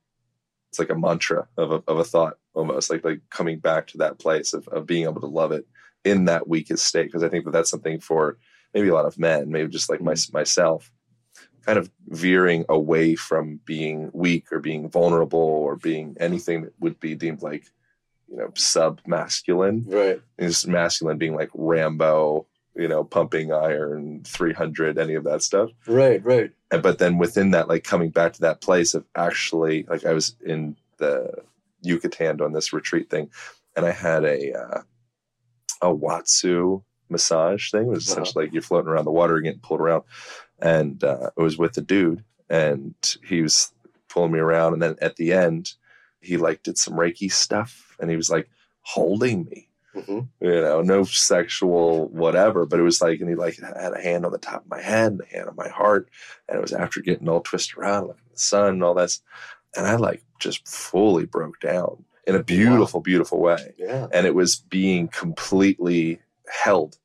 it's 0.70 0.80
like 0.80 0.90
a 0.90 0.96
mantra 0.98 1.48
of 1.58 1.72
a, 1.72 1.84
of 1.88 2.00
a 2.00 2.04
thought 2.04 2.38
almost 2.56 2.90
like 2.90 3.04
like 3.04 3.22
coming 3.30 3.60
back 3.60 3.88
to 3.88 3.98
that 4.00 4.20
place 4.20 4.54
of, 4.54 4.68
of 4.70 4.86
being 4.88 5.04
able 5.04 5.22
to 5.22 5.28
love 5.28 5.52
it 5.52 5.68
in 6.04 6.26
that 6.26 6.48
weakest 6.48 6.86
state 6.86 7.06
because 7.06 7.24
I 7.24 7.30
think 7.30 7.46
that 7.46 7.52
that's 7.52 7.70
something 7.70 8.00
for 8.00 8.38
maybe 8.74 8.88
a 8.90 8.94
lot 8.94 9.06
of 9.06 9.20
men 9.20 9.52
maybe 9.52 9.70
just 9.70 9.90
like 9.90 10.02
my, 10.02 10.14
mm-hmm. 10.14 10.36
myself 10.38 10.92
kind 11.66 11.78
of 11.80 11.90
veering 12.08 12.66
away 12.70 13.16
from 13.16 13.60
being 13.66 14.10
weak 14.14 14.52
or 14.52 14.60
being 14.60 14.90
vulnerable 14.90 15.40
or 15.40 15.76
being 15.76 16.16
anything 16.20 16.64
that 16.64 16.74
would 16.80 17.00
be 17.00 17.16
deemed 17.16 17.42
like 17.42 17.64
you 18.30 18.38
know 18.38 18.52
sub 18.56 19.00
masculine 19.08 19.84
Right. 19.88 20.22
is 20.38 20.66
masculine 20.68 21.18
being 21.18 21.36
like 21.36 21.50
Rambo 21.54 22.46
you 22.76 22.88
know 22.88 23.04
pumping 23.04 23.52
iron 23.54 24.24
300 24.26 24.98
any 24.98 25.14
of 25.16 25.24
that 25.26 25.42
stuff 25.44 25.70
Right. 25.88 26.24
Right. 26.24 26.52
and 26.72 26.82
but 26.82 26.98
then 27.00 27.18
within 27.18 27.52
that 27.52 27.68
like 27.70 27.84
coming 27.84 28.10
back 28.10 28.34
to 28.34 28.42
that 28.42 28.62
place 28.62 28.94
of 28.94 29.06
actually 29.16 29.84
like 29.90 30.06
i 30.06 30.14
was 30.14 30.36
in 30.46 30.76
the 30.98 31.32
yucatan 31.82 32.42
on 32.42 32.54
this 32.54 32.74
retreat 32.74 33.10
thing 33.10 33.30
and 33.76 33.86
i 33.86 33.92
had 33.92 34.24
a 34.26 34.54
uh, 34.54 34.82
a 35.82 35.88
watsu 35.88 36.82
massage 37.10 37.70
thing 37.72 37.84
it 37.84 37.88
was 37.90 38.10
Uh-huh. 38.10 38.22
essentially 38.22 38.46
like 38.46 38.54
you're 38.54 38.62
floating 38.64 38.90
around 38.90 39.06
the 39.06 39.12
water 39.12 39.36
and 39.36 39.44
getting 39.44 39.60
pulled 39.60 39.82
around 39.82 40.04
and 40.64 41.04
uh, 41.04 41.30
it 41.38 41.42
was 41.42 41.58
with 41.60 41.78
a 41.78 41.82
dude 41.82 42.24
and 42.50 42.96
he 43.28 43.42
was 43.44 43.72
pulling 44.10 44.32
me 44.32 44.40
around 44.40 44.74
and 44.74 44.82
then 44.82 44.96
at 45.02 45.16
the 45.18 45.32
end 45.34 45.74
he 46.22 46.38
like 46.38 46.64
did 46.64 46.78
some 46.78 46.94
reiki 46.96 47.32
stuff 47.32 47.96
and 48.00 48.10
he 48.10 48.16
was 48.16 48.30
like 48.30 48.50
holding 48.82 49.46
me. 49.46 49.68
Hmm 49.94 50.22
you 50.42 50.50
know, 50.62 50.82
no 50.82 51.04
sexual 51.04 52.08
whatever, 52.10 52.66
but 52.66 52.80
it 52.80 52.84
was 52.84 53.00
like, 53.00 53.20
and 53.20 53.30
he 53.30 53.36
like 53.36 53.60
had 53.60 53.94
a 53.94 54.02
hand 54.02 54.26
on 54.26 54.32
the 54.32 54.40
top 54.40 54.64
of 54.64 54.70
my 54.70 54.82
head, 54.82 55.12
and 55.12 55.22
a 55.22 55.26
hand 55.28 55.48
on 55.50 55.56
my 55.56 55.70
heart, 55.70 56.10
and 56.50 56.58
it 56.58 56.62
was 56.62 56.74
after 56.74 57.00
getting 57.00 57.30
all 57.30 57.42
twisted 57.42 57.78
around, 57.78 58.08
like 58.08 58.18
the 58.32 58.40
sun 58.40 58.70
and 58.70 58.84
all 58.84 58.96
this, 58.96 59.22
and 59.78 59.86
I 59.86 59.96
like 59.98 60.24
just 60.40 60.68
fully 60.68 61.26
broke 61.26 61.60
down 61.60 62.04
in 62.26 62.36
a 62.36 62.44
beautiful, 62.44 63.02
beautiful 63.02 63.40
way, 63.40 63.76
Yeah. 63.78 64.08
and 64.12 64.26
it 64.26 64.34
was 64.34 64.56
being 64.56 65.10
completely 65.10 66.20
held 66.48 66.98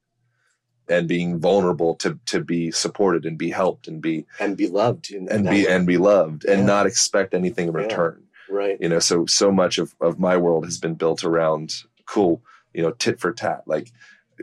and 0.91 1.09
being 1.09 1.39
vulnerable 1.39 1.95
to 1.97 2.19
to 2.27 2.41
be 2.43 2.71
supported 2.71 3.25
and 3.27 3.37
be 3.39 3.51
helped 3.51 3.89
and 3.89 4.01
be 4.01 4.27
And 4.41 4.57
be 4.57 4.67
loved. 4.69 5.13
and 5.13 5.29
be 5.45 5.65
way. 5.65 5.67
and 5.67 5.87
be 5.87 5.97
loved 5.99 6.45
and 6.45 6.61
Yeah. 6.61 6.67
not 6.67 6.87
expect 6.87 7.35
anything 7.35 7.69
in 7.69 7.75
Yeah. 7.75 7.81
return 7.83 8.23
right. 8.51 8.77
you 8.81 8.89
know 8.89 8.99
so 8.99 9.27
so 9.27 9.51
much 9.53 9.79
of 9.79 9.95
of 10.01 10.19
my 10.19 10.37
world 10.37 10.65
has 10.65 10.79
been 10.79 10.95
built 10.95 11.25
around 11.25 11.75
cool 12.07 12.43
you 12.75 12.83
know 12.83 12.93
tit 12.93 13.21
for 13.21 13.33
tat 13.33 13.63
like 13.67 13.93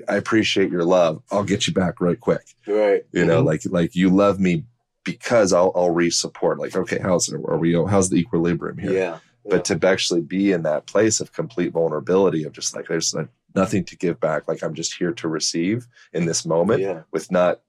i 0.08 0.16
appreciate 0.16 0.70
your 0.72 0.84
love 0.84 1.22
i'll 1.32 1.44
get 1.44 1.68
you 1.68 1.74
back 1.74 2.00
right 2.02 2.20
quick 2.20 2.46
Right. 2.68 3.04
you 3.12 3.26
know 3.26 3.42
Mhm. 3.42 3.46
like 3.46 3.62
like 3.70 3.96
you 3.96 4.10
love 4.10 4.40
me 4.40 4.66
because 5.04 5.54
i'll 5.54 5.72
i'll 5.76 5.92
re-support 5.92 6.60
like 6.60 6.76
okay 6.76 7.00
how's 7.02 7.30
it 7.30 7.36
are 7.46 7.58
we 7.58 7.74
how's 7.74 8.10
the 8.10 8.18
equilibrium 8.18 8.78
here 8.78 8.92
yeah. 8.94 9.18
but 9.50 9.64
to 9.66 9.80
actually 9.88 10.22
be 10.22 10.52
in 10.52 10.64
that 10.64 10.86
place 10.88 11.20
of 11.20 11.32
complete 11.32 11.72
vulnerability 11.74 12.44
of 12.44 12.52
just 12.54 12.76
like 12.76 12.88
there's 12.88 13.14
like 13.14 13.28
nothing 13.56 13.84
to 13.84 13.96
give 13.96 14.20
back 14.20 14.48
like 14.48 14.64
i'm 14.64 14.74
just 14.74 14.96
here 14.96 15.12
to 15.14 15.28
receive 15.28 15.88
in 16.14 16.26
this 16.26 16.46
moment 16.46 16.82
yeah. 16.82 17.02
with 17.12 17.32
not 17.32 17.62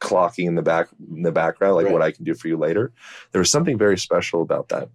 clocking 0.00 0.46
in 0.46 0.54
the 0.54 0.62
back 0.62 0.88
in 1.14 1.22
the 1.22 1.32
background 1.32 1.76
like 1.76 1.86
Right. 1.86 1.92
what 1.92 2.02
I 2.02 2.10
can 2.10 2.24
do 2.24 2.34
for 2.34 2.48
you 2.48 2.56
later. 2.58 2.92
There 3.32 3.38
was 3.38 3.50
something 3.50 3.78
very 3.78 3.98
special 3.98 4.42
about 4.42 4.68
that 4.68 4.88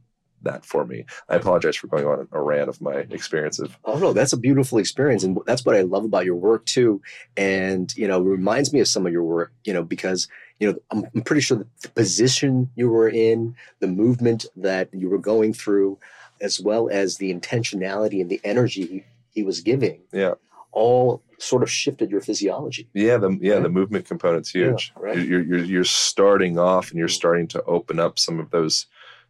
that 0.43 0.63
for 0.63 0.85
me. 0.85 1.05
I 1.27 1.35
apologize 1.35 1.75
for 1.75 1.87
going 1.87 2.05
on 2.05 2.27
a 2.31 2.41
rant 2.41 2.69
of 2.69 2.79
my 2.79 2.93
experience 3.09 3.59
of 3.59 3.77
Oh 3.83 3.97
no, 3.97 4.13
that's 4.13 4.33
a 4.33 4.37
beautiful 4.37 4.77
experience, 4.77 5.23
and 5.23 5.37
that's 5.45 5.65
what 5.65 5.75
I 5.75 5.81
love 5.81 6.05
about 6.05 6.25
your 6.25 6.35
work 6.35 6.65
too. 6.65 7.01
And 7.35 7.93
you 7.97 8.07
know, 8.07 8.21
it 8.21 8.25
reminds 8.25 8.71
me 8.71 8.79
of 8.79 8.87
some 8.87 9.05
of 9.05 9.11
your 9.11 9.23
work. 9.23 9.51
You 9.63 9.73
know, 9.73 9.83
because 9.83 10.27
you 10.59 10.71
know, 10.71 10.79
I'm, 10.91 11.05
I'm 11.15 11.21
pretty 11.23 11.41
sure 11.41 11.57
that 11.57 11.81
the 11.81 11.89
position 11.89 12.69
you 12.75 12.89
were 12.89 13.09
in, 13.09 13.55
the 13.79 13.87
movement 13.87 14.45
that 14.57 14.93
you 14.93 15.09
were 15.09 15.17
going 15.17 15.53
through, 15.53 15.97
as 16.39 16.59
well 16.59 16.87
as 16.89 17.17
the 17.17 17.33
intentionality 17.33 18.21
and 18.21 18.29
the 18.29 18.41
energy 18.43 19.05
he, 19.39 19.43
was 19.43 19.61
giving, 19.61 20.01
yeah. 20.13 20.33
all 20.71 21.21
sort 21.39 21.63
of 21.63 21.69
shifted 21.71 22.11
your 22.11 22.21
physiology. 22.21 22.87
Yeah, 22.93 23.17
the 23.17 23.37
yeah, 23.41 23.53
Right. 23.53 23.63
the 23.63 23.69
movement 23.69 24.05
component's 24.05 24.53
Yeah, 24.53 24.67
huge. 24.71 24.93
right. 24.97 25.17
You're, 25.17 25.41
you're 25.43 25.63
you're 25.73 25.83
starting 25.85 26.57
off 26.59 26.89
and 26.91 26.99
you're 26.99 27.07
starting 27.07 27.47
to 27.49 27.63
open 27.63 27.99
up 27.99 28.19
some 28.19 28.39
of 28.39 28.51
those 28.51 28.85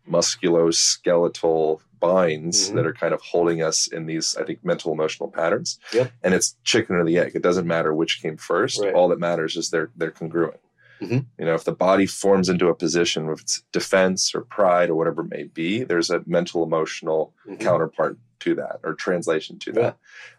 musculoskeletal 0.09 1.79
binds 1.99 2.71
Mhm. 2.71 2.75
that 2.75 2.85
are 2.85 2.93
kind 2.93 3.13
of 3.13 3.21
holding 3.21 3.61
us 3.61 3.87
in 3.87 4.05
these, 4.05 4.35
I 4.37 4.43
think, 4.43 4.63
mental 4.63 4.91
emotional 4.93 5.29
patterns. 5.29 5.79
Yep. 5.93 6.11
And 6.23 6.33
it's 6.33 6.55
chicken 6.63 6.95
or 6.95 7.03
the 7.05 7.17
egg. 7.17 7.33
It 7.35 7.41
doesn't 7.41 7.67
matter 7.67 7.93
which 7.93 8.21
came 8.21 8.37
first. 8.37 8.81
Right. 8.81 8.93
All 8.93 9.09
that 9.09 9.19
matters 9.19 9.55
is 9.57 9.69
they're 9.69 9.91
they're 9.95 10.11
congruent. 10.11 10.59
Mhm. 11.01 11.25
You 11.37 11.45
know, 11.45 11.53
if 11.53 11.63
the 11.63 11.71
body 11.71 12.05
forms 12.05 12.49
into 12.49 12.67
a 12.67 12.75
position, 12.75 13.29
if 13.29 13.41
it's 13.41 13.63
defense 13.71 14.33
or 14.35 14.41
pride 14.41 14.89
or 14.89 14.95
whatever 14.95 15.21
it 15.21 15.29
may 15.29 15.43
be, 15.43 15.83
there's 15.83 16.09
a 16.09 16.23
mental 16.25 16.63
emotional 16.63 17.33
Mhm. 17.47 17.59
counterpart 17.59 18.17
to 18.39 18.55
that 18.55 18.79
or 18.83 18.93
translation 18.93 19.59
to 19.59 19.71
that. 19.73 19.81
Yeah. 19.81 19.91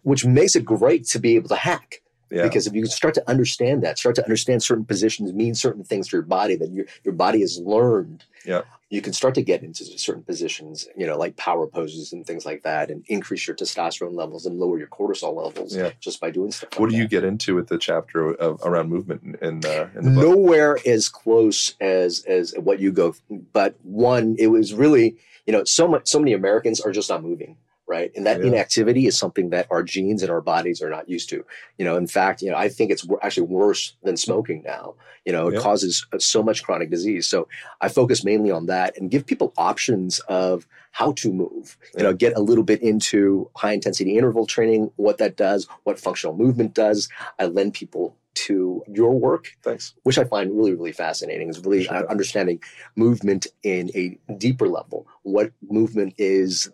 Which 0.02 0.24
makes 0.24 0.56
it 0.56 0.64
great 0.64 1.06
to 1.08 1.18
be 1.18 1.36
able 1.36 1.48
to 1.48 1.56
hack. 1.56 2.02
Yeah. 2.30 2.44
Because 2.44 2.68
if 2.68 2.74
you 2.74 2.82
can 2.82 2.90
start 2.90 3.14
to 3.14 3.28
understand 3.28 3.82
that, 3.82 3.98
start 3.98 4.14
to 4.14 4.22
understand 4.22 4.62
certain 4.62 4.84
positions 4.84 5.32
mean 5.32 5.54
certain 5.56 5.82
things 5.82 6.08
to 6.08 6.16
your 6.16 6.22
body 6.22 6.54
that 6.56 6.70
your 6.70 6.86
your 7.02 7.14
body 7.14 7.40
has 7.40 7.58
learned. 7.58 8.24
Yeah. 8.46 8.62
You 8.88 9.02
can 9.02 9.12
start 9.12 9.34
to 9.34 9.42
get 9.42 9.62
into 9.62 9.84
certain 9.84 10.22
positions, 10.22 10.88
you 10.96 11.06
know, 11.06 11.16
like 11.16 11.36
power 11.36 11.66
poses 11.66 12.12
and 12.12 12.24
things 12.26 12.44
like 12.46 12.62
that, 12.62 12.90
and 12.90 13.04
increase 13.08 13.46
your 13.46 13.56
testosterone 13.56 14.14
levels 14.14 14.46
and 14.46 14.58
lower 14.58 14.78
your 14.78 14.88
cortisol 14.88 15.34
levels 15.44 15.76
Yeah. 15.76 15.90
just 16.00 16.20
by 16.20 16.30
doing 16.30 16.50
stuff. 16.52 16.70
what 16.78 16.86
like 16.86 16.90
do 16.92 16.96
you 16.98 17.08
get 17.08 17.24
into 17.24 17.54
with 17.56 17.68
the 17.68 17.78
chapter 17.78 18.32
of, 18.34 18.60
around 18.64 18.88
movement 18.88 19.22
in, 19.22 19.34
in, 19.36 19.64
uh, 19.64 19.88
in 19.96 20.04
the 20.04 20.10
book? 20.10 20.24
Nowhere 20.24 20.78
as 20.86 21.08
close 21.08 21.74
as 21.80 22.24
as 22.26 22.54
what 22.58 22.78
you 22.78 22.92
go, 22.92 23.14
but 23.52 23.74
one, 23.82 24.36
it 24.38 24.48
was 24.48 24.72
really, 24.72 25.16
you 25.46 25.52
know, 25.52 25.64
so 25.64 25.88
much. 25.88 26.08
So 26.08 26.18
many 26.20 26.32
Americans 26.32 26.80
are 26.80 26.92
just 26.92 27.10
not 27.10 27.22
moving. 27.24 27.56
Right. 27.90 28.12
And 28.14 28.24
that 28.24 28.38
Yeah. 28.40 28.46
inactivity 28.46 29.08
is 29.08 29.18
something 29.18 29.50
that 29.50 29.66
our 29.68 29.82
genes 29.82 30.22
and 30.22 30.30
our 30.30 30.40
bodies 30.40 30.80
are 30.80 30.88
not 30.88 31.08
used 31.08 31.28
to. 31.30 31.44
You 31.76 31.84
know, 31.84 31.96
in 31.96 32.06
fact, 32.06 32.40
you 32.40 32.48
know, 32.48 32.56
I 32.56 32.68
think 32.68 32.92
it's 32.92 33.04
actually 33.20 33.48
worse 33.48 33.96
than 34.04 34.16
smoking 34.16 34.62
now. 34.64 34.94
You 35.26 35.32
know, 35.32 35.48
it 35.48 35.54
Yeah. 35.54 35.60
causes 35.60 36.06
uh, 36.12 36.18
so 36.20 36.40
much 36.40 36.62
chronic 36.62 36.88
disease. 36.88 37.26
So 37.26 37.48
I 37.80 37.88
focus 37.88 38.22
mainly 38.22 38.52
on 38.52 38.66
that 38.66 38.96
and 38.96 39.10
give 39.10 39.26
people 39.26 39.52
options 39.56 40.20
of 40.28 40.68
how 40.92 41.10
to 41.14 41.32
move. 41.32 41.76
You 41.96 42.04
know, 42.04 42.12
get 42.12 42.36
a 42.36 42.40
little 42.40 42.62
bit 42.62 42.80
into 42.80 43.50
high 43.56 43.72
intensity 43.72 44.16
interval 44.16 44.46
training, 44.46 44.92
what 44.94 45.18
that 45.18 45.34
does, 45.36 45.66
what 45.82 45.98
functional 45.98 46.36
movement 46.36 46.74
does. 46.74 47.08
I 47.40 47.46
lend 47.46 47.74
people 47.74 48.14
to 48.32 48.84
your 48.86 49.12
work 49.18 49.48
Thanks. 49.64 49.94
which 50.04 50.16
I 50.16 50.22
find 50.24 50.56
really, 50.56 50.74
really 50.74 50.92
fascinating, 50.92 51.48
is 51.48 51.58
really 51.64 51.88
uh, 51.88 52.04
understanding 52.06 52.60
movement 52.94 53.48
in 53.64 53.90
a 53.96 54.16
deeper 54.38 54.68
level. 54.68 55.08
What 55.22 55.50
movement 55.68 56.14
is 56.16 56.70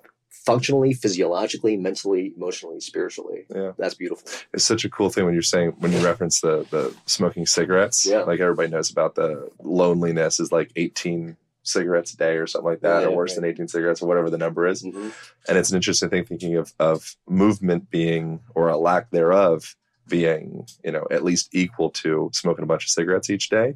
functionally, 0.47 0.95
physiologically, 0.95 1.77
mentally, 1.77 2.33
emotionally, 2.37 2.81
spiritually. 2.81 3.45
Yeah. 3.55 3.73
That's 3.77 3.95
beautiful. 3.95 4.27
It's 4.55 4.65
such 4.65 4.85
a 4.85 4.89
cool 4.89 5.11
thing 5.11 5.25
when 5.25 5.35
you're 5.35 5.43
saying 5.43 5.75
when 5.81 5.93
you 5.93 5.99
reference 5.99 6.41
the 6.41 6.67
the 6.71 6.95
smoking 7.05 7.45
cigarettes. 7.45 8.07
Yeah. 8.07 8.21
Like 8.21 8.41
everybody 8.41 8.71
knows 8.71 8.91
about 8.91 9.17
the 9.17 9.51
loneliness 9.63 10.41
is 10.41 10.53
like 10.53 10.71
18 10.77 11.37
cigarettes 11.65 12.15
a 12.15 12.17
day 12.17 12.37
or 12.37 12.47
something 12.47 12.71
like 12.71 12.81
that, 12.81 13.05
or 13.05 13.11
worse 13.11 13.33
right. 13.33 13.43
than 13.43 13.51
18 13.51 13.69
cigarettes, 13.69 14.01
or 14.01 14.07
whatever 14.07 14.31
the 14.31 14.39
number 14.39 14.67
is. 14.67 14.85
Mhm. 14.85 15.13
And 15.49 15.59
it's 15.59 15.71
an 15.71 15.77
interesting 15.77 16.09
thing 16.09 16.25
thinking 16.25 16.57
of 16.57 16.73
of 16.79 17.17
movement 17.29 17.91
being 17.91 18.41
or 18.55 18.69
a 18.69 18.79
lack 18.79 19.11
thereof 19.11 19.77
being, 20.09 20.67
you 20.85 20.93
know, 20.93 21.05
at 21.11 21.25
least 21.25 21.49
equal 21.53 21.91
to 21.91 22.31
smoking 22.33 22.63
a 22.63 22.67
bunch 22.67 22.85
of 22.85 22.91
cigarettes 22.91 23.29
each 23.29 23.49
day. 23.49 23.75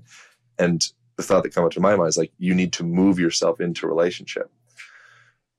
And 0.58 0.86
the 1.16 1.24
thought 1.24 1.42
that 1.42 1.54
comes 1.54 1.74
to 1.74 1.80
my 1.80 1.96
mind 1.96 2.08
is 2.08 2.16
like 2.16 2.32
you 2.38 2.54
need 2.54 2.72
to 2.74 2.84
move 2.84 3.18
yourself 3.18 3.60
into 3.60 3.88
relationship. 3.88 4.48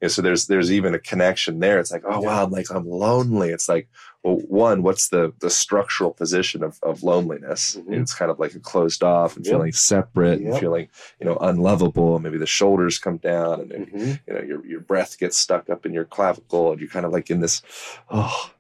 So 0.08 0.22
there's 0.22 0.48
there's 0.48 0.72
even 0.72 0.96
a 0.96 1.00
connection 1.00 1.60
there. 1.60 1.80
It's 1.80 1.92
like, 1.92 2.04
oh 2.08 2.22
wow, 2.22 2.44
I'm 2.46 2.52
like 2.52 2.72
I'm 2.74 2.88
lonely. 2.90 3.50
It's 3.50 3.70
like, 3.70 3.88
well, 4.24 4.38
one, 4.48 4.82
what's 4.82 5.10
the 5.10 5.32
the 5.40 5.50
structural 5.50 6.12
position 6.12 6.64
of, 6.64 6.80
of 6.82 7.04
loneliness? 7.04 7.78
Mhm. 7.78 8.02
It's 8.02 8.14
kind 8.14 8.32
of 8.32 8.40
like 8.40 8.56
a 8.56 8.60
closed 8.60 9.04
off 9.04 9.36
and 9.38 9.46
Yep. 9.46 9.52
feeling 9.54 9.72
separate 9.74 10.42
and 10.42 10.58
feeling, 10.58 10.88
you 11.20 11.26
know, 11.28 11.38
unlovable. 11.40 12.18
Maybe 12.20 12.40
the 12.40 12.48
shoulders 12.48 12.98
come 12.98 13.18
down 13.18 13.72
and 13.74 13.88
Mhm. 13.92 14.20
you 14.28 14.34
know 14.34 14.42
your 14.42 14.66
your 14.66 14.80
breath 14.80 15.20
gets 15.20 15.38
stuck 15.38 15.70
up 15.70 15.86
in 15.86 15.94
your 15.94 16.06
clavicle 16.06 16.72
and 16.72 16.80
you're 16.82 16.90
kind 16.90 17.06
of 17.06 17.12
like 17.12 17.30
in 17.30 17.40
this 17.42 17.62
oh 18.10 18.52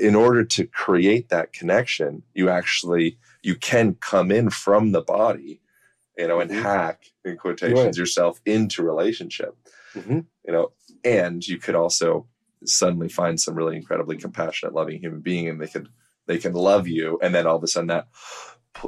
in 0.00 0.14
order 0.14 0.44
to 0.44 0.64
create 0.66 1.28
that 1.28 1.52
connection 1.52 2.22
you 2.34 2.48
actually 2.48 3.16
you 3.42 3.54
can 3.54 3.94
come 4.00 4.32
in 4.32 4.50
from 4.50 4.90
the 4.90 5.00
body 5.00 5.60
you 6.16 6.26
know 6.26 6.40
and 6.40 6.50
Mhm. 6.50 6.62
hack 6.62 7.02
in 7.24 7.36
quotations 7.36 7.84
Right. 7.84 7.96
yourself 7.96 8.40
into 8.44 8.82
relationship 8.82 9.54
Mhm. 9.98 10.24
you 10.44 10.52
know 10.52 10.72
and 11.04 11.46
you 11.46 11.58
could 11.58 11.74
also 11.74 12.26
suddenly 12.64 13.08
find 13.08 13.40
some 13.40 13.54
really 13.54 13.76
incredibly 13.76 14.16
compassionate 14.16 14.74
loving 14.74 15.00
human 15.00 15.20
being 15.20 15.48
and 15.48 15.60
they 15.60 15.68
could 15.68 15.88
they 16.26 16.38
can 16.38 16.52
love 16.52 16.88
you 16.88 17.18
and 17.22 17.34
then 17.34 17.46
all 17.46 17.56
of 17.56 17.62
a 17.62 17.66
sudden 17.66 17.88
that 17.88 18.06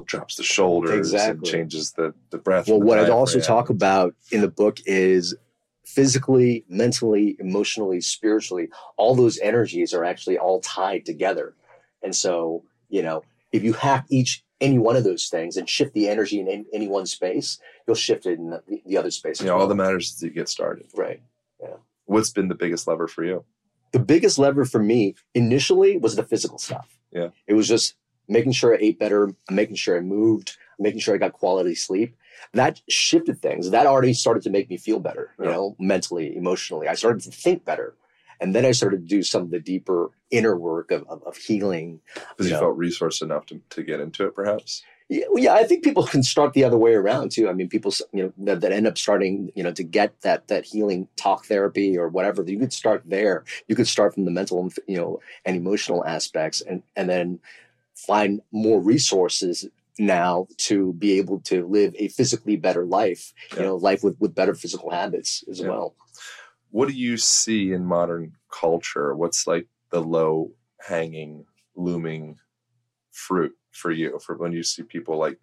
drops 0.07 0.37
the 0.37 0.43
shoulders 0.43 0.93
and 0.93 0.99
Exactly. 0.99 1.51
changes 1.51 1.93
the 1.93 2.15
the 2.31 2.39
breath 2.39 2.69
Well, 2.69 2.79
the 2.79 2.85
what 2.85 2.99
I'd 2.99 3.11
also 3.11 3.41
talk 3.41 3.71
about 3.71 4.15
in 4.31 4.41
the 4.41 4.49
book 4.49 4.79
is 4.87 5.35
physically, 5.85 6.65
mentally, 6.69 7.37
emotionally, 7.41 8.01
spiritually, 8.01 8.69
all 8.97 9.15
those 9.17 9.39
energies 9.41 9.93
are 9.93 10.05
actually 10.05 10.39
all 10.39 10.61
tied 10.61 11.05
together. 11.05 11.55
And 12.03 12.15
so, 12.15 12.63
you 12.89 13.03
know, 13.03 13.25
if 13.53 13.63
you 13.63 13.73
hack 13.73 14.07
each 14.09 14.45
any 14.61 14.79
one 14.79 14.97
of 14.97 15.05
those 15.05 15.29
things 15.29 15.57
and 15.57 15.69
shift 15.69 15.95
the 15.95 16.09
energy 16.09 16.39
in, 16.41 16.67
any- 16.73 16.89
one 16.89 17.07
space, 17.07 17.59
you'll 17.87 17.97
shift 17.97 18.27
it 18.27 18.39
in 18.39 18.51
the, 18.51 18.63
the 18.87 18.97
other 18.97 19.11
space. 19.11 19.41
know 19.43 19.57
all 19.57 19.67
that 19.67 19.75
matters 19.75 20.13
is 20.15 20.23
you 20.23 20.31
get 20.31 20.49
started 20.49 20.87
right. 20.95 21.23
Yeah. 21.61 21.77
What's 22.05 22.31
been 22.31 22.49
the 22.49 22.55
biggest 22.55 22.87
lever 22.87 23.07
for 23.09 23.25
you 23.25 23.45
the 23.93 23.99
biggest 23.99 24.39
lever 24.39 24.65
for 24.65 24.81
me 24.81 25.17
initially 25.35 25.97
was 25.99 26.15
the 26.15 26.23
physical 26.23 26.59
stuff. 26.59 26.89
Yeah. 27.11 27.31
It 27.49 27.55
was 27.55 27.67
just 27.67 27.95
making 28.29 28.53
sure 28.53 28.73
I 28.73 28.79
ate 28.81 29.01
better, 29.01 29.35
making 29.51 29.75
sure 29.75 29.97
I 29.97 30.01
moved, 30.01 30.57
making 30.79 31.01
sure 31.01 31.13
I 31.15 31.19
got 31.19 31.33
quality 31.33 31.75
sleep. 31.75 32.15
That 32.53 32.81
shifted 32.89 33.43
things. 33.43 33.71
That 33.71 33.87
already 33.87 34.13
started 34.15 34.45
to 34.45 34.51
make 34.51 34.71
me 34.71 34.77
feel 34.77 35.01
better, 35.01 35.33
you 35.41 35.47
Yeah. 35.47 35.51
know, 35.53 35.77
mentally, 35.81 36.37
emotionally. 36.37 36.87
I 36.87 36.95
started 36.95 37.23
to 37.23 37.33
think 37.33 37.65
better. 37.65 37.95
And 38.41 38.55
then 38.55 38.65
I 38.65 38.73
started 38.73 39.03
to 39.03 39.07
do 39.07 39.23
some 39.23 39.43
of 39.43 39.51
the 39.51 39.61
deeper 39.61 40.11
inner 40.31 40.57
work 40.57 40.91
of, 40.91 41.07
of, 41.09 41.23
of 41.25 41.37
healing. 41.37 42.01
because 42.15 42.47
you 42.49 42.55
Yeah. 42.55 42.61
felt 42.61 42.79
resourced 42.79 43.23
enough 43.23 43.47
to, 43.47 43.61
to 43.71 43.83
get 43.83 44.01
into 44.01 44.27
it 44.27 44.35
perhaps 44.35 44.83
Yeah, 45.09 45.25
well, 45.31 45.43
yeah, 45.43 45.55
I 45.55 45.65
think 45.65 45.83
people 45.85 46.05
can 46.05 46.23
start 46.23 46.53
the 46.55 46.63
other 46.65 46.79
way 46.79 46.95
around 46.95 47.33
too. 47.33 47.49
I 47.49 47.53
mean, 47.53 47.69
people, 47.69 47.93
you 48.13 48.23
know, 48.23 48.33
that, 48.47 48.61
that 48.63 48.73
end 48.73 48.87
up 48.87 48.97
starting, 48.97 49.51
you 49.57 49.63
know, 49.65 49.73
to 49.73 49.83
get 49.83 50.11
that 50.23 50.47
that 50.49 50.65
healing 50.65 51.09
talk 51.17 51.47
therapy 51.47 51.99
or 51.99 52.09
whatever. 52.09 52.43
You 52.45 52.59
could 52.61 52.73
start 52.73 53.03
there. 53.07 53.45
You 53.69 53.75
could 53.77 53.89
start 53.89 54.15
from 54.15 54.25
the 54.25 54.31
mental, 54.31 54.61
and 54.63 54.73
you 54.87 54.97
know, 54.97 55.21
and 55.45 55.57
emotional 55.57 56.05
aspects, 56.07 56.61
and 56.63 56.83
and 56.97 57.09
then 57.11 57.41
find 57.95 58.41
more 58.53 58.81
resources 58.81 59.67
now 59.99 60.47
to 60.69 60.93
be 60.95 61.19
able 61.19 61.41
to 61.41 61.67
live 61.67 61.93
a 61.99 62.07
physically 62.09 62.57
better 62.57 62.85
life. 62.87 63.33
Yeah. 63.53 63.57
You 63.59 63.63
know, 63.67 63.77
life 63.77 64.03
with 64.05 64.17
with 64.21 64.33
better 64.35 64.55
physical 64.55 64.91
habits 64.91 65.43
as 65.51 65.59
Yeah. 65.61 65.69
well. 65.71 65.95
What 66.71 66.89
do 66.89 66.95
you 66.95 67.17
see 67.17 67.73
in 67.73 67.85
modern 67.85 68.33
culture 68.51 69.15
what's 69.15 69.47
like 69.47 69.67
the 69.91 70.01
low 70.01 70.51
hanging 70.81 71.45
looming 71.75 72.39
fruit 73.11 73.53
for 73.71 73.91
you 73.91 74.19
for 74.25 74.37
when 74.37 74.53
you 74.53 74.63
see 74.63 74.83
people 74.83 75.19
like 75.19 75.39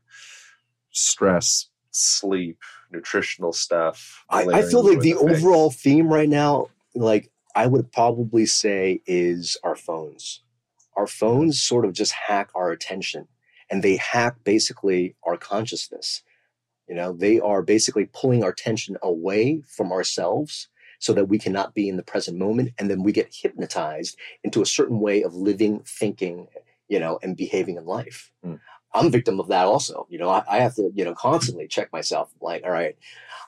stress 0.92 1.70
sleep 1.92 2.60
nutritional 2.92 3.54
stuff 3.54 4.24
I, 4.30 4.44
I 4.46 4.62
feel 4.64 4.84
like 4.84 5.00
the 5.00 5.14
face? 5.14 5.22
overall 5.22 5.72
theme 5.72 6.12
right 6.12 6.30
now, 6.30 6.68
like 6.96 7.32
I 7.56 7.66
would 7.66 7.92
probably 7.92 8.46
say, 8.46 9.02
is 9.08 9.58
our 9.64 9.76
phones. 9.76 10.44
Our 10.96 11.08
phones 11.08 11.60
sort 11.60 11.86
of 11.86 11.94
just 11.94 12.12
hack 12.12 12.52
our 12.54 12.72
attention 12.72 13.28
and 13.72 13.82
they 13.82 13.98
hack 13.98 14.36
basically 14.44 15.16
our 15.24 15.38
consciousness. 15.38 16.22
You 16.88 16.96
know, 16.96 17.14
they 17.14 17.40
are 17.40 17.64
basically 17.64 18.10
pulling 18.14 18.44
our 18.44 18.52
attention 18.52 18.96
away 19.02 19.64
from 19.68 19.92
ourselves 19.92 20.70
so 21.00 21.14
that 21.14 21.26
we 21.26 21.38
cannot 21.38 21.74
be 21.74 21.90
in 21.90 21.98
the 21.98 22.04
present 22.04 22.38
moment. 22.38 22.74
And 22.78 22.90
then 22.90 23.04
we 23.04 23.12
get 23.12 23.34
hypnotized 23.34 24.18
into 24.44 24.62
a 24.62 24.66
certain 24.66 25.00
way 25.00 25.24
of 25.24 25.36
living, 25.36 25.82
thinking, 25.86 26.48
you 26.88 27.00
know, 27.00 27.20
and 27.22 27.38
behaving 27.38 27.78
in 27.78 27.86
life. 27.86 28.32
Hmm. 28.44 28.56
I'm 28.94 29.08
a 29.08 29.10
victim 29.10 29.40
of 29.40 29.48
that 29.50 29.66
also. 29.66 30.08
You 30.10 30.18
know, 30.18 30.30
I, 30.30 30.44
I 30.50 30.58
have 30.60 30.76
to, 30.76 30.92
you 30.96 31.06
know, 31.06 31.14
constantly 31.14 31.68
check 31.68 31.92
myself 31.92 32.32
like, 32.42 32.64
all 32.64 32.72
right, 32.72 32.96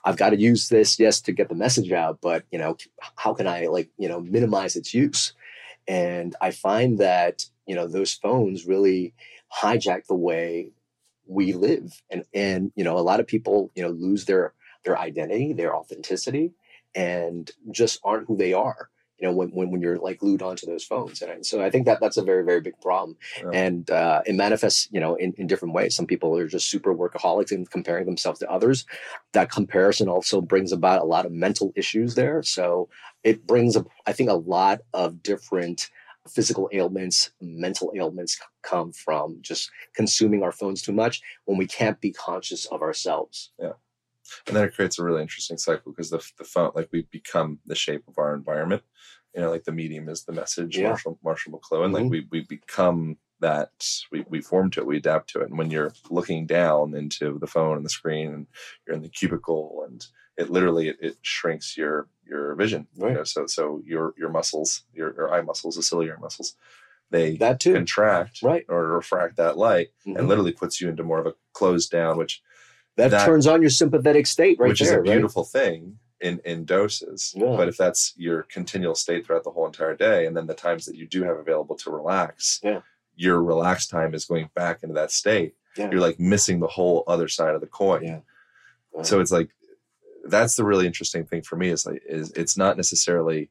I've 0.04 0.16
got 0.16 0.30
to 0.30 0.40
use 0.40 0.68
this, 0.68 0.98
yes, 0.98 1.20
to 1.22 1.32
get 1.32 1.48
the 1.48 1.54
message 1.54 1.92
out, 1.92 2.18
but 2.20 2.44
you 2.50 2.58
know, 2.58 2.76
how 3.16 3.34
can 3.34 3.46
I 3.46 3.66
like, 3.66 3.90
you 3.98 4.08
know, 4.08 4.20
minimize 4.20 4.76
its 4.76 4.94
use? 4.94 5.32
And 5.88 6.36
I 6.40 6.50
find 6.52 6.98
that, 6.98 7.46
you 7.66 7.74
know, 7.74 7.86
those 7.86 8.14
phones 8.14 8.66
really 8.66 9.14
hijack 9.52 10.06
the 10.06 10.14
way 10.14 10.70
we 11.26 11.52
live. 11.52 12.02
And 12.10 12.24
and 12.32 12.72
you 12.76 12.84
know, 12.84 12.98
a 12.98 13.00
lot 13.00 13.20
of 13.20 13.26
people, 13.26 13.70
you 13.74 13.82
know, 13.82 13.90
lose 13.90 14.26
their 14.26 14.54
their 14.84 14.98
identity, 14.98 15.52
their 15.52 15.74
authenticity, 15.74 16.52
and 16.94 17.50
just 17.70 18.00
aren't 18.04 18.26
who 18.26 18.36
they 18.36 18.52
are. 18.52 18.90
You 19.18 19.28
know, 19.28 19.34
when, 19.34 19.50
when, 19.50 19.70
when 19.70 19.82
you're 19.82 19.98
like 19.98 20.20
glued 20.20 20.40
onto 20.40 20.64
those 20.64 20.82
phones. 20.82 21.20
And 21.20 21.44
so 21.44 21.62
I 21.62 21.68
think 21.68 21.84
that 21.84 22.00
that's 22.00 22.16
a 22.16 22.22
very, 22.22 22.42
very 22.42 22.62
big 22.62 22.80
problem. 22.80 23.18
Yeah. 23.36 23.50
And 23.52 23.90
uh, 23.90 24.22
it 24.24 24.34
manifests, 24.34 24.88
you 24.92 24.98
know, 24.98 25.14
in, 25.16 25.34
in 25.36 25.46
different 25.46 25.74
ways. 25.74 25.94
Some 25.94 26.06
people 26.06 26.34
are 26.38 26.48
just 26.48 26.70
super 26.70 26.94
workaholics 26.94 27.52
and 27.52 27.70
comparing 27.70 28.06
themselves 28.06 28.38
to 28.38 28.50
others. 28.50 28.86
That 29.34 29.50
comparison 29.50 30.08
also 30.08 30.40
brings 30.40 30.72
about 30.72 31.02
a 31.02 31.04
lot 31.04 31.26
of 31.26 31.32
mental 31.32 31.70
issues 31.76 32.14
there. 32.14 32.42
So 32.42 32.88
it 33.22 33.46
brings, 33.46 33.76
up, 33.76 33.88
I 34.06 34.12
think, 34.14 34.30
a 34.30 34.34
lot 34.34 34.80
of 34.94 35.22
different 35.22 35.90
physical 36.26 36.70
ailments, 36.72 37.30
mental 37.42 37.92
ailments 37.94 38.40
come 38.62 38.90
from 38.90 39.36
just 39.42 39.70
consuming 39.94 40.42
our 40.42 40.52
phones 40.52 40.80
too 40.80 40.92
much 40.92 41.20
when 41.44 41.58
we 41.58 41.66
can't 41.66 42.00
be 42.00 42.10
conscious 42.10 42.64
of 42.66 42.80
ourselves. 42.80 43.50
And 44.46 44.56
then 44.56 44.64
it 44.64 44.74
creates 44.74 44.98
a 44.98 45.04
really 45.04 45.22
interesting 45.22 45.58
cycle 45.58 45.92
because 45.92 46.10
the, 46.10 46.24
the 46.38 46.44
phone 46.44 46.72
like 46.74 46.88
we 46.92 47.02
become 47.10 47.58
the 47.66 47.74
shape 47.74 48.04
of 48.08 48.18
our 48.18 48.34
environment 48.34 48.82
you 49.34 49.40
know 49.40 49.50
like 49.50 49.64
the 49.64 49.72
medium 49.72 50.08
is 50.08 50.24
the 50.24 50.32
message 50.32 50.76
Yeah. 50.76 50.88
marshall 50.88 51.18
marshall 51.24 51.52
mcluhan 51.52 51.92
like 51.92 52.04
Mhm. 52.04 52.10
we, 52.10 52.26
we 52.30 52.40
become 52.42 53.16
that 53.40 53.70
we, 54.12 54.24
we 54.28 54.40
form 54.40 54.70
to 54.70 54.80
it 54.80 54.86
we 54.86 54.98
adapt 54.98 55.30
to 55.30 55.40
it 55.40 55.48
and 55.48 55.56
when 55.58 55.70
you're 55.70 55.92
looking 56.10 56.46
down 56.46 56.94
into 56.94 57.38
the 57.38 57.46
phone 57.46 57.76
and 57.76 57.84
the 57.86 57.90
screen 57.90 58.32
and 58.34 58.46
you're 58.86 58.96
in 58.96 59.02
the 59.02 59.08
cubicle 59.08 59.84
and 59.88 60.06
it 60.36 60.50
literally 60.50 60.88
it, 60.88 60.96
it 61.00 61.16
shrinks 61.22 61.76
your 61.76 62.08
your 62.26 62.54
vision 62.54 62.86
you 62.94 63.04
Right. 63.04 63.14
know 63.14 63.24
so 63.24 63.46
so 63.46 63.82
your 63.84 64.14
your 64.18 64.28
muscles 64.28 64.82
your, 64.92 65.14
your 65.14 65.32
eye 65.34 65.42
muscles 65.42 65.76
the 65.76 65.82
ciliary 65.82 66.18
muscles 66.20 66.54
they 67.12 67.36
That 67.38 67.58
too. 67.58 67.72
contract 67.74 68.40
Right. 68.42 68.64
or 68.68 68.86
refract 68.86 69.36
that 69.36 69.56
light 69.58 69.88
Mhm. 70.06 70.18
and 70.18 70.28
literally 70.28 70.52
puts 70.52 70.80
you 70.80 70.88
into 70.88 71.02
more 71.02 71.18
of 71.18 71.26
a 71.26 71.34
closed 71.54 71.90
down 71.90 72.16
which 72.18 72.42
that, 72.96 73.10
that- 73.10 73.24
turns 73.26 73.46
on 73.46 73.60
your 73.60 73.70
sympathetic 73.70 74.26
state 74.26 74.58
right 74.58 74.68
which 74.68 74.80
there. 74.80 74.88
is 74.88 74.92
a 74.94 74.98
right? 74.98 75.04
beautiful 75.04 75.44
thing 75.44 75.98
in 76.20 76.40
in 76.44 76.64
doses. 76.64 77.32
Yeah. 77.36 77.56
But 77.56 77.68
if 77.68 77.76
that's 77.76 78.12
your 78.16 78.42
continual 78.42 78.94
state 78.94 79.26
throughout 79.26 79.44
the 79.44 79.50
whole 79.50 79.66
entire 79.66 79.96
day, 79.96 80.26
and 80.26 80.36
then 80.36 80.46
the 80.46 80.54
times 80.54 80.84
that 80.86 80.96
you 80.96 81.06
do 81.06 81.22
have 81.24 81.36
available 81.36 81.76
to 81.76 81.90
relax, 81.90 82.60
Yeah. 82.62 82.80
your 83.16 83.42
relaxed 83.42 83.88
time 83.90 84.14
is 84.14 84.24
going 84.26 84.50
back 84.54 84.82
into 84.82 84.94
that 84.94 85.10
state. 85.12 85.54
Yeah. 85.78 85.88
You're 85.90 86.00
like 86.00 86.20
missing 86.20 86.60
the 86.60 86.66
whole 86.66 87.04
other 87.06 87.28
side 87.28 87.54
of 87.54 87.60
the 87.62 87.66
coin. 87.66 88.02
Yeah. 88.02 88.20
Yeah. 88.94 89.02
So 89.02 89.20
it's 89.20 89.30
like 89.32 89.48
that's 90.24 90.56
the 90.56 90.64
really 90.64 90.86
interesting 90.86 91.24
thing 91.24 91.40
for 91.42 91.56
me 91.56 91.70
is 91.70 91.86
like 91.86 92.02
is 92.06 92.30
it's 92.32 92.56
not 92.56 92.76
necessarily 92.76 93.48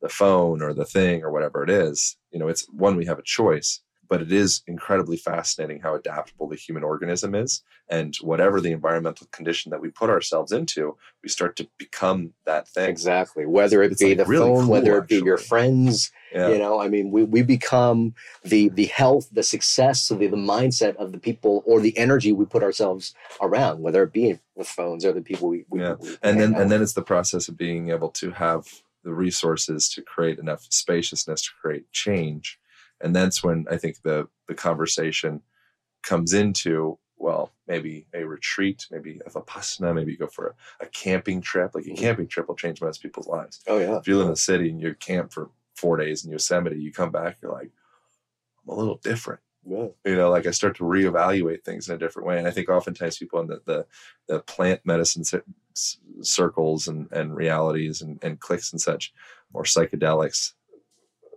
the 0.00 0.08
phone 0.08 0.62
or 0.62 0.72
the 0.72 0.84
thing 0.86 1.22
or 1.22 1.30
whatever 1.30 1.62
it 1.64 1.68
is. 1.70 2.16
You 2.30 2.38
know, 2.38 2.48
it's 2.48 2.66
one 2.70 2.96
we 2.96 3.04
have 3.06 3.18
a 3.18 3.22
choice, 3.22 3.80
but 4.08 4.22
it 4.22 4.32
is 4.32 4.62
incredibly 4.66 5.16
fascinating 5.16 5.80
how 5.80 5.94
adaptable 5.94 6.48
the 6.48 6.56
human 6.56 6.82
organism 6.82 7.34
is. 7.34 7.62
And 7.90 8.14
whatever 8.16 8.60
the 8.60 8.72
environmental 8.72 9.26
condition 9.30 9.70
that 9.70 9.80
we 9.80 9.90
put 9.90 10.10
ourselves 10.10 10.52
into, 10.52 10.96
we 11.22 11.28
start 11.28 11.56
to 11.56 11.68
become 11.78 12.32
that 12.44 12.68
thing. 12.68 12.88
Exactly. 12.88 13.46
Whether 13.46 13.82
it 13.82 13.92
It's, 13.92 14.02
be 14.02 14.08
like, 14.10 14.18
the 14.18 14.24
really 14.24 14.46
phone, 14.46 14.64
cool, 14.64 14.70
whether 14.70 14.98
it 14.98 15.08
be 15.08 15.16
your 15.16 15.38
friends, 15.38 16.10
Yeah. 16.32 16.48
you 16.48 16.58
know, 16.58 16.80
I 16.80 16.88
mean, 16.88 17.10
we, 17.10 17.24
we 17.24 17.42
become 17.42 18.14
the 18.44 18.68
the 18.70 18.86
health, 18.86 19.28
the 19.32 19.42
success, 19.42 20.08
the, 20.08 20.16
the 20.16 20.36
mindset 20.36 20.96
of 20.96 21.12
the 21.12 21.18
people 21.18 21.62
or 21.66 21.80
the 21.80 21.96
energy 21.96 22.32
we 22.32 22.44
put 22.44 22.62
ourselves 22.62 23.14
around, 23.40 23.80
whether 23.80 24.02
it 24.02 24.12
be 24.12 24.38
the 24.56 24.64
phones 24.64 25.04
or 25.04 25.12
the 25.12 25.22
people 25.22 25.48
we, 25.48 25.64
we, 25.70 25.80
Yeah. 25.80 25.94
we 26.00 26.16
and 26.22 26.40
then 26.40 26.54
out 26.54 26.60
and 26.62 26.70
then 26.70 26.82
it's 26.82 26.94
the 26.94 27.02
process 27.02 27.48
of 27.48 27.56
being 27.56 27.90
able 27.90 28.10
to 28.10 28.30
have 28.32 28.66
the 29.04 29.14
resources 29.14 29.88
to 29.90 30.02
create 30.02 30.38
enough 30.38 30.66
spaciousness 30.70 31.42
to 31.42 31.50
create 31.62 31.90
change 31.92 32.58
and 33.00 33.14
that's 33.14 33.42
when 33.42 33.66
i 33.70 33.76
think 33.76 34.00
the 34.02 34.26
the 34.48 34.54
conversation 34.54 35.40
comes 36.02 36.32
into 36.32 36.98
well 37.16 37.52
maybe 37.66 38.06
a 38.14 38.22
retreat, 38.24 38.86
maybe 38.90 39.20
a 39.26 39.30
vipassana, 39.30 39.92
maybe 39.94 40.12
you 40.12 40.16
go 40.16 40.28
for 40.28 40.54
a, 40.80 40.84
a 40.84 40.88
camping 40.90 41.40
trip. 41.42 41.74
Like 41.74 41.84
a 41.84 41.90
Mhm. 41.90 41.98
camping 41.98 42.28
trip 42.28 42.46
will 42.48 42.54
change 42.54 42.80
most 42.80 43.02
people's 43.02 43.26
lives. 43.26 43.60
Oh 43.66 43.78
yeah. 43.78 43.98
If 43.98 44.06
you 44.08 44.16
live 44.16 44.26
in 44.26 44.30
the 44.30 44.36
city 44.36 44.70
and 44.70 44.80
you 44.80 44.94
camp 44.94 45.32
for 45.32 45.50
four 45.76 45.96
days 45.98 46.24
in 46.24 46.30
Yosemite, 46.30 46.78
you 46.80 46.92
come 46.92 47.10
back, 47.10 47.36
you're 47.42 47.52
like, 47.52 47.70
I'm 48.62 48.72
a 48.72 48.78
little 48.78 48.98
different. 48.98 49.40
Yeah. 49.66 49.88
You 50.06 50.16
know, 50.16 50.30
like 50.30 50.46
I 50.46 50.52
start 50.52 50.76
to 50.76 50.84
reevaluate 50.84 51.64
things 51.64 51.88
in 51.88 51.96
a 51.96 51.98
different 51.98 52.26
way. 52.28 52.38
And 52.38 52.46
I 52.46 52.52
think 52.52 52.68
oftentimes 52.70 53.18
people 53.18 53.40
in 53.40 53.48
the 53.48 53.60
the, 53.66 53.86
the 54.28 54.40
plant 54.40 54.80
medicine 54.84 55.24
cir- 55.24 55.44
circles 56.22 56.88
and, 56.88 57.10
and 57.12 57.34
realities 57.34 58.00
and, 58.00 58.18
and 58.22 58.40
clicks 58.40 58.72
and 58.72 58.80
such, 58.80 59.12
or 59.52 59.64
psychedelics, 59.64 60.52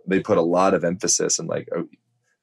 they 0.06 0.20
put 0.20 0.38
a 0.38 0.42
lot 0.42 0.74
of 0.74 0.84
emphasis 0.84 1.38
and 1.38 1.48
like, 1.48 1.68
oh, 1.74 1.88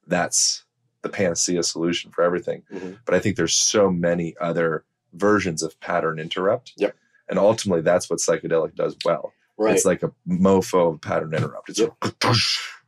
that's 0.06 0.64
the 1.02 1.08
panacea 1.08 1.62
solution 1.62 2.10
for 2.10 2.22
everything. 2.22 2.62
Mhm. 2.72 2.98
But 3.04 3.14
I 3.14 3.20
think 3.20 3.36
there's 3.36 3.54
so 3.54 3.90
many 3.90 4.34
other 4.40 4.84
versions 5.14 5.62
of 5.62 5.78
pattern 5.80 6.18
interrupt. 6.18 6.72
Yep. 6.76 6.94
And 7.28 7.38
ultimately, 7.38 7.82
that's 7.82 8.10
what 8.10 8.18
psychedelic 8.18 8.74
does 8.74 8.96
well. 9.04 9.32
Right. 9.56 9.74
It's 9.74 9.84
like 9.84 10.02
a 10.02 10.12
mofo 10.28 10.94
of 10.94 11.00
pattern 11.00 11.34
interrupt. 11.34 11.68
It's 11.70 11.78
Yep. 11.78 11.94
like, 12.02 12.36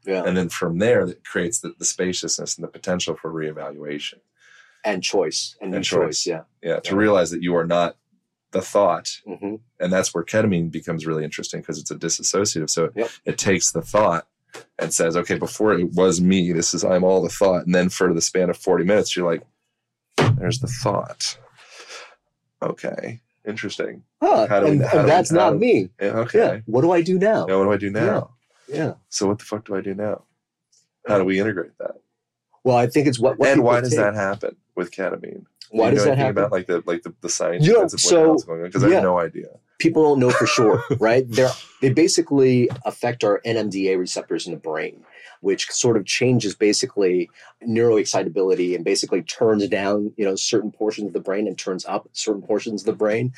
yeah. 0.04 0.22
and 0.24 0.36
then 0.36 0.48
from 0.48 0.78
there, 0.78 1.06
that 1.06 1.24
creates 1.24 1.60
the, 1.60 1.74
the 1.78 1.84
spaciousness 1.84 2.56
and 2.56 2.64
the 2.64 2.68
potential 2.68 3.14
for 3.14 3.30
reevaluation. 3.32 4.20
And 4.84 5.02
choice. 5.02 5.56
And, 5.60 5.74
And 5.74 5.84
choice. 5.84 6.24
choice. 6.24 6.26
Yeah. 6.26 6.42
Yeah, 6.62 6.80
to 6.80 6.90
Yeah. 6.92 6.96
realize 6.98 7.30
that 7.30 7.42
you 7.42 7.54
are 7.56 7.66
not 7.66 7.96
the 8.50 8.60
thought, 8.62 9.20
hmm 9.26 9.56
and 9.80 9.92
that's 9.92 10.12
where 10.14 10.22
ketamine 10.22 10.70
becomes 10.70 11.06
really 11.06 11.24
interesting 11.24 11.60
because 11.60 11.78
it's 11.78 11.90
a 11.90 11.96
disassociative. 11.96 12.68
So 12.70 12.90
it, 12.94 13.10
it 13.24 13.38
takes 13.38 13.72
the 13.72 13.80
thought 13.82 14.28
and 14.78 14.92
says, 14.92 15.16
okay, 15.16 15.38
before 15.38 15.72
it 15.74 15.92
was 15.92 16.20
me, 16.20 16.53
this 16.53 16.74
is 16.74 16.84
I'm 16.84 17.05
all 17.05 17.22
the 17.22 17.28
thought, 17.28 17.64
and 17.66 17.74
then 17.74 17.88
for 17.88 18.12
the 18.12 18.20
span 18.20 18.50
of 18.50 18.57
40 18.57 18.84
minutes, 18.84 19.16
you're 19.16 19.30
like, 19.30 19.42
there's 20.38 20.61
the 20.61 20.66
thought. 20.66 21.38
Okay, 22.62 23.20
interesting. 23.46 24.03
Huh. 24.22 24.46
How 24.46 24.61
do 24.61 24.66
we- 24.66 24.72
and, 24.72 24.82
how 24.82 24.90
do 24.92 24.96
and 24.98 25.05
we- 25.07 25.11
that's 25.11 25.30
how 25.30 25.36
not 25.36 25.50
do- 25.55 25.59
me. 25.59 25.88
Yeah, 26.00 26.07
okay. 26.18 26.38
Yeah. 26.38 26.61
What 26.66 26.82
do 26.82 26.92
I 26.92 27.03
do 27.03 27.18
now? 27.18 27.46
Now 27.46 27.59
what 27.59 27.64
do 27.64 27.72
I 27.72 27.76
do 27.76 27.90
now? 27.90 28.30
Yeah. 28.68 28.94
So 29.09 29.26
what 29.26 29.38
the 29.38 29.44
fuck 29.44 29.64
do 29.64 29.74
I 29.76 29.80
do 29.80 29.94
now? 29.94 30.22
How 31.07 31.18
do 31.18 31.24
we 31.24 31.40
integrate 31.40 31.76
that? 31.78 31.96
Well, 32.64 32.76
I 32.76 32.86
think 32.86 33.09
it's 33.09 33.18
what. 33.18 33.38
what 33.38 33.48
and 33.48 33.62
why 33.64 33.80
does 33.80 33.90
take. 33.90 33.98
that 33.98 34.14
happen 34.14 34.57
with 34.76 34.92
ketamine? 34.92 35.44
Why 35.70 35.86
do 35.90 35.90
you 35.90 35.96
does 35.96 36.05
know 36.07 36.11
that 36.12 36.18
happen? 36.18 36.38
about 36.38 36.53
like 36.53 36.66
the 36.68 36.82
like 36.86 37.03
the, 37.03 37.12
the 37.22 37.28
science 37.28 37.66
You 37.66 37.72
know, 37.72 37.88
so- 37.88 37.96
the 38.20 38.26
hell's 38.26 38.44
going 38.44 38.61
on? 38.61 38.66
Because 38.66 38.84
I 38.84 38.90
have 38.90 39.03
no 39.03 39.18
idea. 39.18 39.48
People 39.82 40.04
don't 40.04 40.20
know 40.20 40.30
for 40.30 40.46
sure, 40.46 40.84
right? 41.00 41.24
They're 41.28 41.50
they 41.80 41.90
basically 41.90 42.70
affect 42.86 43.24
our 43.24 43.40
NMDA 43.44 43.98
receptors 43.98 44.46
in 44.46 44.52
the 44.52 44.58
brain, 44.58 45.04
which 45.40 45.68
sort 45.70 45.96
of 45.96 46.06
changes 46.06 46.54
basically 46.54 47.28
neuroexcitability 47.66 48.76
and 48.76 48.84
basically 48.84 49.22
turns 49.22 49.66
down, 49.68 50.12
you 50.16 50.24
know, 50.24 50.36
certain 50.36 50.70
portions 50.70 51.08
of 51.08 51.12
the 51.12 51.20
brain 51.20 51.48
and 51.48 51.58
turns 51.58 51.84
up 51.84 52.08
certain 52.12 52.42
portions 52.42 52.82
of 52.82 52.86
the 52.86 52.92
brain. 52.92 53.32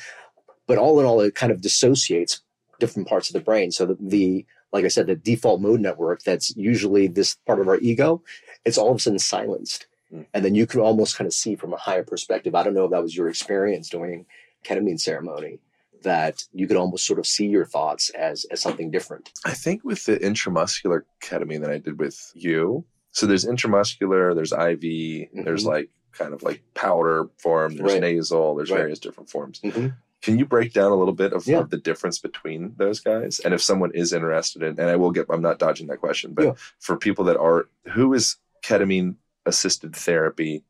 But 0.67 0.77
all 0.77 0.99
in 0.99 1.05
all, 1.05 1.19
it 1.21 1.33
kind 1.33 1.51
of 1.51 1.61
dissociates 1.61 2.41
different 2.79 3.07
parts 3.07 3.29
of 3.29 3.33
the 3.33 3.39
brain. 3.39 3.71
So 3.71 3.87
the, 3.87 3.97
the 3.99 4.45
like 4.71 4.85
I 4.85 4.89
said, 4.89 5.07
the 5.07 5.15
default 5.15 5.61
mode 5.61 5.79
network 5.79 6.21
that's 6.21 6.55
usually 6.55 7.07
this 7.07 7.35
part 7.47 7.59
of 7.59 7.67
our 7.67 7.79
ego, 7.79 8.21
it's 8.65 8.77
all 8.77 8.91
of 8.91 8.97
a 8.97 8.99
sudden 8.99 9.19
silenced. 9.19 9.87
Hmm. 10.11 10.21
And 10.33 10.45
then 10.45 10.53
you 10.53 10.67
can 10.67 10.81
almost 10.81 11.17
kind 11.17 11.25
of 11.27 11.33
see 11.33 11.55
from 11.55 11.73
a 11.73 11.77
higher 11.77 12.03
perspective. 12.03 12.53
I 12.53 12.61
don't 12.61 12.75
know 12.75 12.85
if 12.85 12.91
that 12.91 13.01
was 13.01 13.17
your 13.17 13.29
experience 13.29 13.89
doing 13.89 14.27
ketamine 14.63 14.99
ceremony 14.99 15.59
that 16.05 16.43
you 16.53 16.65
could 16.67 16.77
almost 16.77 17.05
sort 17.05 17.19
of 17.19 17.27
see 17.27 17.45
your 17.47 17.65
thoughts 17.65 18.09
as 18.11 18.45
as 18.51 18.61
something 18.61 18.89
different. 18.89 19.31
I 19.45 19.53
think 19.53 19.83
with 19.83 20.05
the 20.05 20.17
intramuscular 20.17 21.01
ketamine 21.21 21.61
that 21.61 21.69
I 21.71 21.77
did 21.77 21.99
with 21.99 22.31
you, 22.33 22.85
so 23.11 23.25
there's 23.27 23.45
intramuscular, 23.45 24.33
there's 24.33 24.53
IV, 24.53 25.29
there's 25.45 25.63
Mhm. 25.63 25.67
like 25.67 25.89
kind 26.13 26.33
of 26.33 26.41
like 26.43 26.61
powder 26.73 27.27
form, 27.37 27.75
there's 27.75 27.93
Right. 27.93 28.01
nasal, 28.01 28.55
there's 28.55 28.71
Right. 28.71 28.77
various 28.79 28.99
different 28.99 29.29
forms. 29.29 29.59
Mm-hmm. 29.61 29.87
Can 30.21 30.39
you 30.39 30.45
break 30.45 30.73
down 30.73 30.91
a 30.91 30.95
little 30.95 31.13
bit 31.13 31.33
of, 31.33 31.45
Yeah. 31.45 31.59
of 31.59 31.69
the 31.69 31.77
difference 31.77 32.17
between 32.19 32.73
those 32.77 32.99
guys? 32.99 33.39
And 33.41 33.53
if 33.53 33.61
someone 33.61 33.91
is 33.93 34.13
interested 34.13 34.63
in, 34.63 34.79
and 34.79 34.89
I 34.89 34.95
will 34.95 35.11
get, 35.11 35.25
I'm 35.29 35.41
not 35.41 35.59
dodging 35.59 35.87
that 35.87 35.99
question, 35.99 36.33
but 36.33 36.45
Yeah. 36.45 36.53
for 36.79 36.95
people 36.97 37.25
that 37.25 37.37
are, 37.37 37.67
who 37.93 38.13
is 38.13 38.37
ketamine 38.63 39.15
assisted 39.45 39.95
therapy 39.95 40.63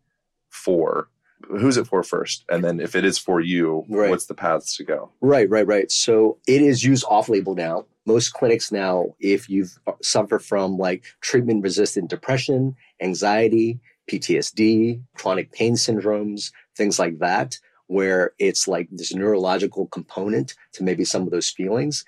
for? 0.50 1.10
Who's 1.48 1.78
it 1.78 1.88
for 1.88 2.02
first? 2.04 2.44
And 2.50 2.64
then 2.64 2.80
if 2.80 2.96
it 2.96 3.06
is 3.06 3.18
for 3.18 3.40
you, 3.40 3.86
Right. 3.90 4.10
what's 4.10 4.26
the 4.26 4.34
paths 4.34 4.76
to 4.78 4.84
go? 4.84 5.12
Right, 5.22 5.50
right, 5.50 5.68
right. 5.68 5.92
So 5.92 6.38
it 6.48 6.62
is 6.62 6.84
used 6.84 7.06
off 7.10 7.30
label 7.30 7.56
now. 7.56 7.86
Most 8.06 8.34
clinics 8.34 8.72
now, 8.72 9.16
if 9.20 9.50
you've 9.50 9.78
suffer 10.02 10.40
from 10.40 10.78
like 10.78 11.04
treatment 11.22 11.64
resistant 11.64 12.10
depression, 12.10 12.76
anxiety, 13.02 13.80
PTSD, 14.10 15.02
chronic 15.16 15.52
pain 15.52 15.74
syndromes, 15.76 16.52
things 16.76 17.00
like 17.00 17.20
that, 17.20 17.58
where 17.88 18.34
it's 18.40 18.68
like 18.68 18.88
this 18.92 19.14
neurological 19.14 19.88
component 19.88 20.56
to 20.74 20.84
maybe 20.84 21.04
some 21.06 21.24
of 21.24 21.32
those 21.32 21.50
feelings, 21.50 22.06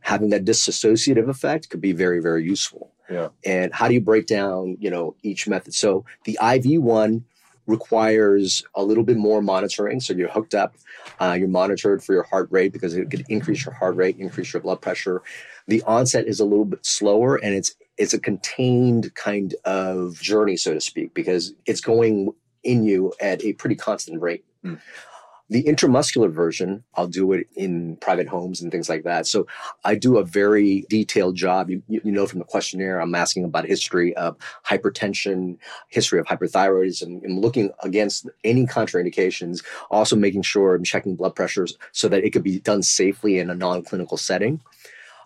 having 0.00 0.30
that 0.30 0.44
disassociative 0.44 1.28
effect 1.28 1.70
could 1.70 1.80
be 1.80 1.92
very, 1.92 2.20
very 2.20 2.44
useful. 2.44 2.92
Yeah. 3.10 3.28
And 3.44 3.72
how 3.72 3.88
do 3.88 3.94
you 3.94 4.00
break 4.00 4.26
down, 4.26 4.76
you 4.80 4.90
know, 4.90 5.14
each 5.22 5.46
method? 5.46 5.74
So 5.74 6.04
the 6.24 6.38
IV 6.42 6.82
one 6.82 7.24
requires 7.66 8.62
a 8.74 8.82
little 8.82 9.04
bit 9.04 9.16
more 9.16 9.42
monitoring. 9.42 10.00
So 10.00 10.14
you're 10.14 10.28
hooked 10.28 10.54
up, 10.54 10.76
uh, 11.20 11.36
you're 11.38 11.48
monitored 11.48 12.02
for 12.02 12.12
your 12.12 12.22
heart 12.24 12.48
rate 12.50 12.72
because 12.72 12.96
it 12.96 13.10
could 13.10 13.24
increase 13.28 13.64
your 13.64 13.74
heart 13.74 13.96
rate, 13.96 14.16
increase 14.18 14.52
your 14.52 14.62
blood 14.62 14.80
pressure. 14.80 15.22
The 15.68 15.82
onset 15.82 16.26
is 16.26 16.40
a 16.40 16.44
little 16.44 16.64
bit 16.64 16.84
slower, 16.86 17.36
and 17.36 17.54
it's 17.54 17.74
it's 17.98 18.14
a 18.14 18.20
contained 18.20 19.14
kind 19.14 19.54
of 19.64 20.20
journey, 20.20 20.56
so 20.56 20.74
to 20.74 20.80
speak, 20.80 21.14
because 21.14 21.54
it's 21.64 21.80
going 21.80 22.32
in 22.62 22.84
you 22.84 23.12
at 23.20 23.42
a 23.44 23.54
pretty 23.54 23.76
constant 23.76 24.20
rate. 24.20 24.44
Hmm. 24.62 24.74
The 25.48 25.62
intramuscular 25.62 26.32
version, 26.32 26.82
I'll 26.94 27.06
do 27.06 27.30
it 27.32 27.46
in 27.54 27.96
private 27.98 28.26
homes 28.26 28.60
and 28.60 28.72
things 28.72 28.88
like 28.88 29.04
that. 29.04 29.28
So 29.28 29.46
I 29.84 29.94
do 29.94 30.16
a 30.18 30.24
very 30.24 30.84
detailed 30.90 31.36
job. 31.36 31.70
You, 31.70 31.82
you 31.86 32.10
know, 32.10 32.26
from 32.26 32.40
the 32.40 32.44
questionnaire, 32.44 33.00
I'm 33.00 33.14
asking 33.14 33.44
about 33.44 33.64
history 33.64 34.12
of 34.16 34.36
hypertension, 34.66 35.58
history 35.88 36.18
of 36.18 36.26
hyperthyroidism, 36.26 37.22
and 37.22 37.40
looking 37.40 37.70
against 37.84 38.28
any 38.42 38.66
contraindications. 38.66 39.64
Also, 39.88 40.16
making 40.16 40.42
sure 40.42 40.74
I'm 40.74 40.82
checking 40.82 41.14
blood 41.14 41.36
pressures 41.36 41.78
so 41.92 42.08
that 42.08 42.24
it 42.24 42.30
could 42.30 42.42
be 42.42 42.58
done 42.58 42.82
safely 42.82 43.38
in 43.38 43.48
a 43.48 43.54
non-clinical 43.54 44.16
setting. 44.16 44.60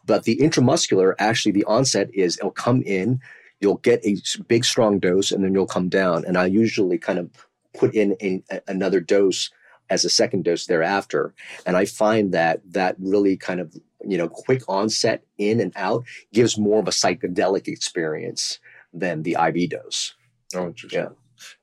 But 0.05 0.25
the 0.25 0.37
intramuscular, 0.37 1.15
actually, 1.19 1.53
the 1.53 1.65
onset 1.65 2.11
is 2.13 2.37
it'll 2.37 2.51
come 2.51 2.83
in, 2.83 3.21
you'll 3.61 3.77
get 3.79 4.05
a 4.05 4.17
big, 4.49 4.67
strong 4.67 4.99
dose, 4.99 5.33
and 5.33 5.43
then 5.43 5.55
you'll 5.55 5.67
come 5.67 5.89
down. 5.89 6.27
And 6.27 6.37
I 6.37 6.45
usually 6.45 6.99
kind 6.99 7.19
of 7.19 7.31
put 7.75 7.95
in 7.95 8.17
a, 8.21 8.43
another 8.69 9.01
dose 9.01 9.51
as 9.91 10.05
a 10.05 10.11
second 10.11 10.45
dose 10.45 10.67
thereafter. 10.67 11.35
And 11.67 11.77
I 11.77 11.85
find 11.85 12.33
that 12.33 12.61
that 12.73 12.97
really 12.99 13.37
kind 13.37 13.61
of, 13.61 13.75
you 14.07 14.17
know, 14.17 14.29
quick 14.29 14.63
onset 14.69 15.25
in 15.37 15.61
and 15.61 15.73
out 15.77 16.05
gives 16.33 16.57
more 16.57 16.79
of 16.79 16.89
a 16.89 16.93
psychedelic 16.93 17.69
experience 17.69 18.59
than 18.95 19.23
the 19.23 19.37
IV 19.39 19.71
dose. 19.71 20.15
Oh, 20.55 20.67
interesting. 20.67 21.01
Yeah. 21.01 21.09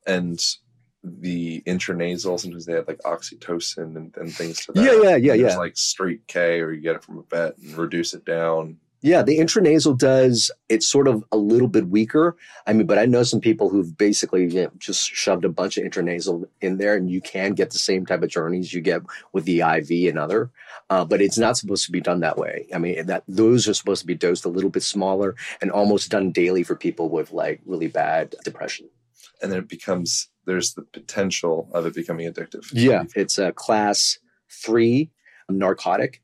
And 0.05 0.39
the 1.03 1.61
intranasal, 1.61 2.39
sometimes 2.39 2.65
they 2.65 2.73
have 2.73 2.87
like 2.87 2.99
oxytocin 2.99 3.95
and, 3.95 4.15
and 4.17 4.33
things 4.33 4.65
to 4.65 4.73
that. 4.73 4.83
Yeah, 4.83 5.01
yeah, 5.01 5.15
yeah, 5.15 5.33
yeah. 5.33 5.57
like 5.57 5.77
straight 5.77 6.27
K, 6.27 6.59
or 6.59 6.71
you 6.71 6.81
get 6.81 6.95
it 6.95 7.03
from 7.03 7.19
a 7.19 7.23
vet 7.23 7.57
and 7.57 7.77
reduce 7.77 8.13
it 8.13 8.25
down. 8.25 8.77
Yeah, 9.07 9.23
the 9.23 9.39
intranasal 9.39 9.97
does. 9.97 10.51
It's 10.67 10.85
sort 10.85 11.07
of 11.07 11.23
a 11.31 11.37
little 11.37 11.69
bit 11.69 11.87
weaker. 11.87 12.35
I 12.65 12.73
mean, 12.73 12.87
but 12.87 12.97
I 12.97 13.05
know 13.05 13.23
some 13.23 13.39
people 13.39 13.69
who've 13.69 13.97
basically 13.97 14.47
you 14.47 14.63
know, 14.63 14.71
just 14.77 15.09
shoved 15.09 15.45
a 15.45 15.49
bunch 15.49 15.77
of 15.77 15.85
intranasal 15.85 16.43
in 16.59 16.75
there, 16.75 16.93
and 16.97 17.09
you 17.09 17.21
can 17.21 17.53
get 17.53 17.71
the 17.71 17.79
same 17.79 18.05
type 18.05 18.21
of 18.21 18.27
journeys 18.27 18.73
you 18.73 18.81
get 18.81 19.03
with 19.31 19.45
the 19.45 19.61
IV 19.61 20.09
and 20.09 20.19
other. 20.19 20.51
Uh, 20.89 21.05
but 21.05 21.21
it's 21.21 21.37
not 21.37 21.55
supposed 21.55 21.85
to 21.85 21.91
be 21.93 22.01
done 22.01 22.19
that 22.19 22.37
way. 22.37 22.67
I 22.75 22.79
mean, 22.79 23.05
that 23.05 23.23
those 23.29 23.65
are 23.69 23.73
supposed 23.73 24.01
to 24.01 24.07
be 24.07 24.13
dosed 24.13 24.43
a 24.43 24.49
little 24.49 24.69
bit 24.69 24.83
smaller 24.83 25.35
and 25.61 25.71
almost 25.71 26.11
done 26.11 26.33
daily 26.33 26.63
for 26.63 26.75
people 26.75 27.07
with 27.07 27.31
like 27.31 27.61
really 27.65 27.87
bad 27.87 28.35
depression. 28.43 28.89
And 29.41 29.49
then 29.49 29.59
it 29.59 29.69
becomes, 29.69 30.27
there's 30.45 30.73
the 30.73 30.81
potential 30.81 31.69
of 31.73 31.85
it 31.85 31.95
becoming 31.95 32.29
addictive. 32.29 32.67
Yeah, 32.73 33.03
it's 33.15 33.37
a 33.37 33.53
class 33.53 34.19
three 34.51 35.11
narcotic, 35.49 36.21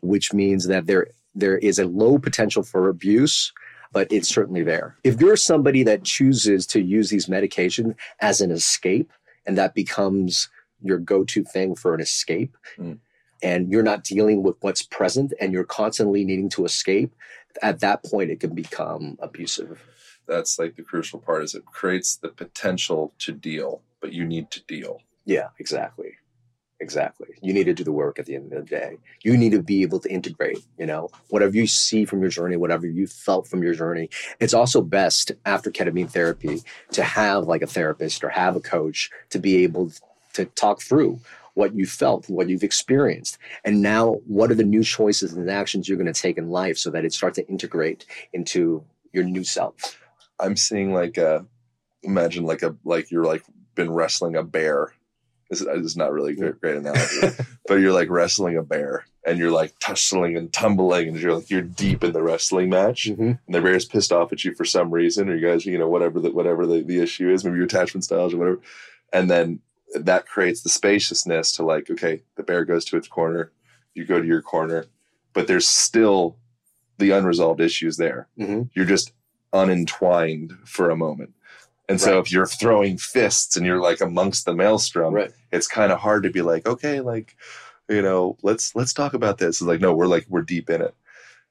which 0.00 0.32
means 0.32 0.66
that 0.68 0.86
there 0.86 1.08
there 1.34 1.58
is 1.58 1.78
a 1.78 1.86
low 1.86 2.18
potential 2.18 2.62
for 2.62 2.88
abuse, 2.88 3.52
but 3.92 4.10
it's 4.10 4.28
certainly 4.28 4.62
there. 4.62 4.96
If 5.04 5.20
you're 5.20 5.36
somebody 5.36 5.82
that 5.84 6.04
chooses 6.04 6.66
to 6.68 6.80
use 6.80 7.10
these 7.10 7.26
medications 7.26 7.94
as 8.20 8.40
an 8.40 8.50
escape, 8.50 9.12
and 9.46 9.56
that 9.58 9.74
becomes 9.74 10.48
your 10.82 10.98
go-to 10.98 11.44
thing 11.44 11.74
for 11.74 11.94
an 11.94 12.00
escape, 12.00 12.56
Mm. 12.78 12.98
and 13.42 13.70
you're 13.70 13.82
not 13.82 14.04
dealing 14.04 14.42
with 14.42 14.56
what's 14.60 14.82
present, 14.82 15.32
and 15.40 15.52
you're 15.52 15.64
constantly 15.64 16.24
needing 16.24 16.48
to 16.50 16.64
escape, 16.64 17.12
at 17.60 17.80
that 17.80 18.02
point 18.04 18.30
it 18.30 18.40
can 18.40 18.54
become 18.54 19.18
abusive. 19.20 19.80
That's 20.26 20.58
like 20.58 20.76
the 20.76 20.82
crucial 20.82 21.18
part 21.18 21.42
is 21.44 21.54
it 21.54 21.64
creates 21.66 22.16
the 22.16 22.28
potential 22.28 23.12
to 23.18 23.32
deal, 23.32 23.82
but 24.00 24.12
you 24.12 24.24
need 24.24 24.50
to 24.52 24.62
deal. 24.64 25.00
Yeah, 25.24 25.48
exactly. 25.58 26.16
Exactly. 26.82 27.28
You 27.40 27.52
need 27.52 27.64
to 27.64 27.74
do 27.74 27.84
the 27.84 27.92
work 27.92 28.18
at 28.18 28.26
the 28.26 28.34
end 28.34 28.52
of 28.52 28.64
the 28.64 28.68
day. 28.68 28.98
You 29.22 29.36
need 29.36 29.52
to 29.52 29.62
be 29.62 29.82
able 29.82 30.00
to 30.00 30.10
integrate, 30.10 30.58
you 30.80 30.84
know, 30.84 31.10
whatever 31.28 31.54
you 31.54 31.68
see 31.68 32.04
from 32.04 32.20
your 32.20 32.28
journey, 32.28 32.56
whatever 32.56 32.88
you 32.88 33.06
felt 33.06 33.46
from 33.46 33.62
your 33.62 33.72
journey. 33.72 34.10
It's 34.40 34.52
also 34.52 34.82
best 34.82 35.30
after 35.46 35.70
ketamine 35.70 36.10
therapy 36.10 36.64
to 36.90 37.04
have 37.04 37.44
like 37.44 37.62
a 37.62 37.68
therapist 37.68 38.24
or 38.24 38.30
have 38.30 38.56
a 38.56 38.60
coach 38.60 39.10
to 39.30 39.38
be 39.38 39.62
able 39.62 39.92
to 40.32 40.44
talk 40.44 40.82
through 40.82 41.20
what 41.54 41.72
you 41.72 41.86
felt, 41.86 42.28
what 42.28 42.48
you've 42.48 42.64
experienced. 42.64 43.38
And 43.64 43.80
now, 43.80 44.14
what 44.26 44.50
are 44.50 44.56
the 44.56 44.64
new 44.64 44.82
choices 44.82 45.34
and 45.34 45.48
actions 45.48 45.88
you're 45.88 45.98
going 45.98 46.12
to 46.12 46.20
take 46.20 46.36
in 46.36 46.48
life 46.50 46.78
so 46.78 46.90
that 46.90 47.04
it 47.04 47.12
starts 47.12 47.36
to 47.36 47.46
integrate 47.46 48.06
into 48.32 48.82
your 49.12 49.22
new 49.22 49.44
self? 49.44 50.00
I'm 50.40 50.56
seeing 50.56 50.92
like 50.92 51.16
a, 51.16 51.46
imagine 52.02 52.44
like 52.44 52.62
a, 52.62 52.74
like 52.84 53.12
you're 53.12 53.24
like 53.24 53.44
been 53.76 53.92
wrestling 53.92 54.34
a 54.34 54.42
bear. 54.42 54.94
This 55.52 55.60
is, 55.60 55.96
not 55.98 56.12
really 56.12 56.32
a 56.32 56.36
great, 56.36 56.60
great 56.62 56.76
analogy, 56.78 57.28
but 57.68 57.74
you're 57.74 57.92
like 57.92 58.08
wrestling 58.08 58.56
a 58.56 58.62
bear 58.62 59.04
and 59.26 59.38
you're 59.38 59.50
like 59.50 59.74
tussling 59.80 60.34
and 60.34 60.50
tumbling 60.50 61.08
and 61.08 61.20
you're 61.20 61.34
like, 61.34 61.50
you're 61.50 61.60
deep 61.60 62.02
in 62.02 62.12
the 62.12 62.22
wrestling 62.22 62.70
match 62.70 63.10
Mm-hmm. 63.10 63.22
and 63.22 63.54
the 63.54 63.60
bear's 63.60 63.84
pissed 63.84 64.12
off 64.12 64.32
at 64.32 64.44
you 64.44 64.54
for 64.54 64.64
some 64.64 64.90
reason, 64.90 65.28
or 65.28 65.36
you 65.36 65.46
guys, 65.46 65.66
you 65.66 65.76
know, 65.76 65.90
whatever 65.90 66.20
the, 66.20 66.30
whatever 66.30 66.66
the, 66.66 66.80
the 66.80 67.00
issue 67.00 67.28
is, 67.30 67.44
maybe 67.44 67.56
your 67.56 67.66
attachment 67.66 68.02
styles 68.02 68.32
or 68.32 68.38
whatever. 68.38 68.60
And 69.12 69.30
then 69.30 69.60
that 69.94 70.26
creates 70.26 70.62
the 70.62 70.70
spaciousness 70.70 71.52
to 71.52 71.66
like, 71.66 71.90
okay, 71.90 72.22
the 72.36 72.42
bear 72.42 72.64
goes 72.64 72.86
to 72.86 72.96
its 72.96 73.08
corner, 73.08 73.52
you 73.92 74.06
go 74.06 74.22
to 74.22 74.26
your 74.26 74.40
corner, 74.40 74.86
but 75.34 75.48
there's 75.48 75.68
still 75.68 76.38
the 76.96 77.10
unresolved 77.10 77.60
issues 77.60 77.98
there. 77.98 78.26
Mm-hmm. 78.38 78.62
You're 78.74 78.86
just 78.86 79.12
unentwined 79.52 80.54
for 80.64 80.88
a 80.88 80.96
moment. 80.96 81.34
And 81.92 82.00
so 82.00 82.18
if 82.18 82.32
you're 82.32 82.46
throwing 82.46 82.96
fists 82.98 83.56
and 83.56 83.64
you're 83.66 83.80
like 83.80 84.00
amongst 84.00 84.44
the 84.46 84.54
maelstrom, 84.54 85.14
Right. 85.14 85.30
it's 85.52 85.68
kind 85.68 85.92
of 85.92 85.98
hard 86.00 86.22
to 86.24 86.30
be 86.30 86.42
like, 86.42 86.66
okay, 86.66 87.00
like, 87.00 87.36
you 87.88 88.02
know, 88.02 88.36
let's 88.42 88.74
let's 88.74 88.92
talk 88.92 89.14
about 89.14 89.38
this. 89.38 89.60
It's 89.60 89.68
like, 89.68 89.80
no, 89.80 89.92
we're 89.94 90.06
like 90.06 90.26
we're 90.28 90.42
deep 90.42 90.70
in 90.70 90.80
it. 90.82 90.94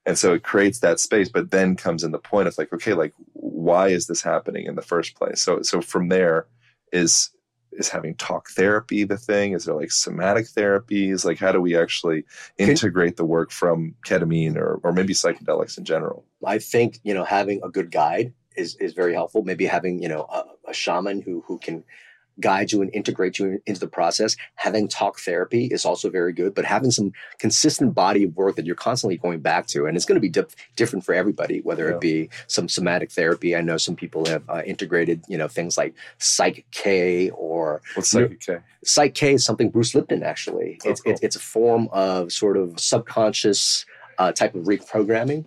And 0.05 0.17
so 0.17 0.33
it 0.33 0.41
creates 0.43 0.79
that 0.79 0.99
space, 0.99 1.29
but 1.29 1.51
then 1.51 1.75
comes 1.75 2.03
in 2.03 2.11
the 2.11 2.17
point 2.17 2.47
of 2.47 2.57
like, 2.57 2.73
okay, 2.73 2.93
like 2.93 3.13
why 3.33 3.89
is 3.89 4.07
this 4.07 4.23
happening 4.23 4.65
in 4.65 4.75
the 4.75 4.81
first 4.81 5.15
place? 5.15 5.41
So 5.41 5.61
so 5.61 5.79
from 5.81 6.09
there 6.09 6.47
is 6.91 7.29
is 7.71 7.87
having 7.89 8.15
talk 8.15 8.49
therapy 8.49 9.03
the 9.05 9.17
thing? 9.17 9.53
Is 9.53 9.65
there 9.65 9.75
like 9.75 9.91
somatic 9.91 10.45
therapies? 10.47 11.23
Like 11.23 11.37
how 11.39 11.51
do 11.51 11.61
we 11.61 11.77
actually 11.77 12.25
integrate 12.57 13.15
the 13.17 13.25
work 13.25 13.51
from 13.51 13.95
ketamine 14.05 14.57
or 14.57 14.79
or 14.83 14.91
maybe 14.91 15.13
psychedelics 15.13 15.77
in 15.77 15.85
general? 15.85 16.25
I 16.43 16.57
think 16.57 16.99
you 17.03 17.13
know 17.13 17.23
having 17.23 17.61
a 17.63 17.69
good 17.69 17.91
guide 17.91 18.33
is 18.55 18.75
is 18.75 18.93
very 18.93 19.13
helpful. 19.13 19.43
Maybe 19.43 19.65
having 19.65 20.01
you 20.01 20.09
know 20.09 20.23
a, 20.31 20.43
a 20.69 20.73
shaman 20.73 21.21
who 21.21 21.43
who 21.47 21.57
can 21.57 21.83
guide 22.39 22.71
you 22.71 22.81
and 22.81 22.89
integrate 22.95 23.37
you 23.37 23.61
into 23.65 23.79
the 23.81 23.87
process. 23.87 24.35
Having 24.55 24.87
talk 24.87 25.19
therapy 25.19 25.65
is 25.65 25.85
also 25.85 26.09
very 26.09 26.31
good, 26.33 26.55
but 26.55 26.63
having 26.65 26.89
some 26.89 27.11
consistent 27.39 27.93
body 27.93 28.23
of 28.23 28.35
work 28.35 28.55
that 28.55 28.65
you're 28.65 28.73
constantly 28.73 29.17
going 29.17 29.41
back 29.41 29.67
to, 29.67 29.85
and 29.85 29.95
it's 29.97 30.05
going 30.05 30.15
to 30.15 30.21
be 30.21 30.29
dif- 30.29 30.55
different 30.77 31.03
for 31.05 31.13
everybody. 31.13 31.59
Whether 31.59 31.89
Yeah. 31.89 31.95
it 31.95 32.01
be 32.01 32.29
some 32.47 32.69
somatic 32.69 33.11
therapy, 33.11 33.55
I 33.55 33.61
know 33.61 33.77
some 33.77 33.95
people 33.97 34.25
have 34.27 34.43
uh, 34.49 34.61
integrated 34.65 35.23
you 35.27 35.37
know 35.37 35.47
things 35.49 35.77
like 35.77 35.93
Psych 36.19 36.65
K 36.71 37.29
or 37.31 37.81
What's 37.95 38.13
You're- 38.13 38.35
K? 38.37 38.57
Psych 38.83 39.13
K 39.13 39.33
is 39.33 39.45
something 39.45 39.69
Bruce 39.69 39.93
Lipton 39.93 40.23
actually. 40.23 40.79
Oh, 40.85 40.89
it's, 40.89 41.01
cool. 41.01 41.11
it's 41.11 41.21
it's 41.21 41.35
a 41.35 41.39
form 41.39 41.89
of 41.91 42.31
sort 42.31 42.55
of 42.57 42.79
subconscious 42.79 43.85
uh, 44.17 44.31
type 44.31 44.55
of 44.55 44.63
reprogramming 44.65 45.45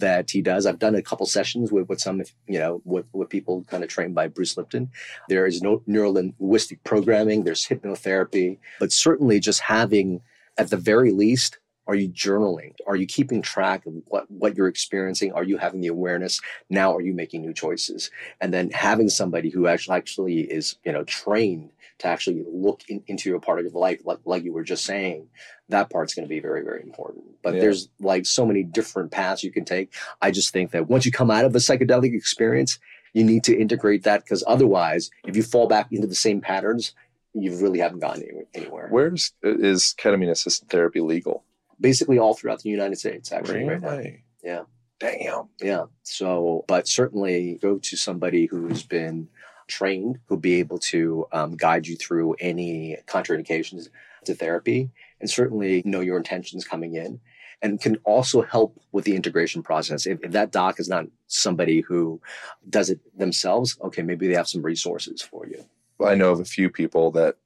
that 0.00 0.30
he 0.30 0.42
does. 0.42 0.66
I've 0.66 0.78
done 0.78 0.94
a 0.94 1.02
couple 1.02 1.26
sessions 1.26 1.72
with 1.72 1.88
with 1.88 2.00
some 2.00 2.22
you 2.46 2.58
know 2.58 2.82
with, 2.84 3.06
with 3.12 3.28
people 3.28 3.64
kind 3.64 3.82
of 3.82 3.90
trained 3.90 4.14
by 4.14 4.28
Bruce 4.28 4.56
Lipton. 4.56 4.90
There 5.28 5.46
is 5.46 5.62
no 5.62 5.82
neurolinguistic 5.88 6.78
programming. 6.84 7.44
There's 7.44 7.66
hypnotherapy, 7.66 8.58
but 8.80 8.92
certainly 8.92 9.40
just 9.40 9.60
having 9.60 10.20
at 10.58 10.70
the 10.70 10.76
very 10.76 11.12
least. 11.12 11.58
Are 11.86 11.94
you 11.94 12.08
journaling? 12.08 12.72
Are 12.86 12.96
you 12.96 13.04
keeping 13.04 13.42
track 13.42 13.84
of 13.84 13.92
what, 14.06 14.30
what 14.30 14.56
you're 14.56 14.68
experiencing? 14.68 15.32
Are 15.32 15.44
you 15.44 15.58
having 15.58 15.82
the 15.82 15.88
awareness? 15.88 16.40
Now 16.70 16.96
are 16.96 17.02
you 17.02 17.12
making 17.12 17.42
new 17.42 17.52
choices? 17.52 18.10
And 18.40 18.54
then 18.54 18.70
having 18.70 19.10
somebody 19.10 19.50
who 19.50 19.66
actually 19.66 19.98
actually 19.98 20.40
is, 20.50 20.76
you 20.86 20.92
know, 20.92 21.04
trained 21.04 21.72
to 22.00 22.08
actually 22.08 22.44
look 22.50 22.82
in, 22.88 23.02
into 23.06 23.36
a 23.36 23.40
part 23.40 23.60
of 23.60 23.64
your 23.64 23.80
life, 23.80 24.00
like, 24.04 24.18
like 24.24 24.44
you 24.44 24.52
were 24.52 24.64
just 24.64 24.84
saying, 24.84 25.28
that 25.68 25.90
part's 25.90 26.14
going 26.14 26.24
to 26.24 26.28
be 26.28 26.40
very, 26.40 26.62
very 26.62 26.82
important. 26.82 27.24
But 27.42 27.54
Yeah. 27.54 27.60
there's 27.60 27.88
like 28.00 28.26
so 28.26 28.44
many 28.44 28.62
different 28.62 29.10
paths 29.10 29.44
you 29.44 29.52
can 29.52 29.64
take. 29.64 29.92
I 30.20 30.30
just 30.30 30.52
think 30.52 30.72
that 30.72 30.88
once 30.88 31.06
you 31.06 31.12
come 31.12 31.30
out 31.30 31.44
of 31.44 31.54
a 31.54 31.58
psychedelic 31.58 32.14
experience, 32.14 32.78
you 33.12 33.22
need 33.22 33.44
to 33.44 33.56
integrate 33.56 34.02
that 34.02 34.24
because 34.24 34.42
otherwise, 34.46 35.10
if 35.24 35.36
you 35.36 35.42
fall 35.42 35.68
back 35.68 35.92
into 35.92 36.06
the 36.08 36.14
same 36.16 36.40
patterns, 36.40 36.92
you 37.32 37.56
really 37.56 37.78
haven't 37.78 38.00
gone 38.00 38.22
anywhere. 38.54 38.88
Where's 38.90 39.32
is 39.42 39.94
ketamine 39.98 40.30
assisted 40.30 40.68
therapy 40.68 41.00
legal? 41.00 41.44
Basically, 41.80 42.18
all 42.18 42.34
throughout 42.34 42.62
the 42.62 42.70
United 42.70 42.96
States, 42.96 43.32
actually, 43.32 43.64
right 43.64 43.80
now. 43.80 44.02
Yeah. 44.42 44.62
Damn. 45.00 45.48
Yeah. 45.60 45.84
So, 46.02 46.64
but 46.68 46.86
certainly 46.86 47.58
go 47.60 47.78
to 47.78 47.96
somebody 47.96 48.46
who's 48.46 48.82
been 48.84 49.28
trained, 49.66 50.18
who'll 50.26 50.38
be 50.38 50.54
able 50.60 50.78
to 50.78 51.26
um, 51.32 51.56
guide 51.56 51.86
you 51.86 51.96
through 51.96 52.34
any 52.40 52.96
contraindications 53.06 53.88
to 54.24 54.34
therapy, 54.34 54.90
and 55.20 55.28
certainly 55.30 55.82
know 55.84 56.00
your 56.00 56.16
intentions 56.16 56.64
coming 56.64 56.94
in, 56.94 57.20
and 57.62 57.80
can 57.80 57.96
also 58.04 58.42
help 58.42 58.78
with 58.92 59.04
the 59.04 59.14
integration 59.16 59.62
process. 59.62 60.06
If, 60.06 60.18
if 60.22 60.32
that 60.32 60.50
doc 60.50 60.80
is 60.80 60.88
not 60.88 61.06
somebody 61.26 61.80
who 61.80 62.20
does 62.68 62.90
it 62.90 63.00
themselves, 63.18 63.78
okay, 63.82 64.02
maybe 64.02 64.26
they 64.28 64.34
have 64.34 64.48
some 64.48 64.62
resources 64.62 65.20
for 65.22 65.46
you. 65.46 65.64
I 66.04 66.14
know 66.14 66.32
of 66.32 66.40
a 66.40 66.44
few 66.44 66.68
people 66.70 67.10
that 67.12 67.36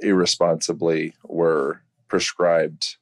irresponsibly 0.00 1.14
were 1.24 1.82
prescribed 2.08 2.96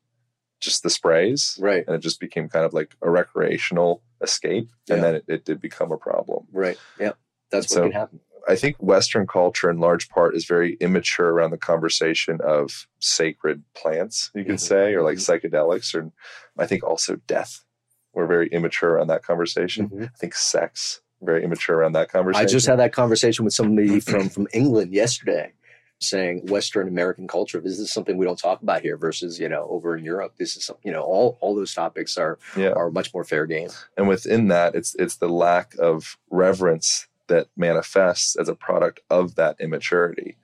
just 0.59 0.83
the 0.83 0.91
sprays 0.91 1.57
Right. 1.61 1.85
and 1.87 1.95
it 1.95 2.01
just 2.01 2.19
became 2.19 2.49
kind 2.49 2.65
of 2.65 2.73
like 2.73 2.97
a 3.03 3.11
recreational 3.11 4.03
escape 4.23 4.69
and 4.89 4.99
Yeah. 4.99 5.03
then 5.03 5.15
it, 5.17 5.25
it 5.29 5.45
did 5.45 5.61
become 5.61 5.93
a 5.93 5.99
problem 5.99 6.47
Right. 6.51 6.79
Yeah. 6.99 7.13
That's 7.51 7.67
what 7.71 7.75
So- 7.75 7.83
can 7.83 7.93
happen. 7.93 8.21
I 8.49 8.55
think 8.57 8.77
western 8.79 9.27
culture 9.27 9.69
in 9.71 9.79
large 9.79 10.09
part 10.09 10.35
is 10.37 10.45
very 10.47 10.75
immature 10.81 11.31
around 11.31 11.51
the 11.51 11.59
conversation 11.59 12.39
of 12.43 12.87
sacred 13.01 13.63
plants 13.75 14.31
you 14.35 14.45
could 14.45 14.57
Mhm. 14.57 14.61
say 14.61 14.95
or 14.95 15.03
like 15.03 15.19
psychedelics 15.19 15.95
or 15.95 16.11
i 16.59 16.67
think 16.67 16.83
also 16.85 17.17
death 17.27 17.65
we're 18.13 18.27
very 18.27 18.49
immature 18.49 18.91
around 18.93 19.09
that 19.09 19.23
conversation 19.23 19.89
Mhm. 19.89 20.05
i 20.15 20.17
think 20.19 20.35
sex 20.35 21.01
very 21.23 21.43
immature 21.45 21.77
around 21.79 21.93
that 21.93 22.11
conversation 22.11 22.47
I 22.47 22.51
just 22.51 22.67
had 22.67 22.79
that 22.79 22.93
conversation 22.93 23.45
with 23.45 23.55
somebody 23.55 24.01
from 24.11 24.29
from 24.29 24.47
England 24.53 24.93
yesterday, 24.93 25.55
saying 25.99 26.47
Western 26.49 26.89
American 26.89 27.27
culture. 27.27 27.59
This 27.59 27.79
is 27.79 27.91
something 27.91 28.19
we 28.19 28.27
don't 28.27 28.39
talk 28.39 28.61
about 28.61 28.83
here. 28.83 28.99
Versus 28.99 29.41
you 29.41 29.49
know 29.49 29.67
over 29.71 29.97
in 29.97 30.05
Europe, 30.05 30.35
this 30.37 30.55
is 30.59 30.67
some, 30.67 30.77
you 30.83 30.93
know 30.93 31.01
all 31.03 31.39
all 31.41 31.55
those 31.55 31.73
topics 31.73 32.19
are 32.19 32.39
yeah 32.55 32.73
are 32.73 32.91
much 32.91 33.15
more 33.15 33.25
fair 33.25 33.47
game. 33.47 33.71
and 33.97 34.07
within 34.09 34.49
that 34.49 34.75
it's 34.75 34.95
it's 34.99 35.17
the 35.17 35.29
lack 35.29 35.75
of 35.79 36.19
reverence 36.31 37.07
that 37.29 37.49
manifests 37.57 38.37
as 38.37 38.49
a 38.49 38.55
product 38.55 39.01
of 39.11 39.35
that 39.37 39.57
immaturity 39.61 40.37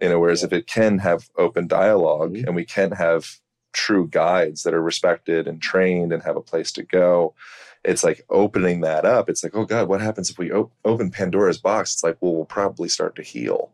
you 0.00 0.08
know 0.08 0.18
whereas 0.20 0.42
Yeah. 0.42 0.46
if 0.48 0.52
it 0.52 0.66
can 0.66 0.98
have 0.98 1.28
open 1.36 1.66
dialog 1.66 2.34
Mhm. 2.34 2.46
and 2.46 2.54
we 2.56 2.64
can 2.64 2.92
have 2.92 3.36
true 3.72 4.08
guides 4.08 4.62
that 4.62 4.74
are 4.74 4.82
respected 4.82 5.46
and 5.46 5.60
trained 5.60 6.12
and 6.12 6.22
have 6.22 6.36
a 6.36 6.40
place 6.42 6.72
to 6.72 6.82
go 6.82 7.34
it's 7.84 8.02
like 8.02 8.24
opening 8.30 8.80
that 8.80 9.04
up 9.04 9.28
it's 9.28 9.42
like 9.44 9.54
oh 9.54 9.64
god 9.64 9.88
what 9.88 10.00
happens 10.00 10.30
if 10.30 10.38
we 10.38 10.50
op- 10.52 10.72
open 10.84 11.10
pandora's 11.10 11.58
box 11.58 11.92
it's 11.94 12.02
like 12.04 12.16
well 12.20 12.34
we'll 12.34 12.44
probably 12.46 12.88
start 12.88 13.14
to 13.16 13.22
heal 13.22 13.70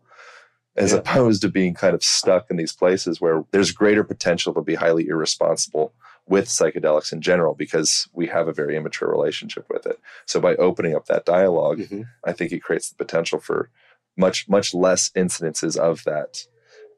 as 0.76 0.93
Yeah. 0.93 0.99
opposed 0.99 1.43
to 1.43 1.49
being 1.49 1.74
kind 1.74 1.95
of 1.95 2.03
stuck 2.03 2.51
in 2.51 2.57
these 2.57 2.72
places 2.72 3.20
where 3.20 3.45
there's 3.53 3.72
greater 3.72 4.03
potential 4.05 4.53
to 4.55 4.61
be 4.62 4.74
highly 4.74 5.07
irresponsible 5.07 5.93
with 6.27 6.47
psychedelics 6.47 7.12
in 7.12 7.20
general 7.20 7.55
because 7.55 8.09
we 8.12 8.27
have 8.29 8.47
a 8.49 8.53
very 8.53 8.77
immature 8.77 9.09
relationship 9.11 9.66
with 9.68 9.87
it. 9.87 9.99
So 10.27 10.41
by 10.41 10.55
opening 10.57 10.95
up 10.95 11.07
that 11.07 11.25
dialogue, 11.25 11.81
Mhm. 11.81 12.07
I 12.25 12.33
think 12.33 12.53
it 12.53 12.62
creates 12.62 12.89
the 12.89 12.95
potential 12.97 13.41
for 13.41 13.70
much 14.16 14.49
much 14.49 14.73
less 14.75 15.11
incidences 15.11 15.77
of 15.77 16.05
that. 16.05 16.47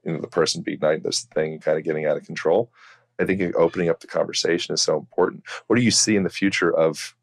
You 0.04 0.12
know, 0.12 0.20
the 0.20 0.26
person 0.26 0.62
being 0.62 0.80
night 0.80 1.02
this 1.02 1.22
thing 1.34 1.58
kind 1.60 1.78
of 1.78 1.84
getting 1.84 2.04
out 2.06 2.16
of 2.16 2.26
control. 2.26 2.70
I 3.18 3.24
think 3.24 3.54
opening 3.56 3.88
up 3.88 4.00
the 4.00 4.06
conversation 4.08 4.74
is 4.74 4.82
so 4.82 4.98
important. 4.98 5.44
What 5.68 5.76
do 5.76 5.82
you 5.82 5.90
see 5.92 6.16
in 6.16 6.24
the 6.24 6.30
future 6.30 6.74
of 6.74 7.14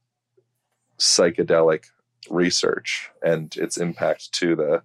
psychedelic 0.97 1.85
research 2.29 3.09
and 3.21 3.55
its 3.57 3.77
impact 3.77 4.31
to 4.33 4.55
the 4.55 4.83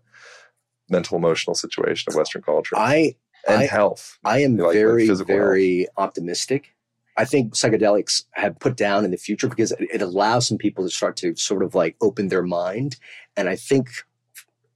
mental 0.89 1.17
emotional 1.17 1.55
situation 1.55 2.11
of 2.11 2.17
Western 2.17 2.43
culture 2.43 2.77
I 2.77 3.17
and 3.47 3.63
I- 3.63 3.67
health? 3.67 4.19
I 4.25 4.41
am 4.41 4.57
like 4.57 4.73
the 4.75 4.79
very 4.81 5.07
health. 5.07 5.27
very 5.27 5.87
optimistic. 5.97 6.75
I 7.17 7.25
think 7.25 7.55
psychedelics 7.55 8.25
have 8.33 8.59
put 8.59 8.77
down 8.77 9.05
in 9.05 9.11
the 9.11 9.17
future 9.17 9.49
because 9.49 9.73
it, 9.79 10.03
allows 10.03 10.47
some 10.47 10.59
people 10.59 10.85
to 10.85 10.91
start 10.91 11.17
to 11.19 11.35
sort 11.37 11.63
of 11.63 11.75
like 11.75 11.97
open 12.01 12.29
their 12.29 12.43
mind, 12.43 12.97
and 13.37 13.49
I 13.49 13.57
think. 13.57 13.89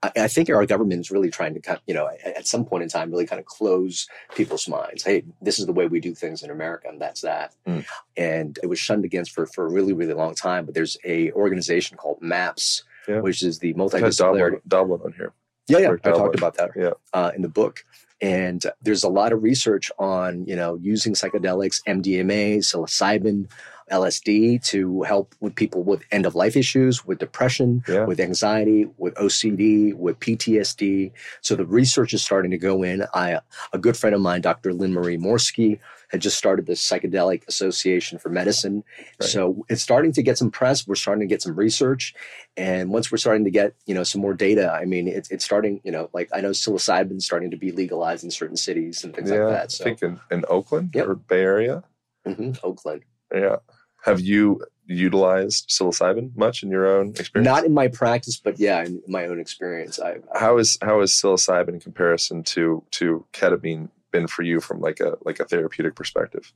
I 0.02 0.28
think 0.28 0.48
our 0.48 0.64
government 0.64 0.98
is 1.02 1.10
really 1.10 1.30
trying 1.30 1.52
to, 1.52 1.60
kind 1.60 1.78
you 1.86 1.92
know, 1.92 2.08
at 2.24 2.46
some 2.46 2.64
point 2.64 2.82
in 2.82 2.88
time, 2.88 3.10
really 3.10 3.26
kind 3.26 3.38
of 3.38 3.44
close 3.44 4.08
people's 4.34 4.66
minds. 4.66 5.02
Hey, 5.04 5.24
this 5.42 5.58
is 5.58 5.66
the 5.66 5.74
way 5.74 5.88
we 5.88 6.00
do 6.00 6.14
things 6.14 6.42
in 6.42 6.50
America, 6.50 6.88
and 6.88 6.98
that's 6.98 7.20
that. 7.20 7.54
Mm. 7.68 7.84
And 8.16 8.58
it 8.62 8.66
was 8.66 8.78
shunned 8.78 9.04
against 9.04 9.32
for 9.32 9.44
for 9.44 9.66
a 9.66 9.70
really, 9.70 9.92
really 9.92 10.14
long 10.14 10.34
time. 10.34 10.64
But 10.64 10.74
there's 10.74 10.96
a 11.04 11.32
organization 11.32 11.98
called 11.98 12.16
MAPS, 12.22 12.82
Yeah. 13.06 13.20
which 13.20 13.42
is 13.42 13.58
the 13.58 13.74
multidisciplinary 13.74 14.16
Dublin, 14.16 14.60
Dublin 14.66 15.00
on 15.04 15.12
here. 15.12 15.34
yeah, 15.68 15.78
yeah, 15.80 15.90
I 16.02 16.10
talked 16.12 16.34
about 16.34 16.56
that 16.56 16.70
Yeah. 16.74 16.92
uh, 17.12 17.32
in 17.36 17.42
the 17.42 17.50
book. 17.50 17.84
And 18.20 18.64
there's 18.82 19.04
a 19.04 19.08
lot 19.08 19.32
of 19.32 19.42
research 19.42 19.90
on, 19.98 20.44
you 20.46 20.54
know, 20.56 20.76
using 20.80 21.14
psychedelics, 21.14 21.82
MDMA, 21.86 22.58
psilocybin, 22.58 23.48
LSD 23.90 24.62
to 24.66 25.02
help 25.02 25.34
with 25.40 25.54
people 25.56 25.82
with 25.82 26.02
end 26.12 26.24
of 26.24 26.34
life 26.36 26.56
issues, 26.56 27.04
with 27.04 27.18
depression, 27.18 27.82
Yeah. 27.88 28.04
with 28.04 28.20
anxiety, 28.20 28.88
with 28.98 29.14
OCD, 29.14 29.92
with 29.94 30.20
PTSD. 30.20 31.10
So 31.40 31.56
the 31.56 31.66
research 31.66 32.14
is 32.14 32.22
starting 32.22 32.52
to 32.52 32.58
go 32.58 32.82
in. 32.84 33.04
I, 33.14 33.40
a 33.72 33.78
good 33.78 33.96
friend 33.96 34.14
of 34.14 34.20
mine, 34.20 34.42
Dr. 34.42 34.72
Lynn 34.72 34.92
Marie 34.92 35.18
Morski, 35.18 35.80
had 36.10 36.20
just 36.20 36.36
started 36.36 36.66
the 36.66 36.72
Psychedelic 36.72 37.46
Association 37.46 38.18
for 38.18 38.28
Medicine. 38.28 38.82
Right. 39.20 39.28
So 39.30 39.64
it's 39.68 39.82
starting 39.82 40.12
to 40.12 40.22
get 40.22 40.38
some 40.38 40.50
press. 40.50 40.86
We're 40.86 40.96
starting 40.96 41.20
to 41.20 41.26
get 41.26 41.40
some 41.40 41.54
research. 41.54 42.14
And 42.56 42.90
once 42.90 43.10
we're 43.10 43.18
starting 43.18 43.44
to 43.44 43.50
get, 43.50 43.74
you 43.86 43.94
know, 43.94 44.02
some 44.02 44.20
more 44.20 44.34
data, 44.34 44.72
I 44.72 44.84
mean, 44.86 45.06
it's, 45.06 45.30
it's 45.30 45.44
starting, 45.44 45.80
you 45.84 45.92
know, 45.92 46.10
like 46.12 46.28
I 46.32 46.40
know 46.40 46.50
psilocybin 46.50 47.22
starting 47.22 47.50
to 47.52 47.56
be 47.56 47.70
legalized 47.70 48.24
in 48.24 48.30
certain 48.30 48.56
cities 48.56 49.04
and 49.04 49.14
things 49.14 49.30
yeah, 49.30 49.44
like 49.44 49.54
that. 49.54 49.72
So 49.72 49.84
I 49.84 49.88
think 49.88 50.02
in, 50.02 50.20
in 50.30 50.44
Oakland 50.48 50.90
Yep. 50.94 51.06
or 51.06 51.14
Bay 51.14 51.42
Area. 51.42 51.84
Mhm, 52.26 52.58
Oakland. 52.62 53.02
Yeah. 53.32 53.56
Have 54.04 54.20
you 54.20 54.64
utilized 54.86 55.68
psilocybin 55.68 56.36
much 56.36 56.62
in 56.62 56.70
your 56.70 56.86
own 56.86 57.10
experience? 57.10 57.46
Not 57.46 57.64
in 57.64 57.72
my 57.72 57.88
practice, 57.88 58.36
but 58.36 58.58
yeah, 58.58 58.82
in 58.82 59.00
my 59.06 59.26
own 59.26 59.38
experience. 59.38 60.00
I, 60.00 60.16
how 60.34 60.58
is 60.58 60.76
how 60.82 61.00
is 61.00 61.12
psilocybin 61.12 61.74
in 61.74 61.80
comparison 61.80 62.42
to 62.44 62.82
to 62.92 63.24
ketamine 63.32 63.90
been 64.10 64.26
for 64.26 64.42
you 64.42 64.60
from 64.60 64.80
like 64.80 65.00
a 65.00 65.16
like 65.24 65.40
a 65.40 65.44
therapeutic 65.44 65.94
perspective? 65.94 66.52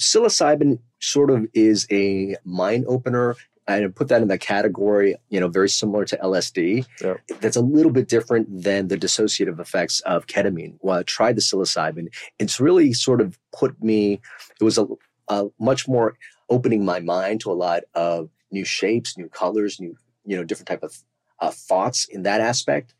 psilocybin 0.00 0.78
sort 0.98 1.30
of 1.30 1.46
is 1.54 1.86
a 1.90 2.36
mind 2.44 2.86
opener. 2.88 3.36
I 3.68 3.86
put 3.94 4.08
that 4.08 4.22
in 4.22 4.28
that 4.28 4.40
category, 4.40 5.14
you 5.28 5.38
know, 5.38 5.48
very 5.48 5.68
similar 5.68 6.04
to 6.06 6.16
LSD. 6.16 6.86
Yeah. 7.02 7.14
That's 7.40 7.56
a 7.56 7.60
little 7.60 7.92
bit 7.92 8.08
different 8.08 8.62
than 8.62 8.88
the 8.88 8.96
dissociative 8.96 9.60
effects 9.60 10.00
of 10.00 10.26
ketamine. 10.26 10.76
While 10.80 11.00
I 11.00 11.02
tried 11.04 11.36
the 11.36 11.42
psilocybin, 11.42 12.08
it's 12.38 12.58
really 12.58 12.92
sort 12.92 13.20
of 13.20 13.38
put 13.52 13.80
me, 13.80 14.20
it 14.60 14.64
was 14.64 14.78
a, 14.78 14.86
a 15.28 15.46
much 15.60 15.86
more 15.86 16.16
opening 16.48 16.84
my 16.84 16.98
mind 16.98 17.42
to 17.42 17.52
a 17.52 17.54
lot 17.54 17.82
of 17.94 18.30
new 18.50 18.64
shapes, 18.64 19.16
new 19.16 19.28
colors, 19.28 19.78
new, 19.78 19.94
you 20.24 20.36
know, 20.36 20.42
different 20.42 20.66
type 20.66 20.82
of 20.82 20.96
uh, 21.38 21.52
thoughts 21.52 22.06
in 22.06 22.24
that 22.24 22.40
aspect. 22.40 22.94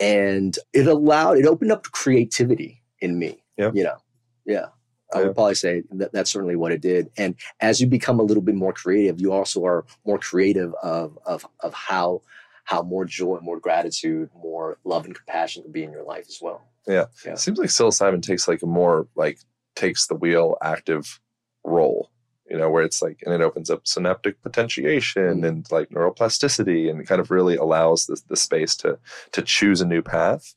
And 0.00 0.56
it 0.72 0.86
allowed, 0.86 1.36
it 1.36 1.46
opened 1.46 1.72
up 1.72 1.82
creativity 1.84 2.82
in 3.00 3.18
me. 3.18 3.42
Yeah. 3.56 3.70
You 3.74 3.84
know, 3.84 3.96
yeah. 4.44 4.66
I 5.14 5.22
would 5.22 5.34
probably 5.34 5.54
say 5.54 5.84
that 5.92 6.12
that's 6.12 6.32
certainly 6.32 6.56
what 6.56 6.72
it 6.72 6.80
did. 6.82 7.10
And 7.16 7.36
as 7.60 7.80
you 7.80 7.86
become 7.86 8.18
a 8.18 8.24
little 8.24 8.42
bit 8.42 8.56
more 8.56 8.72
creative, 8.72 9.20
you 9.20 9.32
also 9.32 9.64
are 9.64 9.84
more 10.04 10.18
creative 10.18 10.74
of 10.82 11.16
of 11.24 11.46
of 11.60 11.72
how 11.74 12.22
how 12.64 12.82
more 12.82 13.04
joy, 13.04 13.38
more 13.40 13.60
gratitude, 13.60 14.30
more 14.34 14.78
love 14.84 15.04
and 15.04 15.14
compassion 15.14 15.62
can 15.62 15.70
be 15.70 15.84
in 15.84 15.92
your 15.92 16.02
life 16.02 16.26
as 16.28 16.40
well. 16.42 16.66
Yeah. 16.88 17.04
It 17.24 17.38
seems 17.38 17.58
like 17.58 17.68
psilocybin 17.68 18.22
takes 18.22 18.48
like 18.48 18.62
a 18.62 18.66
more 18.66 19.06
like 19.14 19.38
takes 19.76 20.08
the 20.08 20.16
wheel 20.16 20.56
active 20.60 21.20
role, 21.62 22.10
you 22.50 22.58
know, 22.58 22.68
where 22.68 22.82
it's 22.82 23.00
like 23.00 23.22
and 23.24 23.32
it 23.32 23.40
opens 23.40 23.70
up 23.70 23.86
synaptic 23.86 24.42
potentiation 24.42 25.42
Mm. 25.42 25.46
and 25.48 25.70
like 25.70 25.90
neuroplasticity 25.90 26.90
and 26.90 27.06
kind 27.06 27.20
of 27.20 27.30
really 27.30 27.54
allows 27.56 28.06
the, 28.06 28.20
the 28.28 28.36
space 28.36 28.74
to 28.78 28.98
to 29.32 29.40
choose 29.42 29.80
a 29.80 29.86
new 29.86 30.02
path. 30.02 30.54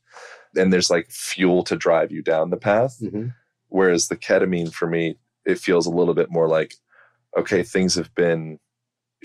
And 0.56 0.72
there's 0.72 0.90
like 0.90 1.10
fuel 1.10 1.62
to 1.64 1.76
drive 1.76 2.10
you 2.10 2.22
down 2.22 2.50
the 2.50 2.56
path. 2.56 2.98
Mm-hmm. 3.00 3.28
Whereas 3.68 4.08
the 4.08 4.16
ketamine 4.16 4.72
for 4.72 4.88
me, 4.88 5.16
it 5.44 5.58
feels 5.58 5.86
a 5.86 5.90
little 5.90 6.14
bit 6.14 6.30
more 6.30 6.48
like, 6.48 6.74
okay, 7.36 7.62
things 7.62 7.94
have 7.94 8.14
been, 8.14 8.58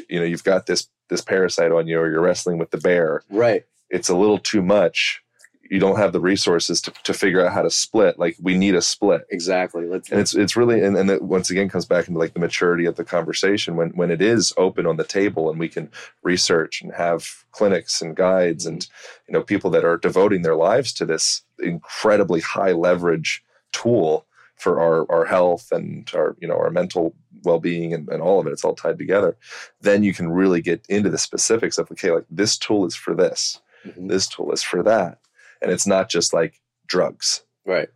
you 0.10 0.20
know, 0.20 0.26
you've 0.26 0.44
got 0.44 0.68
this 0.68 0.88
this 1.10 1.22
parasite 1.22 1.72
on 1.72 1.88
you 1.88 2.00
or 2.00 2.10
you're 2.10 2.22
wrestling 2.22 2.58
with 2.58 2.72
the 2.72 2.78
bear. 2.78 3.24
Right. 3.30 3.64
It's 3.90 4.10
a 4.10 4.16
little 4.16 4.40
too 4.40 4.62
much. 4.62 5.22
You 5.70 5.80
don't 5.80 5.98
have 5.98 6.14
the 6.14 6.20
resources 6.20 6.80
to, 6.82 6.92
to 7.04 7.14
figure 7.14 7.44
out 7.46 7.54
how 7.54 7.64
to 7.64 7.72
split. 7.72 8.20
Like 8.20 8.36
we 8.42 8.56
need 8.58 8.76
a 8.76 8.82
split. 8.82 9.26
Exactly. 9.32 9.86
Let's, 9.88 10.12
And 10.12 10.20
it's 10.20 10.36
it's 10.36 10.56
really 10.56 10.84
and, 10.84 10.96
and 10.96 11.10
it 11.10 11.22
once 11.24 11.50
again 11.50 11.70
comes 11.70 11.86
back 11.86 12.08
into 12.08 12.20
like 12.20 12.34
the 12.34 12.40
maturity 12.40 12.86
of 12.86 12.96
the 12.96 13.04
conversation 13.04 13.76
when 13.76 13.90
when 13.92 14.12
it 14.12 14.22
is 14.22 14.54
open 14.58 14.86
on 14.86 14.98
the 14.98 15.04
table 15.04 15.50
and 15.50 15.60
we 15.60 15.70
can 15.70 15.90
research 16.24 16.82
and 16.82 16.94
have 16.94 17.46
clinics 17.52 18.02
and 18.02 18.16
guides 18.16 18.66
and 18.66 18.88
you 19.28 19.34
know 19.34 19.42
people 19.42 19.70
that 19.72 19.84
are 19.86 19.98
devoting 19.98 20.42
their 20.44 20.56
lives 20.56 20.94
to 20.94 21.06
this 21.06 21.42
incredibly 21.60 22.42
high 22.42 22.72
leverage 22.74 23.44
tool 23.72 24.26
for 24.56 24.80
our 24.80 25.10
our 25.12 25.26
health 25.26 25.72
and 25.72 26.10
our 26.16 26.36
you 26.40 26.48
know 26.48 26.58
our 26.58 26.70
mental 26.70 27.16
well-being 27.44 27.94
and, 27.94 28.08
and 28.10 28.22
all 28.22 28.40
of 28.40 28.48
it 28.48 28.52
it's 28.54 28.64
all 28.64 28.74
tied 28.76 28.98
together 28.98 29.36
then 29.82 30.04
you 30.04 30.14
can 30.14 30.30
really 30.30 30.62
get 30.62 30.86
into 30.90 31.10
the 31.10 31.18
specifics 31.18 31.78
of 31.78 31.92
okay 31.92 32.12
like 32.12 32.26
this 32.30 32.58
tool 32.58 32.86
is 32.86 32.96
for 32.96 33.14
this 33.16 33.60
Mhm. 33.86 34.10
this 34.10 34.28
tool 34.28 34.52
is 34.52 34.64
for 34.64 34.82
that 34.82 35.20
and 35.66 35.74
it's 35.74 35.86
not 35.88 36.08
just 36.10 36.34
like 36.34 36.62
drugs 36.88 37.44
right. 37.66 37.90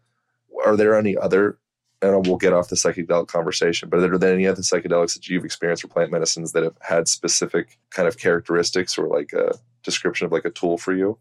are 0.65 0.75
there 0.75 0.95
any 0.97 1.15
other 1.15 1.57
and 2.01 2.25
we'll 2.27 2.37
get 2.37 2.53
off 2.53 2.69
the 2.69 2.75
psychedelic 2.75 3.27
conversation 3.27 3.87
but 3.89 3.99
are 3.99 4.17
there 4.17 4.33
any 4.33 4.47
other 4.47 4.61
psychedelics 4.61 5.13
that 5.13 5.27
you've 5.29 5.45
experienced 5.45 5.83
or 5.83 5.87
plant 5.87 6.11
medicines 6.11 6.51
that 6.53 6.63
have 6.63 6.75
had 6.81 7.07
specific 7.07 7.77
kind 7.91 8.07
of 8.07 8.17
characteristics 8.17 8.97
or 8.97 9.07
like 9.07 9.31
a 9.33 9.53
description 9.83 10.25
of 10.25 10.31
like 10.31 10.45
a 10.45 10.49
tool 10.49 10.77
for 10.77 10.93
you 10.93 11.17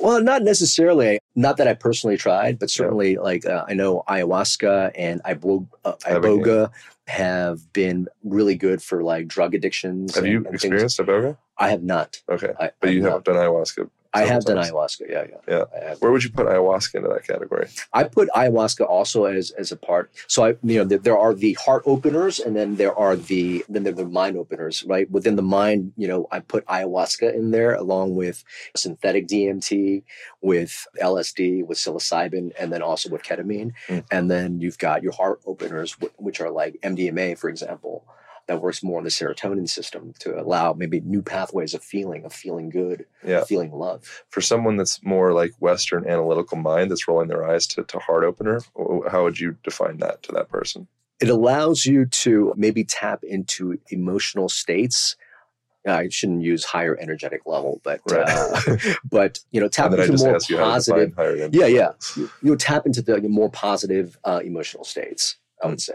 Well, 0.00 0.20
not 0.22 0.42
necessarily. 0.42 1.18
Not 1.34 1.56
that 1.56 1.68
I 1.68 1.74
personally 1.74 2.18
tried, 2.18 2.58
but 2.58 2.68
certainly, 2.70 3.16
like 3.16 3.46
uh, 3.46 3.64
I 3.66 3.72
know 3.74 4.02
ayahuasca 4.08 4.92
and 4.94 5.20
ibo- 5.24 5.66
uh, 5.86 5.94
Iboga. 6.04 6.20
iboga 6.20 6.70
have 7.06 7.72
been 7.72 8.06
really 8.22 8.56
good 8.56 8.82
for 8.82 9.02
like 9.02 9.26
drug 9.28 9.54
addictions. 9.54 10.14
have 10.14 10.24
and- 10.24 10.32
you 10.32 10.36
and 10.38 10.46
things. 10.46 10.64
experienced 10.64 10.98
iboga 11.00 11.36
I 11.58 11.70
have 11.70 11.82
not. 11.82 12.20
okay 12.28 12.52
I, 12.60 12.70
but 12.80 12.90
you 12.92 12.98
I've 13.00 13.04
have 13.04 13.12
not. 13.12 13.24
done 13.24 13.36
ayahuasca 13.36 13.88
I 14.16 14.26
have 14.26 14.44
done 14.44 14.56
ayahuasca. 14.56 15.08
Yeah, 15.08 15.26
yeah, 15.48 15.64
Yeah. 15.74 15.94
Where 15.98 16.12
would 16.12 16.24
you 16.24 16.30
put 16.30 16.46
ayahuasca 16.46 16.94
into 16.94 17.08
that 17.08 17.26
category 17.26 17.68
I 17.92 18.04
put 18.04 18.28
ayahuasca 18.30 18.88
also 18.88 19.24
as 19.24 19.50
as 19.52 19.72
a 19.72 19.76
part. 19.76 20.10
So 20.26 20.44
I, 20.44 20.48
you 20.62 20.78
know, 20.78 20.84
there, 20.84 20.98
there 20.98 21.18
are 21.18 21.34
the 21.34 21.54
heart 21.54 21.82
openers, 21.86 22.40
and 22.40 22.56
then 22.56 22.76
there 22.76 22.94
are 22.94 23.16
the 23.16 23.64
then 23.68 23.82
there 23.84 23.92
are 23.92 23.96
the 23.96 24.06
mind 24.06 24.36
openers, 24.36 24.84
right? 24.84 25.10
Within 25.10 25.36
the 25.36 25.42
mind, 25.42 25.92
you 25.96 26.08
know, 26.08 26.26
I 26.30 26.40
put 26.40 26.66
ayahuasca 26.66 27.34
in 27.34 27.50
there 27.50 27.74
along 27.74 28.14
with 28.14 28.44
synthetic 28.74 29.28
DMT, 29.28 30.02
with 30.40 30.86
LSD, 31.00 31.66
with 31.66 31.78
psilocybin, 31.78 32.52
and 32.58 32.72
then 32.72 32.82
also 32.82 33.10
with 33.10 33.22
ketamine. 33.22 33.72
Mm. 33.88 34.04
And 34.10 34.30
then 34.30 34.60
you've 34.60 34.78
got 34.78 35.02
your 35.02 35.12
heart 35.12 35.40
openers, 35.46 35.96
which 36.16 36.40
are 36.40 36.50
like 36.50 36.78
MDMA, 36.82 37.38
for 37.38 37.48
example. 37.48 38.04
That 38.48 38.62
works 38.62 38.82
more 38.82 38.98
on 38.98 39.04
the 39.04 39.10
serotonin 39.10 39.68
system 39.68 40.14
to 40.20 40.40
allow 40.40 40.72
maybe 40.72 41.00
new 41.00 41.20
pathways 41.20 41.74
of 41.74 41.82
feeling, 41.82 42.24
of 42.24 42.32
feeling 42.32 42.70
good, 42.70 43.06
yeah 43.24 43.42
feeling 43.44 43.72
love. 43.72 44.24
for 44.30 44.40
someone 44.40 44.76
that's 44.76 45.02
more 45.02 45.32
like 45.32 45.52
western 45.58 46.08
analytical 46.08 46.56
mind 46.56 46.90
that's 46.90 47.08
rolling 47.08 47.28
their 47.28 47.44
eyes 47.44 47.66
to, 47.66 47.82
to 47.84 47.98
heart 47.98 48.22
opener 48.24 48.60
how 49.10 49.24
would 49.24 49.40
you 49.40 49.56
define 49.64 49.98
that 49.98 50.22
to 50.22 50.32
that 50.32 50.48
person 50.48 50.86
it 51.20 51.28
allows 51.28 51.86
you 51.86 52.06
to 52.06 52.52
maybe 52.56 52.84
tap 52.84 53.24
into 53.24 53.78
emotional 53.90 54.48
states. 54.48 55.16
I 55.88 56.08
shouldn't 56.08 56.42
use 56.42 56.64
higher 56.64 56.96
energetic 57.00 57.46
level, 57.46 57.80
but 57.84 58.00
Right. 58.10 58.28
uh, 58.28 58.76
but 59.10 59.38
you 59.50 59.60
know, 59.60 59.68
tap 59.68 59.86
and 59.86 59.94
then 59.94 60.00
i 60.00 60.04
into 60.04 60.24
more 60.24 60.34
ask 60.34 60.50
you 60.50 60.56
how 60.58 60.64
to 60.64 60.70
positive. 60.70 61.54
Yeah, 61.54 61.66
yeah. 61.66 61.92
You, 62.16 62.30
you 62.42 62.56
tap 62.56 62.86
into 62.86 63.02
the 63.02 63.20
more 63.28 63.50
positive 63.50 64.18
uh, 64.24 64.40
emotional 64.44 64.84
states. 64.84 65.36
I 65.62 65.68
would 65.68 65.80
say 65.80 65.94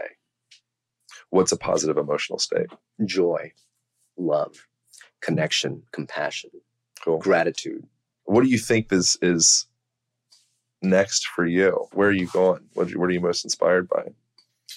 what's 1.32 1.50
a 1.50 1.56
positive 1.56 1.96
emotional 1.96 2.38
state? 2.38 2.68
Joy, 3.04 3.52
love, 4.16 4.68
connection, 5.20 5.82
compassion, 5.90 6.50
cool. 7.02 7.18
gratitude. 7.18 7.84
what 8.24 8.44
do 8.44 8.50
you 8.50 8.58
think 8.58 8.92
is 8.92 9.18
is 9.20 9.66
next 10.82 11.26
for 11.26 11.46
you? 11.46 11.86
Where 11.94 12.08
are 12.08 12.12
you 12.12 12.28
going? 12.28 12.60
What, 12.74 12.94
what 12.94 13.08
are 13.08 13.12
you 13.12 13.20
most 13.20 13.44
inspired 13.44 13.88
by? 13.88 14.12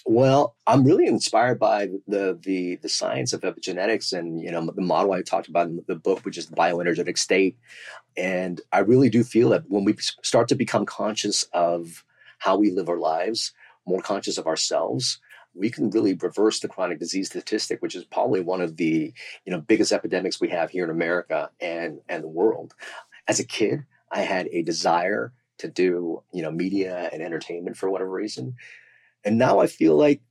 Well, 0.06 0.56
I'm 0.66 0.84
really 0.84 1.08
inspired 1.08 1.60
by 1.60 1.89
the 2.08 2.39
the 2.41 2.78
the 2.78 2.89
science 2.89 3.34
of 3.34 3.41
epigenetics 3.41 4.18
and 4.18 4.41
you 4.41 4.51
know 4.51 4.66
the 4.74 4.82
model 4.82 5.14
I 5.14 5.22
talked 5.22 5.49
about 5.49 5.68
in 5.68 5.84
the 5.88 5.95
book, 5.95 6.24
which 6.24 6.38
is 6.38 6.47
the 6.47 6.56
bioenergetic 6.56 7.18
state. 7.18 7.58
And 8.16 8.62
I 8.72 8.80
really 8.80 9.10
do 9.10 9.24
feel 9.26 9.49
that 9.49 9.64
when 9.68 9.84
we 9.84 9.95
start 10.24 10.47
to 10.49 10.56
become 10.56 10.86
conscious 10.86 11.43
of 11.53 12.06
how 12.39 12.56
we 12.56 12.72
live 12.72 12.88
our 12.88 12.99
lives, 12.99 13.51
more 13.86 14.01
conscious 14.01 14.38
of 14.38 14.47
ourselves, 14.47 15.20
we 15.56 15.70
can 15.70 15.89
really 15.89 16.14
reverse 16.14 16.60
the 16.60 16.68
chronic 16.68 16.99
disease 16.99 17.30
statistic, 17.30 17.82
which 17.82 17.95
is 17.95 18.03
probably 18.03 18.41
one 18.41 18.62
of 18.62 18.78
the 18.78 19.14
you 19.45 19.51
know 19.51 19.62
biggest 19.62 19.91
epidemics 19.91 20.39
we 20.39 20.49
have 20.49 20.70
here 20.70 20.84
in 20.84 20.89
America 20.89 21.49
and 21.60 21.99
and 22.10 22.24
the 22.24 22.28
world. 22.28 22.74
As 23.28 23.39
a 23.39 23.45
kid, 23.45 23.86
I 24.12 24.22
had 24.22 24.47
a 24.51 24.62
desire 24.62 25.34
to 25.58 25.68
do 25.68 26.22
you 26.32 26.41
know 26.41 26.51
media 26.51 27.10
and 27.12 27.22
entertainment 27.22 27.78
for 27.78 27.89
whatever 27.89 28.12
reason, 28.12 28.56
and 29.24 29.38
now 29.38 29.60
I 29.60 29.68
feel 29.68 29.95
like 29.95 30.22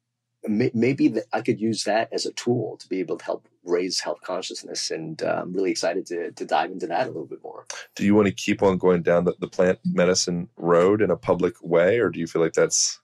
maybe 0.47 1.09
that 1.09 1.25
I 1.33 1.41
could 1.41 1.59
use 1.59 1.85
that 1.85 2.13
as 2.13 2.27
a 2.27 2.33
tool 2.33 2.77
to 2.77 2.89
be 2.89 3.01
able 3.01 3.17
to 3.17 3.25
help 3.25 3.49
raise 3.65 4.01
health 4.01 4.21
consciousness, 4.23 4.91
and 4.91 5.23
uh, 5.23 5.41
I'm 5.43 5.55
really 5.55 5.71
excited 5.71 6.07
to 6.07 6.33
to 6.33 6.45
dive 6.45 6.71
into 6.71 6.87
that 6.89 7.05
a 7.05 7.11
little 7.11 7.27
bit 7.27 7.43
more. 7.43 7.65
do 7.95 8.05
you 8.05 8.15
want 8.15 8.29
to 8.29 8.35
keep 8.35 8.63
on 8.63 8.77
going 8.77 9.03
down 9.03 9.25
the, 9.25 9.35
the 9.41 9.49
plant 9.49 9.79
medicine 9.85 10.49
road 10.57 11.01
in 11.01 11.11
a 11.11 11.17
public 11.17 11.55
way 11.63 11.99
or 11.99 12.11
do 12.11 12.21
you 12.21 12.27
feel 12.27 12.43
like 12.43 12.53
that's 12.53 13.01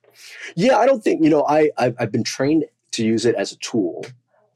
Yeah, 0.57 0.79
I 0.79 0.87
don't 0.87 1.03
think 1.03 1.23
you 1.25 1.31
know. 1.31 1.45
I 1.47 1.71
I've, 1.79 1.95
I've 1.99 2.13
been 2.13 2.25
trained 2.25 2.65
to 2.93 3.05
use 3.05 3.25
it 3.25 3.35
as 3.37 3.53
a 3.53 3.57
tool, 3.59 4.05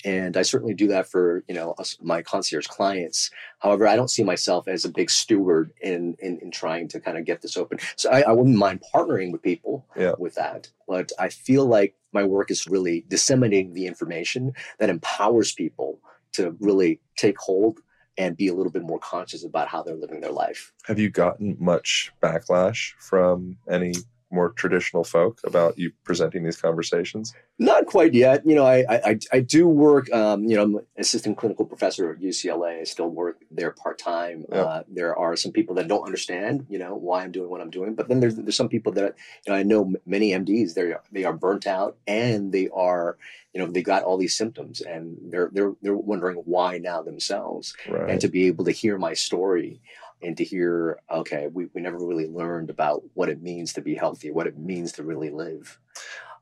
and 0.05 0.37
I 0.37 0.43
certainly 0.43 0.75
do 0.75 0.89
that 0.89 1.07
for 1.07 1.45
you 1.49 1.55
know 1.55 1.73
us, 1.79 1.97
my 2.03 2.23
concierge 2.23 2.67
clients. 2.67 3.31
However, 3.61 3.87
I 3.87 3.97
don't 3.97 4.11
see 4.11 4.25
myself 4.25 4.67
as 4.69 4.85
a 4.85 4.89
big 4.89 5.11
steward 5.11 5.73
in 5.81 6.17
in, 6.19 6.39
in 6.39 6.51
trying 6.51 6.89
to 6.89 7.01
kind 7.01 7.17
of 7.19 7.25
get 7.25 7.43
this 7.43 7.57
open. 7.57 7.79
So 7.97 8.11
I, 8.11 8.21
I 8.23 8.33
wouldn't 8.33 8.57
mind 8.57 8.83
partnering 8.95 9.33
with 9.33 9.43
people 9.43 9.87
Yeah. 9.97 10.15
with 10.19 10.35
that, 10.35 10.71
but 10.89 11.13
I 11.19 11.29
feel 11.29 11.67
like 11.67 11.95
my 12.13 12.25
work 12.25 12.51
is 12.51 12.67
really 12.67 13.05
disseminating 13.09 13.75
the 13.75 13.87
information 13.87 14.53
that 14.79 14.89
empowers 14.91 15.53
people 15.53 16.01
to 16.33 16.57
really 16.61 17.01
take 17.17 17.39
hold 17.39 17.81
and 18.17 18.37
be 18.37 18.47
a 18.47 18.55
little 18.55 18.71
bit 18.71 18.83
more 18.85 19.01
conscious 19.01 19.45
about 19.45 19.67
how 19.67 19.83
they're 19.83 19.97
living 19.97 20.21
their 20.21 20.31
life. 20.31 20.73
Have 20.85 21.01
you 21.01 21.11
gotten 21.11 21.57
much 21.59 22.13
backlash 22.23 22.93
from 23.01 23.57
any 23.69 23.95
more 24.35 24.51
traditional 24.51 25.05
folk 25.05 25.41
about 25.45 25.79
you 25.79 25.93
presenting 26.05 26.45
these 26.45 26.61
conversations? 26.61 27.35
Not 27.59 27.87
quite 27.87 28.15
yet. 28.15 28.45
You 28.45 28.55
know, 28.55 28.67
I 28.67 28.85
I, 28.89 29.01
I- 29.11 29.19
I 29.33 29.41
do 29.41 29.67
work. 29.69 30.13
Um, 30.13 30.45
you 30.45 30.57
know, 30.57 30.63
I'm 30.65 30.75
an 30.77 30.87
assistant 30.99 31.39
clinical 31.39 31.65
professor 31.65 32.11
at 32.11 32.21
UCLA. 32.21 32.81
I 32.81 32.85
still 32.85 33.09
work 33.09 33.39
there 33.51 33.71
part 33.71 33.99
time. 33.99 34.45
Yeah. 34.51 34.63
Uh, 34.63 34.83
there 34.89 35.17
are 35.17 35.37
some 35.37 35.53
people 35.53 35.75
that 35.77 35.89
don't 35.89 36.05
understand, 36.05 36.67
you 36.69 36.79
know, 36.79 36.95
why 36.95 37.23
I'm 37.23 37.33
doing 37.33 37.49
what 37.51 37.61
I'm 37.61 37.71
doing. 37.71 37.95
But 37.95 38.09
then 38.09 38.21
there's 38.21 38.35
there's 38.37 38.57
some 38.57 38.69
people 38.69 38.93
that 38.93 39.15
you 39.47 39.53
know 39.53 39.59
I 39.59 39.63
know 39.63 39.93
many 40.07 40.31
MDs. 40.33 40.75
They 40.75 40.83
are 40.93 41.03
they 41.13 41.25
are 41.25 41.33
burnt 41.33 41.67
out 41.67 41.97
and 42.07 42.53
they 42.53 42.69
are 42.75 43.17
you 43.53 43.61
know 43.61 43.71
they 43.71 43.83
got 43.83 44.03
all 44.03 44.17
these 44.19 44.37
symptoms 44.37 44.81
and 44.81 45.17
they're 45.31 45.51
they're 45.53 45.75
they're 45.83 45.95
wondering 45.97 46.39
why 46.45 46.79
now 46.79 47.03
themselves. 47.03 47.75
Right. 47.89 48.11
And 48.11 48.21
to 48.21 48.29
be 48.29 48.47
able 48.47 48.65
to 48.65 48.73
hear 48.73 48.99
my 48.99 49.15
story 49.15 49.81
and 50.25 50.37
to 50.37 50.45
hear, 50.45 50.99
okay, 51.11 51.49
we, 51.53 51.67
we 51.75 51.81
never 51.81 51.99
really 51.99 52.27
learned 52.27 52.71
about 52.71 53.03
what 53.15 53.29
it 53.29 53.43
means 53.43 53.73
to 53.75 53.81
be 53.81 53.95
healthy, 53.95 54.31
what 54.31 54.47
it 54.47 54.59
means 54.59 54.93
to 54.93 55.03
really 55.03 55.31
live. 55.31 55.79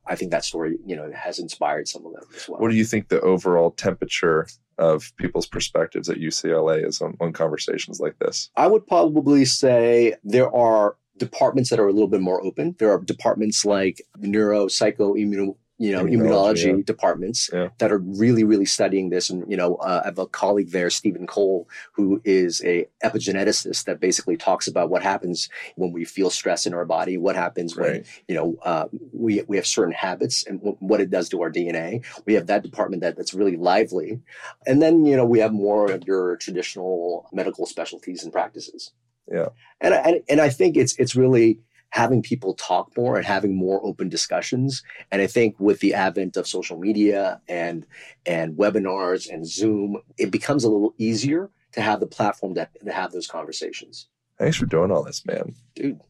I 0.07 0.17
think 0.17 0.31
that 0.33 0.45
story, 0.45 0.79
you 0.85 0.97
know, 0.97 1.11
has 1.15 1.39
inspired 1.39 1.89
some 1.89 2.05
of 2.07 2.13
them 2.13 2.25
as 2.35 2.49
well. 2.49 2.61
what 2.61 2.71
do 2.71 2.77
you 2.77 2.85
think 2.85 3.09
the 3.09 3.21
overall 3.21 3.71
temperature 3.71 4.49
of 4.79 5.13
people's 5.17 5.47
perspectives 5.47 6.09
at 6.09 6.19
UCLA 6.19 6.87
is 6.87 7.01
on, 7.01 7.17
on 7.21 7.33
conversations 7.33 8.01
like 8.01 8.19
this? 8.19 8.51
I 8.57 8.67
would 8.67 8.87
probably 8.87 9.45
say 9.45 10.17
there 10.25 10.53
are 10.55 10.97
departments 11.19 11.71
that 11.71 11.79
are 11.79 11.87
a 11.87 11.93
little 11.93 12.09
bit 12.09 12.21
more 12.21 12.45
open. 12.45 12.75
There 12.79 12.91
are 12.91 13.01
departments 13.01 13.65
like 13.65 14.03
neuro, 14.17 14.67
psycho, 14.67 15.15
immuno, 15.15 15.57
you 15.83 15.93
know, 15.93 16.05
Immunology, 16.05 16.17
immunology 16.17 16.77
yeah. 16.79 16.83
departments 16.93 17.51
Yeah. 17.53 17.69
that 17.79 17.91
are 17.93 17.99
really, 17.99 18.45
really 18.53 18.65
studying 18.79 19.11
this. 19.11 19.31
And 19.31 19.41
you 19.51 19.57
know, 19.61 19.71
uh, 19.77 20.01
I 20.05 20.09
have 20.09 20.19
a 20.19 20.27
colleague 20.43 20.71
there, 20.71 20.91
Stephen 20.91 21.27
Cole, 21.27 21.69
who 21.97 22.21
is 22.25 22.63
a 22.65 22.87
epigeneticist 23.09 23.85
that 23.87 23.99
basically 24.01 24.37
talks 24.37 24.67
about 24.69 24.91
what 24.91 25.03
happens 25.03 25.49
when 25.77 25.91
we 25.93 26.05
feel 26.05 26.31
stress 26.31 26.67
in 26.67 26.75
our 26.75 26.85
body, 26.85 27.17
what 27.27 27.37
happens 27.37 27.77
when 27.77 28.05
you 28.29 28.35
know 28.37 28.57
uh, 28.71 28.87
we 29.13 29.43
we 29.49 29.57
have 29.57 29.67
certain 29.67 29.95
habits 29.95 30.47
and 30.47 30.61
w- 30.61 30.77
what 30.81 31.01
it 31.01 31.11
does 31.11 31.29
to 31.31 31.43
our 31.43 31.51
DNA. 31.51 32.05
We 32.27 32.35
have 32.35 32.47
that 32.47 32.63
department 32.63 33.03
that, 33.03 33.17
that's 33.17 33.35
really 33.35 33.57
lively, 33.57 34.21
and 34.67 34.81
then 34.83 35.05
you 35.05 35.17
know 35.17 35.27
we 35.27 35.41
have 35.41 35.53
more 35.53 35.91
of 35.91 36.05
your 36.07 36.37
traditional 36.37 37.29
medical 37.33 37.67
specialties 37.67 38.23
and 38.25 38.33
practices. 38.33 38.93
Yeah. 39.31 39.49
and 39.81 39.95
I, 39.95 39.99
and 39.99 40.21
and 40.29 40.41
I 40.41 40.49
think 40.49 40.77
it's 40.77 40.95
it's 40.99 41.15
really 41.17 41.59
having 41.93 42.23
people 42.23 42.55
talk 42.55 42.91
more 42.97 43.17
and 43.17 43.27
having 43.27 43.55
more 43.55 43.79
open 43.85 44.09
discussions. 44.09 44.83
And 45.11 45.21
I 45.21 45.27
think 45.27 45.61
with 45.61 45.81
the 45.81 45.93
advent 45.93 46.39
of 46.39 46.47
social 46.47 46.79
media 46.79 47.41
and 47.49 47.87
and 48.27 48.57
webinars 48.57 49.31
and 49.31 49.47
Zoom, 49.47 49.99
it 50.19 50.31
becomes 50.31 50.65
a 50.65 50.71
little 50.71 50.95
easier 50.99 51.51
to 51.73 51.83
have 51.83 52.01
the 52.01 52.07
platform 52.07 52.55
to, 52.55 52.69
to 52.83 52.93
have 52.93 53.13
those 53.13 53.27
conversations. 53.27 54.09
Thanks 54.39 54.57
for 54.57 54.67
doing 54.67 54.91
all 54.91 55.03
this, 55.03 55.25
man. 55.27 55.55
Dude, 55.75 56.01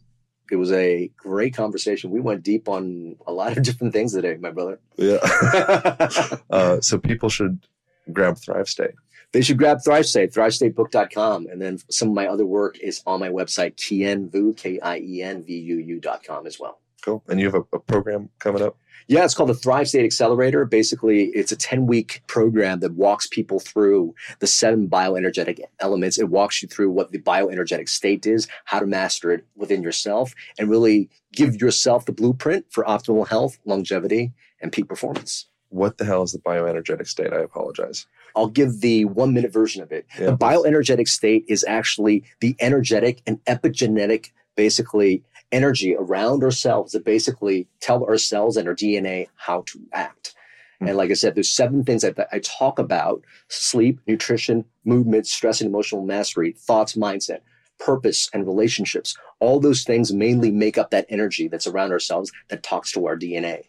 it 0.52 0.56
was 0.56 0.70
a 0.70 1.10
great 1.16 1.54
conversation. 1.54 2.10
We 2.10 2.20
went 2.20 2.44
deep 2.44 2.68
on 2.68 3.16
a 3.26 3.32
lot 3.32 3.56
of 3.56 3.62
different 3.64 3.92
things 3.92 4.12
today, 4.12 4.36
my 4.40 4.52
brother. 4.52 4.78
Yeah. 4.96 5.18
uh, 6.50 6.80
so 6.80 6.98
people 6.98 7.28
should 7.28 7.66
grab 8.12 8.38
Thrive 8.38 8.68
State. 8.68 8.94
They 9.32 9.40
should 9.40 9.58
grab 9.58 9.78
ThriveState, 9.78 10.32
thrivestatebook.com. 10.32 11.46
And 11.46 11.60
then 11.60 11.78
some 11.90 12.08
of 12.08 12.14
my 12.14 12.26
other 12.26 12.46
work 12.46 12.78
is 12.78 13.02
on 13.06 13.20
my 13.20 13.28
website, 13.28 13.76
kienvu, 13.76 14.56
K-I-E-N-V-U-U 14.56 16.00
dot 16.00 16.22
com 16.24 16.46
as 16.46 16.60
well. 16.60 16.80
Cool. 17.02 17.22
And 17.28 17.40
you 17.40 17.46
have 17.46 17.54
a, 17.54 17.76
a 17.76 17.80
program 17.80 18.28
coming 18.38 18.62
up? 18.62 18.76
Yeah, 19.08 19.24
it's 19.24 19.34
called 19.34 19.48
the 19.48 19.54
Thrive 19.54 19.88
State 19.88 20.04
Accelerator. 20.04 20.64
Basically, 20.64 21.24
it's 21.30 21.50
a 21.50 21.56
10 21.56 21.86
week 21.86 22.22
program 22.28 22.80
that 22.80 22.94
walks 22.94 23.26
people 23.26 23.58
through 23.58 24.14
the 24.38 24.46
seven 24.46 24.88
bioenergetic 24.88 25.60
elements. 25.80 26.18
It 26.18 26.28
walks 26.28 26.62
you 26.62 26.68
through 26.68 26.90
what 26.90 27.10
the 27.10 27.18
bioenergetic 27.18 27.88
state 27.88 28.26
is, 28.26 28.46
how 28.64 28.78
to 28.78 28.86
master 28.86 29.32
it 29.32 29.44
within 29.56 29.82
yourself, 29.82 30.34
and 30.58 30.70
really 30.70 31.10
give 31.32 31.60
yourself 31.60 32.06
the 32.06 32.12
blueprint 32.12 32.66
for 32.70 32.84
optimal 32.84 33.26
health, 33.26 33.58
longevity, 33.64 34.32
and 34.60 34.70
peak 34.70 34.88
performance. 34.88 35.46
What 35.70 35.98
the 35.98 36.04
hell 36.04 36.22
is 36.22 36.32
the 36.32 36.38
bioenergetic 36.38 37.08
state? 37.08 37.32
I 37.32 37.40
apologize. 37.40 38.06
I'll 38.36 38.48
give 38.48 38.80
the 38.80 39.04
one 39.04 39.34
minute 39.34 39.52
version 39.52 39.82
of 39.82 39.92
it. 39.92 40.06
Yeah, 40.18 40.26
the 40.26 40.36
bioenergetic 40.36 41.08
state 41.08 41.44
is 41.48 41.64
actually 41.66 42.24
the 42.40 42.56
energetic 42.60 43.22
and 43.26 43.42
epigenetic, 43.44 44.30
basically, 44.56 45.22
energy 45.52 45.94
around 45.94 46.42
ourselves 46.42 46.92
that 46.92 47.04
basically 47.04 47.68
tell 47.80 48.04
our 48.04 48.16
cells 48.16 48.56
and 48.56 48.66
our 48.66 48.74
DNA 48.74 49.28
how 49.36 49.62
to 49.66 49.80
act. 49.92 50.34
Hmm. 50.80 50.88
And 50.88 50.96
like 50.96 51.10
I 51.10 51.14
said, 51.14 51.34
there's 51.34 51.50
seven 51.50 51.84
things 51.84 52.02
that 52.02 52.28
I 52.32 52.38
talk 52.40 52.78
about 52.78 53.22
sleep, 53.48 54.00
nutrition, 54.06 54.64
movement, 54.84 55.26
stress 55.26 55.60
and 55.60 55.68
emotional 55.68 56.04
mastery, 56.04 56.52
thoughts, 56.52 56.94
mindset, 56.94 57.40
purpose, 57.78 58.28
and 58.32 58.46
relationships. 58.46 59.16
All 59.40 59.60
those 59.60 59.84
things 59.84 60.12
mainly 60.12 60.50
make 60.50 60.78
up 60.78 60.90
that 60.90 61.06
energy 61.08 61.48
that's 61.48 61.66
around 61.66 61.92
ourselves 61.92 62.32
that 62.48 62.62
talks 62.62 62.92
to 62.92 63.06
our 63.06 63.16
DNA. 63.16 63.64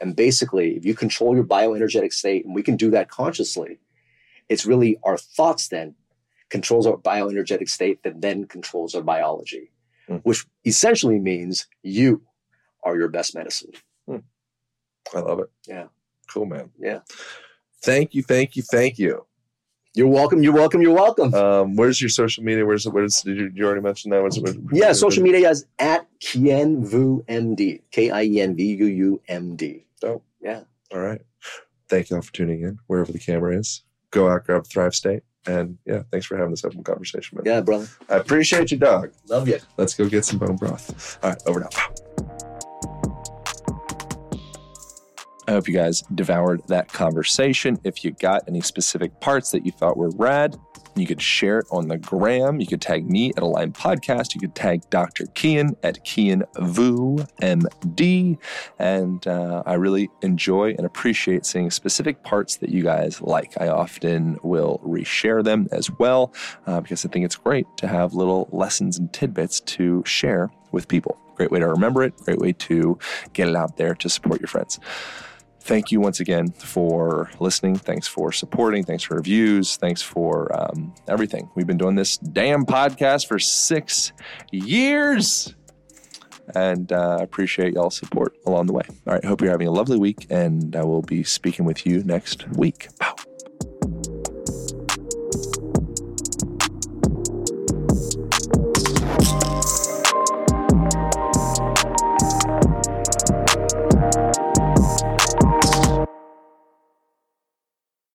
And 0.00 0.14
basically, 0.14 0.76
if 0.76 0.84
you 0.84 0.94
control 0.94 1.34
your 1.34 1.44
bioenergetic 1.44 2.12
state, 2.12 2.44
and 2.44 2.54
we 2.54 2.62
can 2.62 2.76
do 2.76 2.90
that 2.90 3.08
consciously, 3.08 3.78
it's 4.48 4.66
really 4.66 4.98
our 5.04 5.16
thoughts 5.18 5.68
then 5.68 5.94
controls 6.50 6.86
our 6.86 6.96
bioenergetic 6.96 7.68
state 7.68 8.02
that 8.04 8.20
then 8.20 8.44
controls 8.46 8.94
our 8.94 9.02
biology, 9.02 9.70
Hmm. 10.08 10.16
which 10.18 10.46
essentially 10.64 11.18
means 11.18 11.66
you 11.82 12.22
are 12.84 12.96
your 12.96 13.08
best 13.08 13.34
medicine. 13.34 13.72
I 15.14 15.20
love 15.20 15.38
it. 15.40 15.50
Yeah. 15.68 15.86
Cool, 16.28 16.46
man. 16.46 16.70
Yeah. 16.78 17.00
Thank 17.82 18.14
you, 18.14 18.22
thank 18.22 18.56
you, 18.56 18.62
thank 18.62 18.98
you. 18.98 19.24
You're 19.94 20.08
welcome. 20.08 20.42
You're 20.42 20.52
welcome. 20.52 20.82
You're 20.82 20.94
welcome. 20.94 21.32
Um, 21.32 21.74
where's 21.76 22.02
your 22.02 22.10
social 22.10 22.44
media? 22.44 22.66
Where's 22.66 22.84
where's 22.86 23.22
did 23.22 23.36
you, 23.38 23.50
you 23.54 23.64
already 23.64 23.80
mention 23.80 24.10
that? 24.10 24.22
What's, 24.22 24.38
what, 24.38 24.54
yeah, 24.72 24.92
social 24.92 25.22
media 25.22 25.48
is 25.48 25.64
at 25.78 26.06
Kienvu 26.20 27.24
MD. 27.26 27.80
K 27.92 28.10
I 28.10 28.24
E 28.24 28.40
N 28.40 28.54
V 28.56 28.74
U 28.74 28.86
U 28.86 29.22
M 29.28 29.56
D. 29.56 29.86
Dope. 30.00 30.22
Yeah. 30.42 30.64
All 30.92 31.00
right. 31.00 31.22
Thank 31.88 32.10
you 32.10 32.16
all 32.16 32.22
for 32.22 32.32
tuning 32.32 32.60
in, 32.62 32.78
wherever 32.88 33.10
the 33.10 33.18
camera 33.18 33.56
is. 33.58 33.84
Go 34.16 34.30
out, 34.30 34.46
grab 34.46 34.66
Thrive 34.66 34.94
State. 34.94 35.24
And 35.46 35.76
yeah, 35.84 36.04
thanks 36.10 36.24
for 36.24 36.38
having 36.38 36.50
this 36.50 36.64
open 36.64 36.82
conversation, 36.82 37.36
man. 37.36 37.44
Yeah, 37.44 37.60
brother. 37.60 37.86
I 38.08 38.16
appreciate 38.16 38.70
you, 38.70 38.78
dog. 38.78 39.12
Love 39.28 39.46
you. 39.46 39.58
Let's 39.76 39.92
go 39.92 40.08
get 40.08 40.24
some 40.24 40.38
bone 40.38 40.56
broth. 40.56 41.18
All 41.22 41.28
right, 41.28 41.42
over 41.44 41.60
now. 41.60 41.68
I 45.46 45.52
hope 45.52 45.68
you 45.68 45.74
guys 45.74 46.02
devoured 46.14 46.66
that 46.68 46.90
conversation. 46.90 47.78
If 47.84 48.06
you 48.06 48.12
got 48.12 48.44
any 48.48 48.62
specific 48.62 49.20
parts 49.20 49.50
that 49.50 49.66
you 49.66 49.72
thought 49.72 49.98
were 49.98 50.08
rad, 50.08 50.56
you 50.96 51.06
could 51.06 51.22
share 51.22 51.60
it 51.60 51.66
on 51.70 51.88
the 51.88 51.98
gram. 51.98 52.60
You 52.60 52.66
could 52.66 52.80
tag 52.80 53.08
me 53.08 53.30
at 53.36 53.42
Align 53.42 53.72
Podcast. 53.72 54.34
You 54.34 54.40
could 54.40 54.54
tag 54.54 54.88
Dr. 54.90 55.26
Kien 55.34 55.76
at 55.82 56.04
Kien 56.04 56.42
Vu 56.58 57.18
MD. 57.42 58.38
And 58.78 59.26
uh, 59.26 59.62
I 59.66 59.74
really 59.74 60.08
enjoy 60.22 60.74
and 60.76 60.86
appreciate 60.86 61.46
seeing 61.46 61.70
specific 61.70 62.22
parts 62.22 62.56
that 62.56 62.70
you 62.70 62.82
guys 62.82 63.20
like. 63.20 63.52
I 63.60 63.68
often 63.68 64.38
will 64.42 64.80
reshare 64.84 65.44
them 65.44 65.68
as 65.72 65.90
well 65.90 66.32
uh, 66.66 66.80
because 66.80 67.04
I 67.04 67.08
think 67.08 67.24
it's 67.24 67.36
great 67.36 67.66
to 67.78 67.88
have 67.88 68.14
little 68.14 68.48
lessons 68.52 68.98
and 68.98 69.12
tidbits 69.12 69.60
to 69.60 70.02
share 70.06 70.50
with 70.72 70.88
people. 70.88 71.18
Great 71.34 71.50
way 71.50 71.58
to 71.58 71.68
remember 71.68 72.02
it, 72.02 72.16
great 72.16 72.38
way 72.38 72.52
to 72.52 72.98
get 73.34 73.48
it 73.48 73.54
out 73.54 73.76
there 73.76 73.94
to 73.96 74.08
support 74.08 74.40
your 74.40 74.48
friends. 74.48 74.80
Thank 75.66 75.90
you 75.90 76.00
once 76.00 76.20
again 76.20 76.52
for 76.52 77.28
listening. 77.40 77.74
Thanks 77.74 78.06
for 78.06 78.30
supporting. 78.30 78.84
Thanks 78.84 79.02
for 79.02 79.16
reviews. 79.16 79.76
Thanks 79.76 80.00
for 80.00 80.48
um, 80.56 80.94
everything. 81.08 81.50
We've 81.56 81.66
been 81.66 81.76
doing 81.76 81.96
this 81.96 82.18
damn 82.18 82.64
podcast 82.64 83.26
for 83.26 83.40
six 83.40 84.12
years. 84.52 85.56
And 86.54 86.92
uh, 86.92 87.16
I 87.18 87.22
appreciate 87.24 87.74
y'all's 87.74 87.96
support 87.96 88.36
along 88.46 88.66
the 88.66 88.74
way. 88.74 88.84
All 89.08 89.14
right. 89.14 89.24
Hope 89.24 89.40
you're 89.40 89.50
having 89.50 89.66
a 89.66 89.72
lovely 89.72 89.98
week, 89.98 90.28
and 90.30 90.76
I 90.76 90.84
will 90.84 91.02
be 91.02 91.24
speaking 91.24 91.64
with 91.64 91.84
you 91.84 92.04
next 92.04 92.46
week. 92.50 92.86
Pow. 93.00 93.16